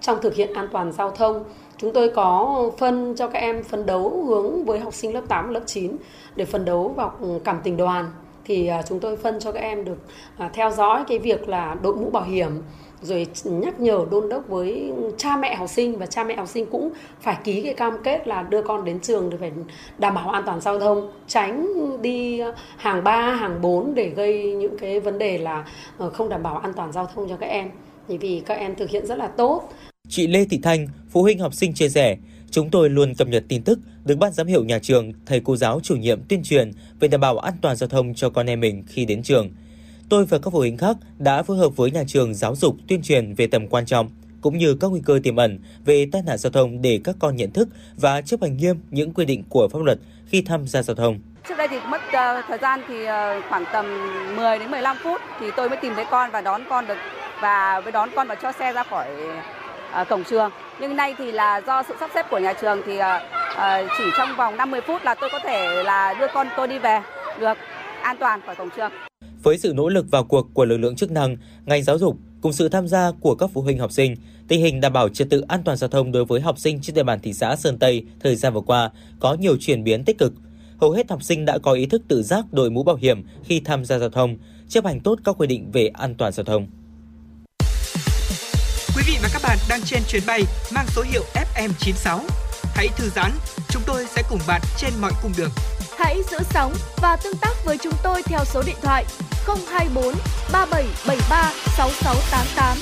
[0.00, 1.44] trong thực hiện an toàn giao thông.
[1.78, 5.48] Chúng tôi có phân cho các em phấn đấu hướng với học sinh lớp 8
[5.48, 5.96] lớp 9
[6.36, 7.12] để phấn đấu vào
[7.44, 8.10] cảm tình đoàn.
[8.44, 9.98] Thì à, chúng tôi phân cho các em được
[10.38, 12.50] à, theo dõi cái việc là đội mũ bảo hiểm
[13.02, 16.66] rồi nhắc nhở đôn đốc với cha mẹ học sinh và cha mẹ học sinh
[16.66, 16.90] cũng
[17.20, 19.52] phải ký cái cam kết là đưa con đến trường để phải
[19.98, 21.68] đảm bảo an toàn giao thông tránh
[22.02, 25.64] đi à, hàng 3, hàng 4 để gây những cái vấn đề là
[25.98, 27.70] ờ, không đảm bảo an toàn giao thông cho các em.
[28.08, 29.68] Vì các em thực hiện rất là tốt.
[30.08, 32.16] Chị Lê Thị Thanh, phụ huynh học sinh chia sẻ,
[32.50, 35.56] chúng tôi luôn cập nhật tin tức được ban giám hiệu nhà trường, thầy cô
[35.56, 38.60] giáo chủ nhiệm tuyên truyền về đảm bảo an toàn giao thông cho con em
[38.60, 39.50] mình khi đến trường.
[40.08, 43.02] Tôi và các phụ huynh khác đã phối hợp với nhà trường giáo dục tuyên
[43.02, 44.08] truyền về tầm quan trọng
[44.40, 47.36] cũng như các nguy cơ tiềm ẩn về tai nạn giao thông để các con
[47.36, 50.82] nhận thức và chấp hành nghiêm những quy định của pháp luật khi tham gia
[50.82, 51.18] giao thông.
[51.48, 53.08] Trước đây thì mất uh, thời gian thì uh,
[53.48, 53.86] khoảng tầm
[54.36, 56.98] 10 đến 15 phút thì tôi mới tìm thấy con và đón con được
[57.40, 59.06] và mới đón con và cho xe ra khỏi
[60.04, 60.50] cổng trường.
[60.80, 63.18] Nhưng nay thì là do sự sắp xếp của nhà trường thì ờ,
[63.56, 66.78] ờ, chỉ trong vòng 50 phút là tôi có thể là đưa con tôi đi
[66.78, 67.00] về
[67.40, 67.58] được
[68.02, 68.90] an toàn khỏi cổng trường.
[69.42, 72.52] Với sự nỗ lực vào cuộc của lực lượng chức năng, ngành giáo dục cùng
[72.52, 74.16] sự tham gia của các phụ huynh học sinh,
[74.48, 76.94] tình hình đảm bảo trật tự an toàn giao thông đối với học sinh trên
[76.94, 78.90] địa bàn thị xã Sơn Tây thời gian vừa qua
[79.20, 80.32] có nhiều chuyển biến tích cực.
[80.80, 83.60] Hầu hết học sinh đã có ý thức tự giác đội mũ bảo hiểm khi
[83.60, 84.36] tham gia giao thông,
[84.68, 86.66] chấp hành tốt các quy định về an toàn giao thông.
[88.96, 90.42] Quý vị và các bạn đang trên chuyến bay
[90.74, 92.20] mang số hiệu FM96.
[92.74, 93.30] Hãy thư giãn,
[93.68, 95.50] chúng tôi sẽ cùng bạn trên mọi cung đường.
[95.98, 99.04] Hãy giữ sóng và tương tác với chúng tôi theo số điện thoại
[99.46, 100.14] 024
[100.52, 102.76] 3773 6688.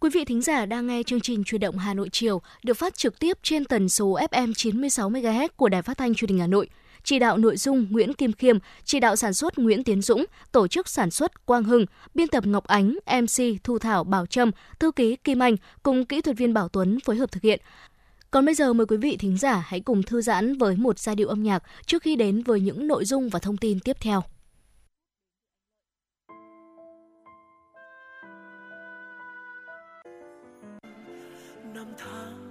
[0.00, 2.96] Quý vị thính giả đang nghe chương trình Truyền động Hà Nội chiều được phát
[2.96, 6.46] trực tiếp trên tần số FM 96 MHz của Đài Phát thanh Truyền hình Hà
[6.46, 6.68] Nội
[7.04, 10.68] chỉ đạo nội dung Nguyễn Kim Khiêm, chỉ đạo sản xuất Nguyễn Tiến Dũng, tổ
[10.68, 14.90] chức sản xuất Quang Hưng, biên tập Ngọc Ánh, MC Thu Thảo Bảo Trâm, thư
[14.90, 17.60] ký Kim Anh cùng kỹ thuật viên Bảo Tuấn phối hợp thực hiện.
[18.30, 21.14] Còn bây giờ mời quý vị thính giả hãy cùng thư giãn với một giai
[21.14, 24.22] điệu âm nhạc trước khi đến với những nội dung và thông tin tiếp theo.
[31.74, 32.50] Năm tháng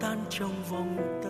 [0.00, 1.29] tan trong vòng tay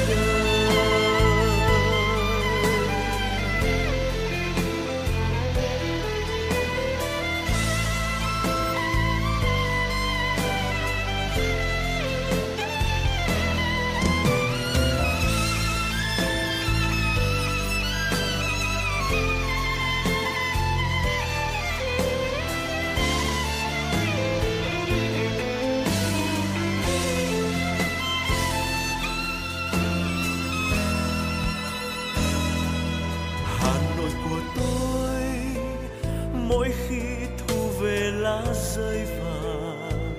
[38.75, 40.15] rơi vàng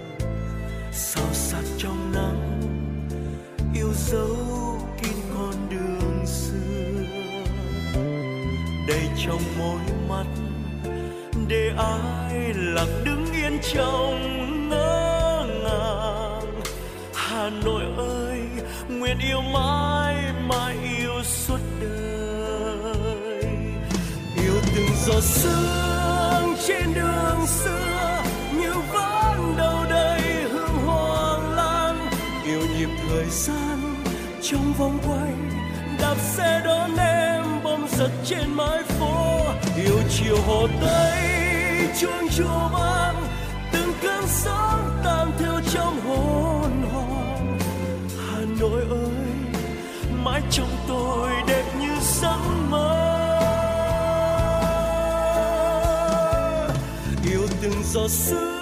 [0.93, 2.61] sao sắc trong nắng,
[3.75, 4.37] yêu dấu
[5.03, 7.03] kín con đường xưa.
[8.89, 10.27] Đầy trong môi mắt,
[11.49, 16.61] để ai lặng đứng yên trong ngỡ ngàng.
[17.15, 18.41] Hà Nội ơi,
[18.89, 20.17] nguyện yêu mãi
[20.49, 23.45] mãi yêu suốt đời.
[24.37, 26.52] Yêu từng giọt sương
[33.33, 34.05] gian,
[34.43, 35.33] trong vòng quay,
[36.01, 39.45] đạp xe đón em bom giật trên mái phố.
[39.77, 41.19] Yêu chiều hồ tây,
[42.01, 43.27] chuông chùa vang,
[43.73, 47.59] từng cơn sóng tan theo trong hồn hoàng
[48.19, 49.61] hà nội ơi,
[50.25, 52.39] mãi trong tôi đẹp như giấc
[52.69, 53.09] mơ.
[57.31, 58.62] Yêu từng giọt sương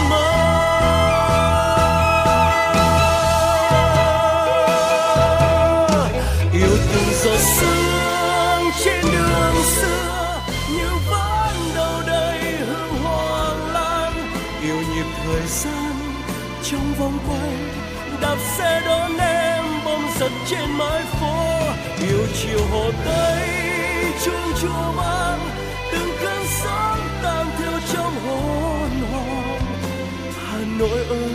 [17.31, 17.53] quay
[18.21, 21.59] đạp xe đón em bom giật trên mái phố.
[22.07, 23.47] Yêu chiều hồ tây,
[24.25, 25.39] chuông chùa vang,
[25.91, 29.59] từng cơn sóng tan theo trong hồn hoàng
[30.47, 31.33] hà nội ơi,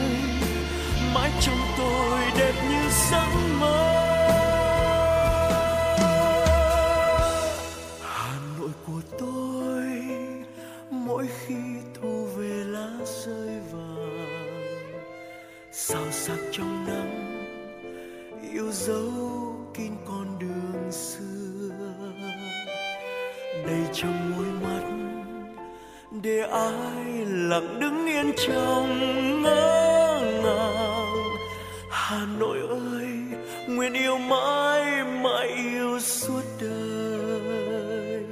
[1.15, 3.29] mãi trong tôi đẹp như giấc
[3.61, 3.86] mơ.
[26.27, 31.15] Để ai lặng đứng yên trong ngỡ ngàng.
[31.91, 33.09] Hà Nội ơi,
[33.69, 38.25] nguyện yêu mãi mãi yêu suốt đời.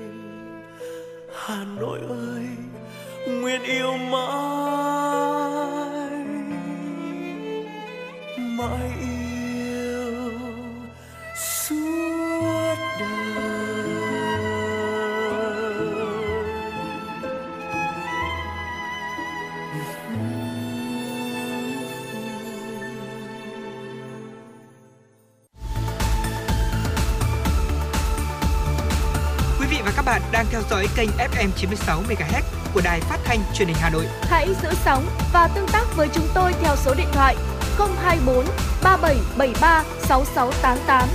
[1.35, 2.47] Hà Nội ơi,
[3.27, 5.04] nguyện yêu mãi.
[30.05, 32.43] Bạn đang theo dõi kênh FM 96 MHz
[32.75, 34.05] của đài phát thanh truyền hình Hà Nội.
[34.23, 37.37] Hãy giữ sóng và tương tác với chúng tôi theo số điện thoại
[37.79, 38.45] 024
[38.83, 41.09] 3773 6688.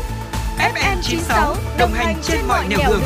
[0.57, 3.01] FM 96 đồng hành trên mọi nẻo đường.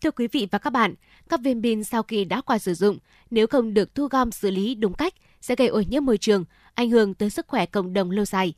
[0.00, 0.94] Thưa quý vị và các bạn,
[1.28, 2.98] các viên pin sau khi đã qua sử dụng,
[3.30, 6.44] nếu không được thu gom xử lý đúng cách, sẽ gây ô nhiễm môi trường,
[6.74, 8.54] ảnh hưởng tới sức khỏe cộng đồng lâu dài.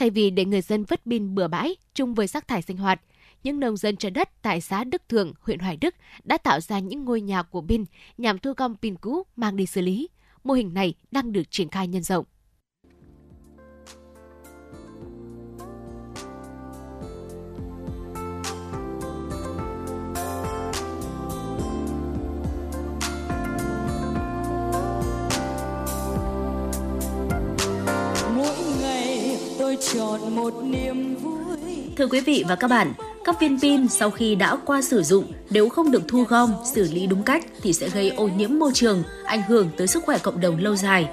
[0.00, 3.00] Thay vì để người dân vứt pin bừa bãi chung với rác thải sinh hoạt,
[3.42, 5.94] những nông dân trên đất tại xã Đức Thượng, huyện Hoài Đức
[6.24, 7.84] đã tạo ra những ngôi nhà của pin
[8.18, 10.08] nhằm thu gom pin cũ mang đi xử lý.
[10.44, 12.24] Mô hình này đang được triển khai nhân rộng.
[29.76, 31.40] Chọn một niềm vui
[32.00, 32.92] Thưa quý vị và các bạn,
[33.24, 36.88] các viên pin sau khi đã qua sử dụng nếu không được thu gom, xử
[36.92, 40.18] lý đúng cách thì sẽ gây ô nhiễm môi trường, ảnh hưởng tới sức khỏe
[40.18, 41.08] cộng đồng lâu dài.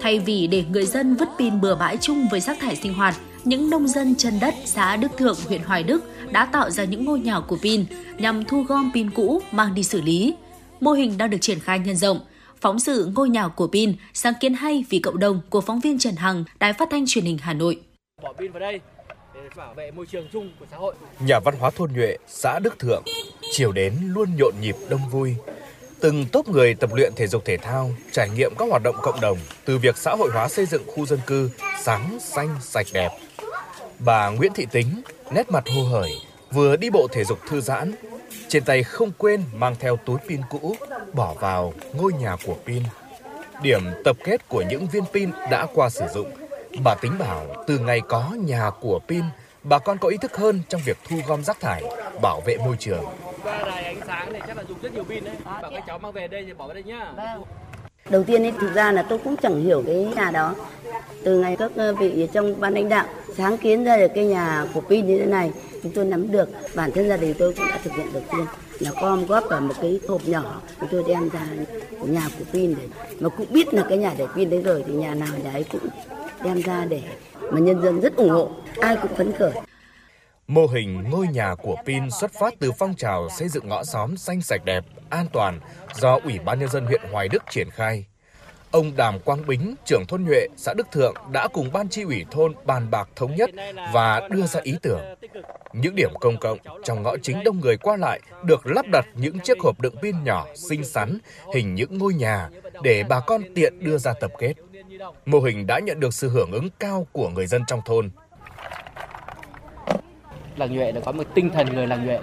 [0.00, 3.14] Thay vì để người dân vứt pin bừa bãi chung với rác thải sinh hoạt,
[3.44, 7.04] những nông dân chân đất xã Đức Thượng, huyện Hoài Đức đã tạo ra những
[7.04, 7.84] ngôi nhà của pin
[8.18, 10.34] nhằm thu gom pin cũ mang đi xử lý.
[10.80, 12.20] Mô hình đang được triển khai nhân rộng.
[12.60, 15.98] Phóng sự ngôi nhà của pin, sáng kiến hay vì cộng đồng của phóng viên
[15.98, 17.80] Trần Hằng, Đài Phát thanh Truyền hình Hà Nội.
[18.22, 18.80] Bỏ pin vào đây
[19.34, 20.94] để bảo vệ môi trường chung của xã hội.
[21.20, 23.02] Nhà văn hóa thôn Nhuệ, xã Đức Thượng,
[23.52, 25.34] chiều đến luôn nhộn nhịp đông vui.
[26.00, 29.20] Từng tốp người tập luyện thể dục thể thao, trải nghiệm các hoạt động cộng
[29.20, 31.50] đồng từ việc xã hội hóa xây dựng khu dân cư
[31.82, 33.10] sáng, xanh, sạch đẹp.
[33.98, 36.12] Bà Nguyễn Thị Tính, nét mặt hô hởi,
[36.50, 37.94] vừa đi bộ thể dục thư giãn,
[38.48, 40.76] trên tay không quên mang theo túi pin cũ,
[41.12, 42.82] bỏ vào ngôi nhà của pin.
[43.62, 46.32] Điểm tập kết của những viên pin đã qua sử dụng.
[46.84, 49.24] Bà tính bảo từ ngày có nhà của pin,
[49.62, 51.82] bà con có ý thức hơn trong việc thu gom rác thải,
[52.22, 53.04] bảo vệ môi trường.
[53.44, 55.34] Ba đài ánh sáng này chắc là dùng rất nhiều pin đấy.
[55.44, 57.12] Bảo các cháu mang về đây thì bỏ vào đây nhá.
[58.10, 60.54] Đầu tiên ấy, thực ra là tôi cũng chẳng hiểu cái nhà đó.
[61.24, 63.06] Từ ngày các ờ, vị trong ban lãnh đạo
[63.36, 65.52] sáng kiến ra được cái nhà của pin như thế này,
[65.82, 66.48] chúng tôi nắm được.
[66.74, 68.46] Bản thân gia đình tôi cũng đã thực hiện đầu tiên
[68.78, 71.46] là gom góp vào một cái hộp nhỏ chúng tôi đem ra
[72.00, 72.88] nhà của pin để
[73.20, 75.64] mà cũng biết là cái nhà để pin đấy rồi thì nhà nào nhà ấy
[75.72, 75.88] cũng
[76.44, 77.02] đem ra để
[77.50, 78.50] mà nhân dân rất ủng hộ
[78.80, 79.52] ai cũng phấn khởi
[80.48, 84.16] Mô hình ngôi nhà của Pin xuất phát từ phong trào xây dựng ngõ xóm
[84.16, 85.60] xanh sạch đẹp, an toàn
[85.94, 88.04] do Ủy ban Nhân dân huyện Hoài Đức triển khai.
[88.70, 92.24] Ông Đàm Quang Bính, trưởng thôn Nhuệ, xã Đức Thượng đã cùng ban chi ủy
[92.30, 93.50] thôn bàn bạc thống nhất
[93.92, 95.00] và đưa ra ý tưởng.
[95.72, 99.40] Những điểm công cộng trong ngõ chính đông người qua lại được lắp đặt những
[99.40, 101.18] chiếc hộp đựng pin nhỏ xinh xắn,
[101.54, 102.48] hình những ngôi nhà
[102.82, 104.54] để bà con tiện đưa ra tập kết.
[105.26, 108.10] Mô hình đã nhận được sự hưởng ứng cao của người dân trong thôn.
[110.56, 112.18] Làng Nhuệ đã có một tinh thần người làng Nhuệ.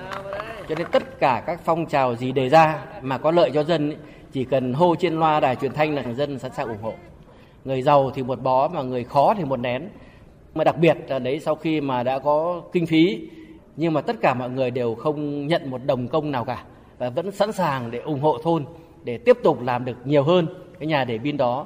[0.69, 3.89] Cho nên tất cả các phong trào gì đề ra mà có lợi cho dân
[3.89, 3.97] ấy,
[4.31, 6.93] chỉ cần hô trên loa đài truyền thanh là dân sẵn sàng ủng hộ.
[7.65, 9.89] Người giàu thì một bó mà người khó thì một nén.
[10.55, 13.29] Mà đặc biệt là đấy sau khi mà đã có kinh phí
[13.75, 16.63] nhưng mà tất cả mọi người đều không nhận một đồng công nào cả
[16.97, 18.65] và vẫn sẵn sàng để ủng hộ thôn
[19.03, 20.47] để tiếp tục làm được nhiều hơn
[20.79, 21.65] cái nhà để pin đó.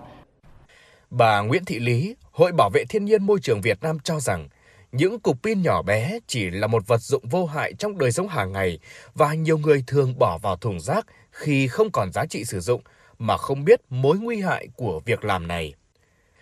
[1.09, 4.47] Bà Nguyễn Thị Lý, Hội Bảo vệ Thiên nhiên Môi trường Việt Nam cho rằng
[4.91, 8.27] những cục pin nhỏ bé chỉ là một vật dụng vô hại trong đời sống
[8.27, 8.79] hàng ngày
[9.13, 12.81] và nhiều người thường bỏ vào thùng rác khi không còn giá trị sử dụng
[13.19, 15.73] mà không biết mối nguy hại của việc làm này.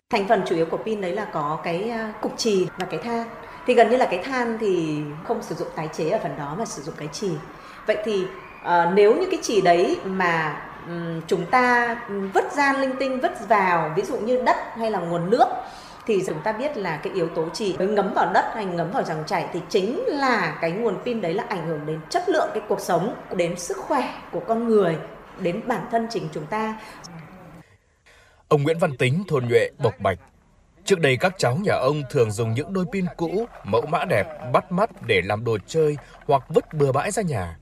[0.10, 2.99] Thành phần chủ yếu của pin đấy là có cái à, cục trì và cái
[3.03, 3.27] than.
[3.68, 6.56] Thì gần như là cái than thì không sử dụng tái chế ở phần đó
[6.60, 7.30] mà sử dụng cái trì.
[7.88, 10.61] Vậy thì uh, nếu như cái trì đấy mà
[11.28, 11.96] chúng ta
[12.34, 15.48] vứt ra linh tinh vứt vào ví dụ như đất hay là nguồn nước
[16.06, 18.92] thì chúng ta biết là cái yếu tố chỉ với ngấm vào đất hay ngấm
[18.92, 22.30] vào dòng chảy thì chính là cái nguồn pin đấy là ảnh hưởng đến chất
[22.30, 24.98] lượng cái cuộc sống đến sức khỏe của con người
[25.40, 26.80] đến bản thân chính chúng ta
[28.48, 30.20] Ông Nguyễn Văn Tính, thôn Nhuệ, Bộc Bạch.
[30.86, 34.26] Trước đây các cháu nhà ông thường dùng những đôi pin cũ, mẫu mã đẹp,
[34.54, 35.98] bắt mắt để làm đồ chơi
[36.28, 37.58] hoặc vứt bừa bãi ra nhà.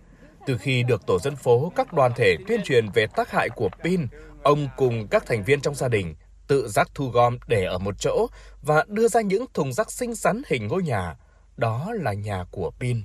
[0.46, 3.70] Từ khi được tổ dân phố, các đoàn thể tuyên truyền về tác hại của
[3.84, 4.08] pin,
[4.44, 6.16] ông cùng các thành viên trong gia đình
[6.48, 8.28] tự rác thu gom để ở một chỗ
[8.62, 11.16] và đưa ra những thùng rác xinh xắn hình ngôi nhà.
[11.58, 13.02] Đó là nhà của pin.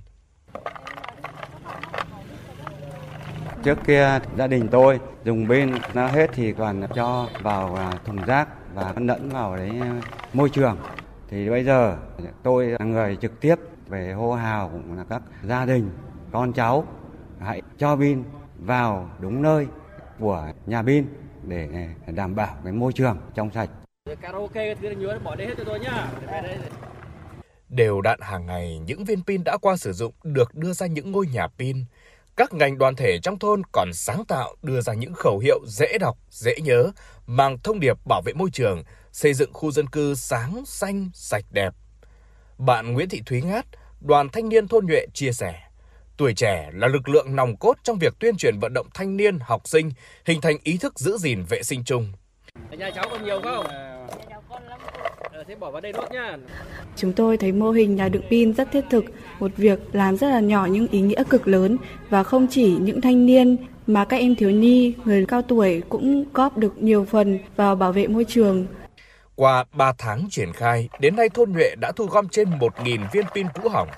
[3.62, 8.24] Trước kia gia đình tôi dùng pin nó hết thì còn cho vào à, thùng
[8.24, 10.02] rác và lẫn vào đấy à,
[10.32, 10.78] môi trường.
[11.28, 11.96] Thì bây giờ
[12.42, 13.54] tôi là người trực tiếp
[13.88, 15.90] về hô hào cũng là các gia đình,
[16.32, 16.86] con cháu
[17.40, 18.24] hãy cho pin
[18.58, 19.66] vào đúng nơi
[20.18, 21.06] của nhà pin
[21.42, 21.68] để
[22.06, 23.70] đảm bảo cái môi trường trong sạch.
[24.20, 26.10] Karaoke thứ nhớ bỏ đây hết cho tôi nhá.
[27.68, 31.12] Đều đặn hàng ngày, những viên pin đã qua sử dụng được đưa ra những
[31.12, 31.84] ngôi nhà pin.
[32.36, 35.98] Các ngành đoàn thể trong thôn còn sáng tạo đưa ra những khẩu hiệu dễ
[36.00, 36.90] đọc, dễ nhớ,
[37.26, 41.44] mang thông điệp bảo vệ môi trường, xây dựng khu dân cư sáng, xanh, sạch
[41.50, 41.74] đẹp.
[42.58, 43.66] Bạn Nguyễn Thị Thúy Ngát,
[44.00, 45.60] đoàn thanh niên thôn Nhuệ chia sẻ.
[46.20, 49.38] Tuổi trẻ là lực lượng nòng cốt trong việc tuyên truyền vận động thanh niên,
[49.40, 49.90] học sinh
[50.24, 52.12] hình thành ý thức giữ gìn vệ sinh chung.
[52.70, 53.66] Ở nhà cháu còn nhiều không?
[55.32, 56.36] Ờ, thế bỏ vào đây nốt nhá.
[56.96, 59.04] Chúng tôi thấy mô hình nhà đựng pin rất thiết thực,
[59.38, 61.76] một việc làm rất là nhỏ nhưng ý nghĩa cực lớn
[62.10, 63.56] và không chỉ những thanh niên
[63.86, 67.92] mà các em thiếu nhi, người cao tuổi cũng góp được nhiều phần vào bảo
[67.92, 68.66] vệ môi trường.
[69.34, 73.24] Qua 3 tháng triển khai, đến nay thôn Nhuệ đã thu gom trên 1.000 viên
[73.34, 73.88] pin cũ hỏng.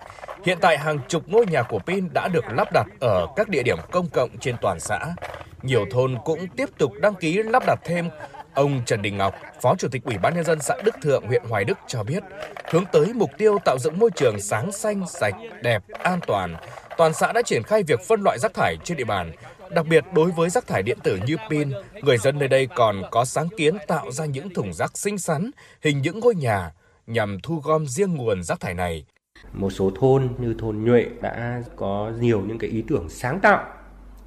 [0.44, 3.62] Hiện tại hàng chục ngôi nhà của pin đã được lắp đặt ở các địa
[3.62, 5.14] điểm công cộng trên toàn xã.
[5.62, 8.08] Nhiều thôn cũng tiếp tục đăng ký lắp đặt thêm
[8.54, 11.42] Ông Trần Đình Ngọc, Phó Chủ tịch Ủy ban nhân dân xã Đức Thượng, huyện
[11.48, 12.22] Hoài Đức cho biết,
[12.70, 16.56] hướng tới mục tiêu tạo dựng môi trường sáng xanh, sạch, đẹp, an toàn,
[16.96, 19.32] toàn xã đã triển khai việc phân loại rác thải trên địa bàn.
[19.70, 23.02] Đặc biệt đối với rác thải điện tử như pin, người dân nơi đây còn
[23.10, 25.50] có sáng kiến tạo ra những thùng rác xinh xắn,
[25.82, 26.70] hình những ngôi nhà
[27.06, 29.04] nhằm thu gom riêng nguồn rác thải này.
[29.52, 33.64] Một số thôn như thôn Nhuệ đã có nhiều những cái ý tưởng sáng tạo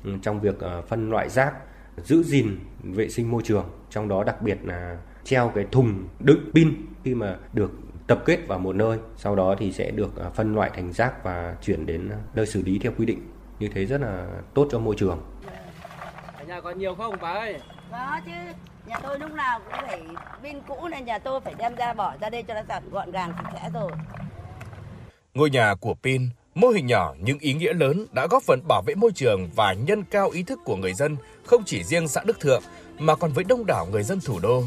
[0.04, 1.54] ừ, trong việc ờ, phân loại rác,
[2.04, 6.52] giữ gìn vệ sinh môi trường, trong đó đặc biệt là treo cái thùng đựng
[6.54, 6.74] pin
[7.04, 7.72] khi mà được
[8.08, 11.24] tập kết vào một nơi, sau đó thì sẽ được ờ, phân loại thành rác
[11.24, 13.28] và chuyển đến nơi xử lý theo quy định.
[13.60, 15.22] Như thế rất là tốt cho môi trường.
[16.38, 17.60] Ở nhà có nhiều không bà ơi?
[17.92, 18.32] Có chứ,
[18.86, 20.02] nhà tôi lúc nào cũng phải
[20.44, 22.62] pin cũ nên nhà tôi phải đem ra bỏ ra đây cho nó
[22.92, 23.92] gọn gàng sạch sẽ rồi.
[25.36, 28.82] Ngôi nhà của Pin, mô hình nhỏ nhưng ý nghĩa lớn đã góp phần bảo
[28.82, 32.22] vệ môi trường và nhân cao ý thức của người dân không chỉ riêng xã
[32.26, 32.64] Đức Thượng
[33.00, 34.64] mà còn với đông đảo người dân thủ đô.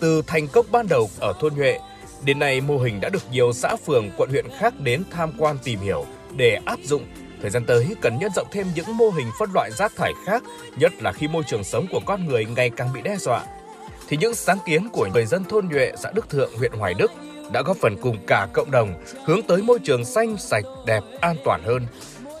[0.00, 1.78] Từ thành công ban đầu ở thôn Nhuệ,
[2.24, 5.58] đến nay mô hình đã được nhiều xã phường, quận huyện khác đến tham quan
[5.64, 6.06] tìm hiểu
[6.36, 7.06] để áp dụng.
[7.40, 10.42] Thời gian tới cần nhân rộng thêm những mô hình phân loại rác thải khác,
[10.76, 13.44] nhất là khi môi trường sống của con người ngày càng bị đe dọa.
[14.08, 17.10] Thì những sáng kiến của người dân thôn Nhuệ, xã Đức Thượng, huyện Hoài Đức
[17.52, 18.94] đã góp phần cùng cả cộng đồng
[19.24, 21.86] hướng tới môi trường xanh, sạch, đẹp, an toàn hơn.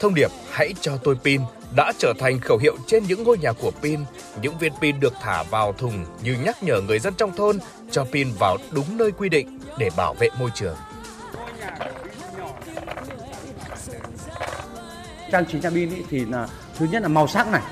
[0.00, 1.40] Thông điệp Hãy cho tôi pin
[1.76, 4.00] đã trở thành khẩu hiệu trên những ngôi nhà của pin.
[4.42, 7.58] Những viên pin được thả vào thùng như nhắc nhở người dân trong thôn
[7.90, 10.76] cho pin vào đúng nơi quy định để bảo vệ môi trường.
[15.32, 17.62] trang trí nhà pin thì là thứ nhất là màu sắc này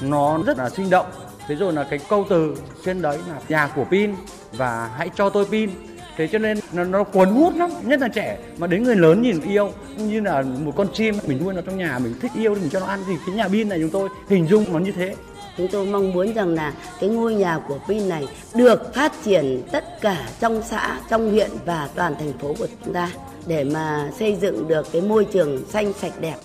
[0.00, 1.06] nó rất là sinh động
[1.48, 2.54] thế rồi là cái câu từ
[2.84, 4.14] trên đấy là nhà của pin
[4.52, 5.70] và hãy cho tôi pin
[6.16, 8.38] thế cho nên nó, nó cuốn hút lắm nhất là trẻ.
[8.58, 11.78] Mà đến người lớn nhìn yêu như là một con chim mình nuôi nó trong
[11.78, 13.00] nhà mình thích yêu thì mình cho nó ăn.
[13.06, 15.14] Thì cái nhà pin này chúng tôi hình dung nó như thế.
[15.56, 19.62] Chúng tôi mong muốn rằng là cái ngôi nhà của Pin này được phát triển
[19.72, 23.10] tất cả trong xã, trong huyện và toàn thành phố của chúng ta
[23.46, 26.36] để mà xây dựng được cái môi trường xanh sạch đẹp.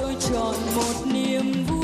[0.00, 1.83] tôi chọn một niềm vui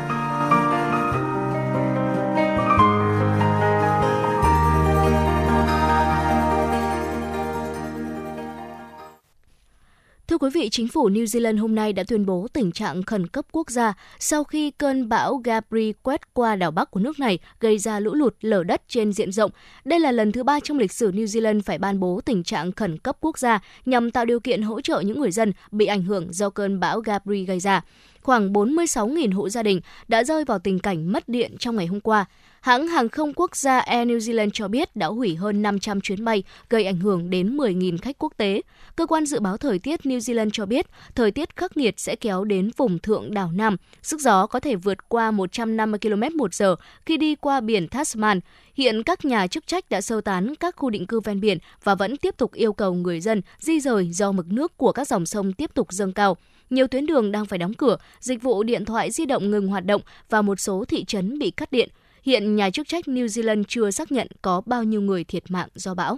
[10.41, 13.45] quý vị, chính phủ New Zealand hôm nay đã tuyên bố tình trạng khẩn cấp
[13.51, 17.77] quốc gia sau khi cơn bão Gabri quét qua đảo Bắc của nước này, gây
[17.77, 19.51] ra lũ lụt lở đất trên diện rộng.
[19.85, 22.71] Đây là lần thứ ba trong lịch sử New Zealand phải ban bố tình trạng
[22.71, 26.03] khẩn cấp quốc gia nhằm tạo điều kiện hỗ trợ những người dân bị ảnh
[26.03, 27.81] hưởng do cơn bão Gabri gây ra.
[28.23, 31.99] Khoảng 46.000 hộ gia đình đã rơi vào tình cảnh mất điện trong ngày hôm
[31.99, 32.25] qua.
[32.61, 36.25] Hãng hàng không quốc gia Air New Zealand cho biết đã hủy hơn 500 chuyến
[36.25, 38.61] bay, gây ảnh hưởng đến 10.000 khách quốc tế.
[38.95, 40.85] Cơ quan dự báo thời tiết New Zealand cho biết
[41.15, 43.77] thời tiết khắc nghiệt sẽ kéo đến vùng thượng đảo Nam.
[44.01, 46.75] Sức gió có thể vượt qua 150 km một giờ
[47.05, 48.39] khi đi qua biển Tasman.
[48.75, 51.95] Hiện các nhà chức trách đã sơ tán các khu định cư ven biển và
[51.95, 55.25] vẫn tiếp tục yêu cầu người dân di rời do mực nước của các dòng
[55.25, 56.37] sông tiếp tục dâng cao.
[56.71, 59.85] Nhiều tuyến đường đang phải đóng cửa, dịch vụ điện thoại di động ngừng hoạt
[59.85, 61.89] động và một số thị trấn bị cắt điện.
[62.23, 65.69] Hiện nhà chức trách New Zealand chưa xác nhận có bao nhiêu người thiệt mạng
[65.75, 66.17] do bão.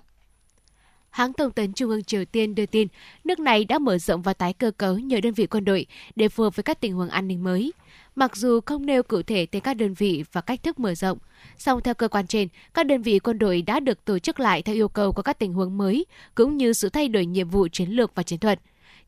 [1.10, 2.88] Hãng thông tấn Trung ương Triều Tiên đưa tin,
[3.24, 5.86] nước này đã mở rộng và tái cơ cấu nhiều đơn vị quân đội
[6.16, 7.74] để phù hợp với các tình huống an ninh mới.
[8.16, 11.18] Mặc dù không nêu cụ thể tên các đơn vị và cách thức mở rộng,
[11.58, 14.62] song theo cơ quan trên, các đơn vị quân đội đã được tổ chức lại
[14.62, 16.06] theo yêu cầu của các tình huống mới,
[16.36, 18.60] cũng như sự thay đổi nhiệm vụ chiến lược và chiến thuật.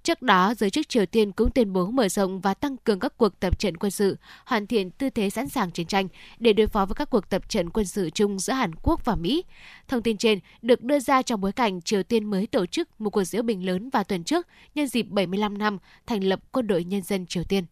[0.06, 3.18] Trước đó, giới chức Triều Tiên cũng tuyên bố mở rộng và tăng cường các
[3.18, 6.08] cuộc tập trận quân sự, hoàn thiện tư thế sẵn sàng chiến tranh
[6.40, 9.16] để đối phó với các cuộc tập trận quân sự chung giữa Hàn Quốc và
[9.16, 9.44] Mỹ.
[9.88, 13.10] Thông tin trên được đưa ra trong bối cảnh Triều Tiên mới tổ chức một
[13.10, 15.78] cuộc diễu bình lớn vào tuần trước nhân dịp 75 năm
[16.08, 17.66] thành lập Quân đội Nhân dân Triều Tiên.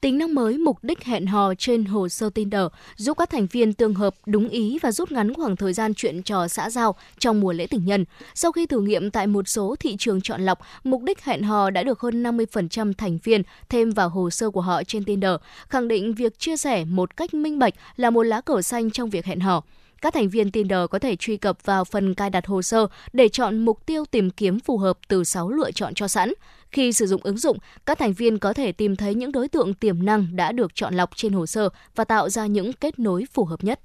[0.00, 2.62] Tính năng mới mục đích hẹn hò trên hồ sơ Tinder
[2.96, 6.22] giúp các thành viên tương hợp đúng ý và rút ngắn khoảng thời gian chuyện
[6.22, 8.04] trò xã giao trong mùa lễ tình nhân.
[8.34, 11.70] Sau khi thử nghiệm tại một số thị trường chọn lọc, mục đích hẹn hò
[11.70, 15.34] đã được hơn 50% thành viên thêm vào hồ sơ của họ trên Tinder,
[15.68, 19.10] khẳng định việc chia sẻ một cách minh bạch là một lá cờ xanh trong
[19.10, 19.62] việc hẹn hò
[20.02, 23.28] các thành viên Tinder có thể truy cập vào phần cài đặt hồ sơ để
[23.28, 26.32] chọn mục tiêu tìm kiếm phù hợp từ 6 lựa chọn cho sẵn.
[26.70, 29.74] Khi sử dụng ứng dụng, các thành viên có thể tìm thấy những đối tượng
[29.74, 33.24] tiềm năng đã được chọn lọc trên hồ sơ và tạo ra những kết nối
[33.32, 33.80] phù hợp nhất.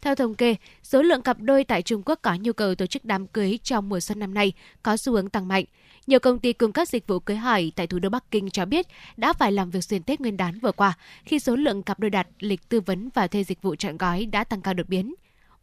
[0.00, 3.04] Theo thống kê, số lượng cặp đôi tại Trung Quốc có nhu cầu tổ chức
[3.04, 4.52] đám cưới trong mùa xuân năm nay
[4.82, 5.64] có xu hướng tăng mạnh.
[6.06, 8.64] Nhiều công ty cung cấp dịch vụ cưới hỏi tại thủ đô Bắc Kinh cho
[8.64, 12.00] biết đã phải làm việc xuyên Tết Nguyên đán vừa qua khi số lượng cặp
[12.00, 14.88] đôi đặt lịch tư vấn và thuê dịch vụ trọn gói đã tăng cao đột
[14.88, 15.14] biến.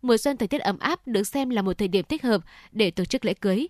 [0.02, 2.42] Mùa xuân thời tiết ấm áp được xem là một thời điểm thích hợp
[2.72, 3.68] để tổ chức lễ cưới.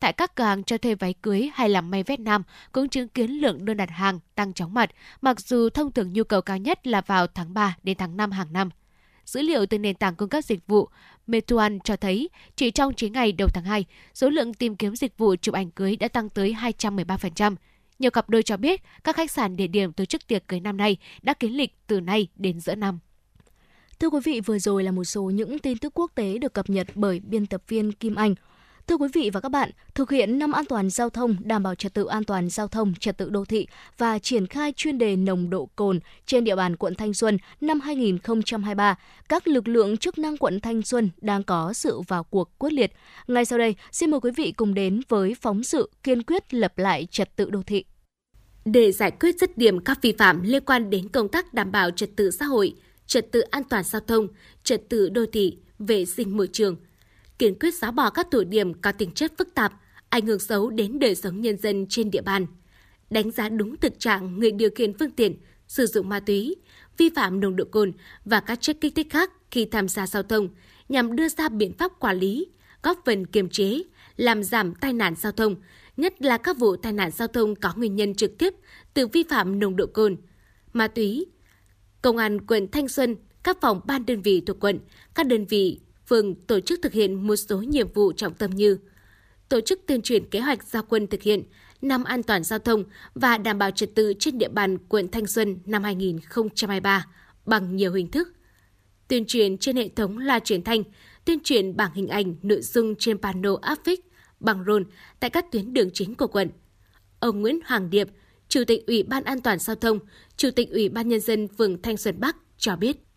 [0.00, 2.42] Tại các cửa hàng cho thuê váy cưới hay làm may vét nam
[2.72, 6.24] cũng chứng kiến lượng đơn đặt hàng tăng chóng mặt, mặc dù thông thường nhu
[6.24, 8.70] cầu cao nhất là vào tháng 3 đến tháng 5 hàng năm.
[9.24, 10.88] Dữ liệu từ nền tảng cung cấp dịch vụ
[11.26, 13.84] Meituan cho thấy chỉ trong 9 ngày đầu tháng 2,
[14.14, 17.56] số lượng tìm kiếm dịch vụ chụp ảnh cưới đã tăng tới 213%.
[17.98, 20.76] Nhiều cặp đôi cho biết các khách sạn địa điểm tổ chức tiệc cưới năm
[20.76, 22.98] nay đã kiến lịch từ nay đến giữa năm.
[23.98, 26.70] Thưa quý vị, vừa rồi là một số những tin tức quốc tế được cập
[26.70, 28.34] nhật bởi biên tập viên Kim Anh.
[28.88, 31.74] Thưa quý vị và các bạn, thực hiện năm an toàn giao thông, đảm bảo
[31.74, 33.66] trật tự an toàn giao thông, trật tự đô thị
[33.98, 37.80] và triển khai chuyên đề nồng độ cồn trên địa bàn quận Thanh Xuân năm
[37.80, 38.98] 2023,
[39.28, 42.92] các lực lượng chức năng quận Thanh Xuân đang có sự vào cuộc quyết liệt.
[43.26, 46.78] Ngay sau đây, xin mời quý vị cùng đến với phóng sự kiên quyết lập
[46.78, 47.84] lại trật tự đô thị.
[48.64, 51.90] Để giải quyết dứt điểm các vi phạm liên quan đến công tác đảm bảo
[51.90, 52.74] trật tự xã hội,
[53.06, 54.26] trật tự an toàn giao thông,
[54.64, 56.76] trật tự đô thị, vệ sinh môi trường–
[57.38, 59.72] kiên quyết xóa bỏ các tụ điểm có tính chất phức tạp,
[60.08, 62.46] ảnh hưởng xấu đến đời sống nhân dân trên địa bàn.
[63.10, 65.36] Đánh giá đúng thực trạng người điều khiển phương tiện
[65.66, 66.56] sử dụng ma túy,
[66.96, 67.92] vi phạm nồng độ cồn
[68.24, 70.48] và các chất kích thích khác khi tham gia giao thông
[70.88, 72.46] nhằm đưa ra biện pháp quản lý,
[72.82, 73.82] góp phần kiềm chế,
[74.16, 75.56] làm giảm tai nạn giao thông,
[75.96, 78.54] nhất là các vụ tai nạn giao thông có nguyên nhân trực tiếp
[78.94, 80.16] từ vi phạm nồng độ cồn,
[80.72, 81.26] ma túy.
[82.02, 84.78] Công an quận Thanh Xuân, các phòng ban đơn vị thuộc quận,
[85.14, 88.78] các đơn vị phường tổ chức thực hiện một số nhiệm vụ trọng tâm như
[89.48, 91.42] tổ chức tuyên truyền kế hoạch gia quân thực hiện
[91.82, 95.26] năm an toàn giao thông và đảm bảo trật tự trên địa bàn quận Thanh
[95.26, 97.06] Xuân năm 2023
[97.46, 98.28] bằng nhiều hình thức.
[99.08, 100.82] Tuyên truyền trên hệ thống loa truyền thanh,
[101.24, 104.00] tuyên truyền bảng hình ảnh, nội dung trên pano áp phích,
[104.40, 104.84] bằng rôn
[105.20, 106.50] tại các tuyến đường chính của quận.
[107.20, 108.08] Ông Nguyễn Hoàng Điệp,
[108.48, 109.98] Chủ tịch Ủy ban An toàn giao thông,
[110.36, 113.07] Chủ tịch Ủy ban Nhân dân phường Thanh Xuân Bắc cho biết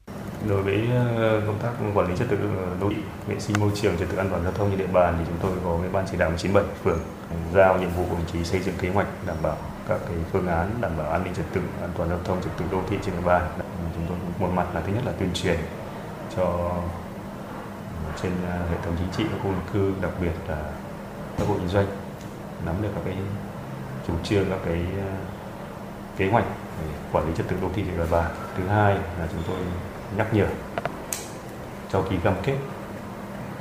[0.50, 0.88] đối với
[1.18, 2.96] ờ, công tác quản lý trật tự ờ, đô thị,
[3.28, 5.38] vệ sinh môi trường, trật tự an toàn giao thông trên địa bàn thì chúng
[5.42, 7.00] tôi có cái ban chỉ đạo 97 phường
[7.54, 9.58] giao nhiệm vụ của đồng chí xây dựng kế hoạch đảm bảo
[9.88, 12.52] các cái phương án, đảm bảo an ninh trật tự, an toàn giao thông, trật
[12.58, 13.42] tự đô thị trên địa bàn.
[13.96, 15.58] Chúng tôi một mặt là, thứ nhất là tuyên truyền
[16.36, 18.32] cho ờ, trên
[18.72, 20.58] hệ thống chính trị các khu dân cư, đặc biệt là
[21.38, 21.88] các hộ kinh doanh,
[22.66, 23.16] nắm được các cái
[24.08, 24.86] chủ trương, các cái
[26.18, 26.46] kế hoạch
[26.82, 28.32] để quản lý trật tự đô thị trên địa bàn.
[28.58, 29.58] Thứ hai là chúng tôi
[30.18, 30.48] nhắc nhở
[31.92, 32.58] cho ký cam kết.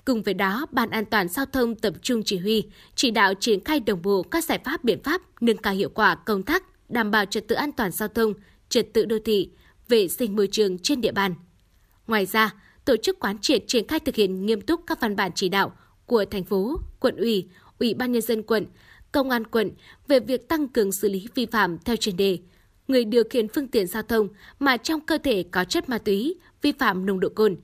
[0.05, 2.64] Cùng với đó, Ban An toàn giao thông tập trung chỉ huy,
[2.94, 6.14] chỉ đạo triển khai đồng bộ các giải pháp biện pháp nâng cao hiệu quả
[6.14, 8.35] công tác đảm bảo trật tự an toàn giao thông,
[8.68, 9.51] trật tự đô thị,
[9.89, 11.35] vệ sinh môi trường trên địa bàn.
[12.06, 12.55] Ngoài ra,
[12.85, 15.72] tổ chức quán triệt triển khai thực hiện nghiêm túc các văn bản chỉ đạo
[16.06, 17.48] của thành phố, quận ủy,
[17.78, 18.66] ủy ban nhân dân quận,
[19.12, 19.70] công an quận
[20.09, 22.39] về việc tăng cường xử lý vi phạm theo chuyên đề,
[22.91, 26.35] người điều khiển phương tiện giao thông mà trong cơ thể có chất ma túy,
[26.62, 27.57] vi phạm nồng độ cồn,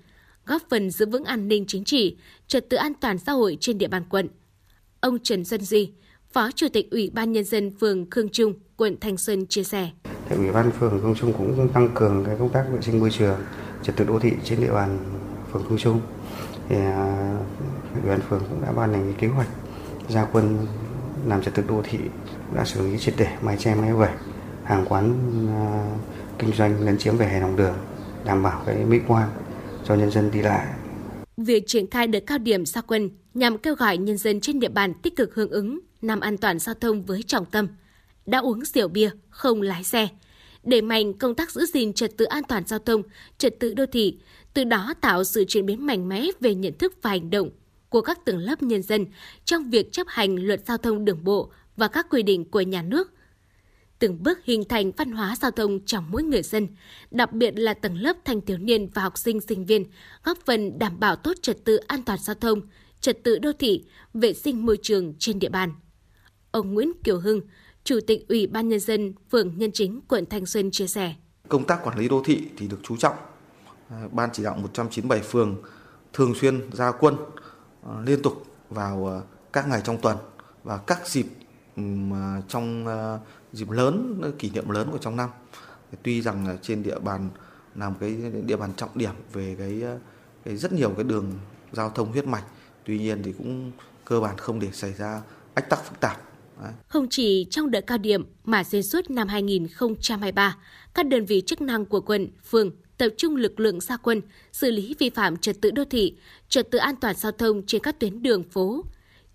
[0.47, 2.17] góp phần giữ vững an ninh chính trị,
[2.47, 4.29] trật tự an toàn xã hội trên địa bàn quận.
[5.01, 5.93] Ông Trần Xuân Duy,
[6.33, 9.91] Phó Chủ tịch Ủy ban Nhân dân phường Khương Trung, quận Thanh Xuân chia sẻ.
[10.29, 13.11] Thì Ủy ban phường Khương Trung cũng tăng cường cái công tác vệ sinh môi
[13.11, 13.39] trường,
[13.83, 14.99] trật tự đô thị trên địa bàn
[15.53, 16.01] phường Khương Trung.
[16.69, 17.39] Thì à,
[18.03, 19.49] Ủy ban phường cũng đã ban hành cái kế hoạch
[20.09, 20.67] gia quân
[21.27, 21.99] làm trật tự đô thị
[22.55, 24.11] đã xử lý triệt để mái che mái vẩy
[24.67, 25.15] hàng quán
[25.49, 25.97] à,
[26.39, 27.75] kinh doanh lấn chiếm về hè lòng đường
[28.25, 29.29] đảm bảo cái mỹ quan
[29.85, 30.67] cho nhân dân đi lại.
[31.37, 34.69] Việc triển khai đợt cao điểm gia quân nhằm kêu gọi nhân dân trên địa
[34.69, 37.69] bàn tích cực hưởng ứng năm an toàn giao thông với trọng tâm
[38.27, 40.09] đã uống rượu bia không lái xe,
[40.63, 43.03] đẩy mạnh công tác giữ gìn trật tự an toàn giao thông,
[43.39, 44.19] trật tự đô thị,
[44.55, 47.51] từ đó tạo sự chuyển biến mạnh mẽ về nhận thức và hành động
[47.89, 49.07] của các tầng lớp nhân dân
[49.45, 52.83] trong việc chấp hành luật giao thông đường bộ và các quy định của nhà
[52.83, 53.13] nước
[53.99, 56.69] từng bước hình thành văn hóa giao thông trong mỗi người dân,
[57.11, 59.85] đặc biệt là tầng lớp thanh thiếu niên và học sinh sinh viên,
[60.25, 62.61] góp phần đảm bảo tốt trật tự an toàn giao thông,
[63.01, 65.73] trật tự đô thị, vệ sinh môi trường trên địa bàn.
[66.51, 67.41] Ông Nguyễn Kiều Hưng,
[67.85, 71.15] Chủ tịch Ủy ban Nhân dân phường Nhân Chính, quận Thanh Xuân chia sẻ.
[71.49, 73.15] Công tác quản lý đô thị thì được chú trọng.
[73.91, 75.63] À, ban chỉ đạo 197 phường
[76.13, 77.17] thường xuyên ra quân
[77.83, 79.21] à, liên tục vào à,
[79.53, 80.17] các ngày trong tuần
[80.65, 81.27] và các dịp
[82.49, 82.87] trong
[83.57, 85.31] dịp lớn kỷ niệm lớn của trong năm.
[86.03, 87.31] Tuy rằng là trên địa bàn
[87.75, 88.17] làm cái
[88.47, 89.83] địa bàn trọng điểm về cái,
[90.45, 91.33] cái rất nhiều cái đường
[91.73, 92.45] giao thông huyết mạch
[92.87, 93.73] tuy nhiên thì cũng
[94.05, 95.23] cơ bản không để xảy ra
[95.55, 96.23] ách tắc phức tạp.
[96.89, 100.57] Không chỉ trong đợt cao điểm mà xuyên suốt năm 2023,
[100.95, 104.23] các đơn vị chức năng của quận, phường tập trung lực lượng gia quân,
[104.53, 106.17] xử lý vi phạm trật tự đô thị,
[106.49, 108.85] trật tự an toàn giao thông trên các tuyến đường phố,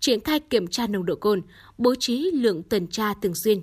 [0.00, 1.42] triển khai kiểm tra nồng độ cồn,
[1.78, 3.62] bố trí lượng tuần tra thường xuyên,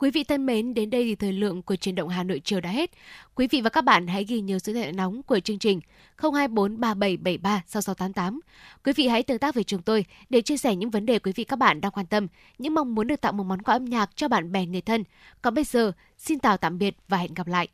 [0.00, 2.60] Quý vị thân mến, đến đây thì thời lượng của truyền động Hà Nội chiều
[2.60, 2.90] đã hết.
[3.34, 5.80] Quý vị và các bạn hãy ghi nhớ số điện thoại nóng của chương trình
[6.16, 8.40] 024 3773 6688.
[8.84, 11.32] Quý vị hãy tương tác với chúng tôi để chia sẻ những vấn đề quý
[11.36, 12.26] vị các bạn đang quan tâm,
[12.58, 15.04] những mong muốn được tặng một món quà âm nhạc cho bạn bè người thân.
[15.42, 17.68] Còn bây giờ, xin chào tạm biệt và hẹn gặp lại.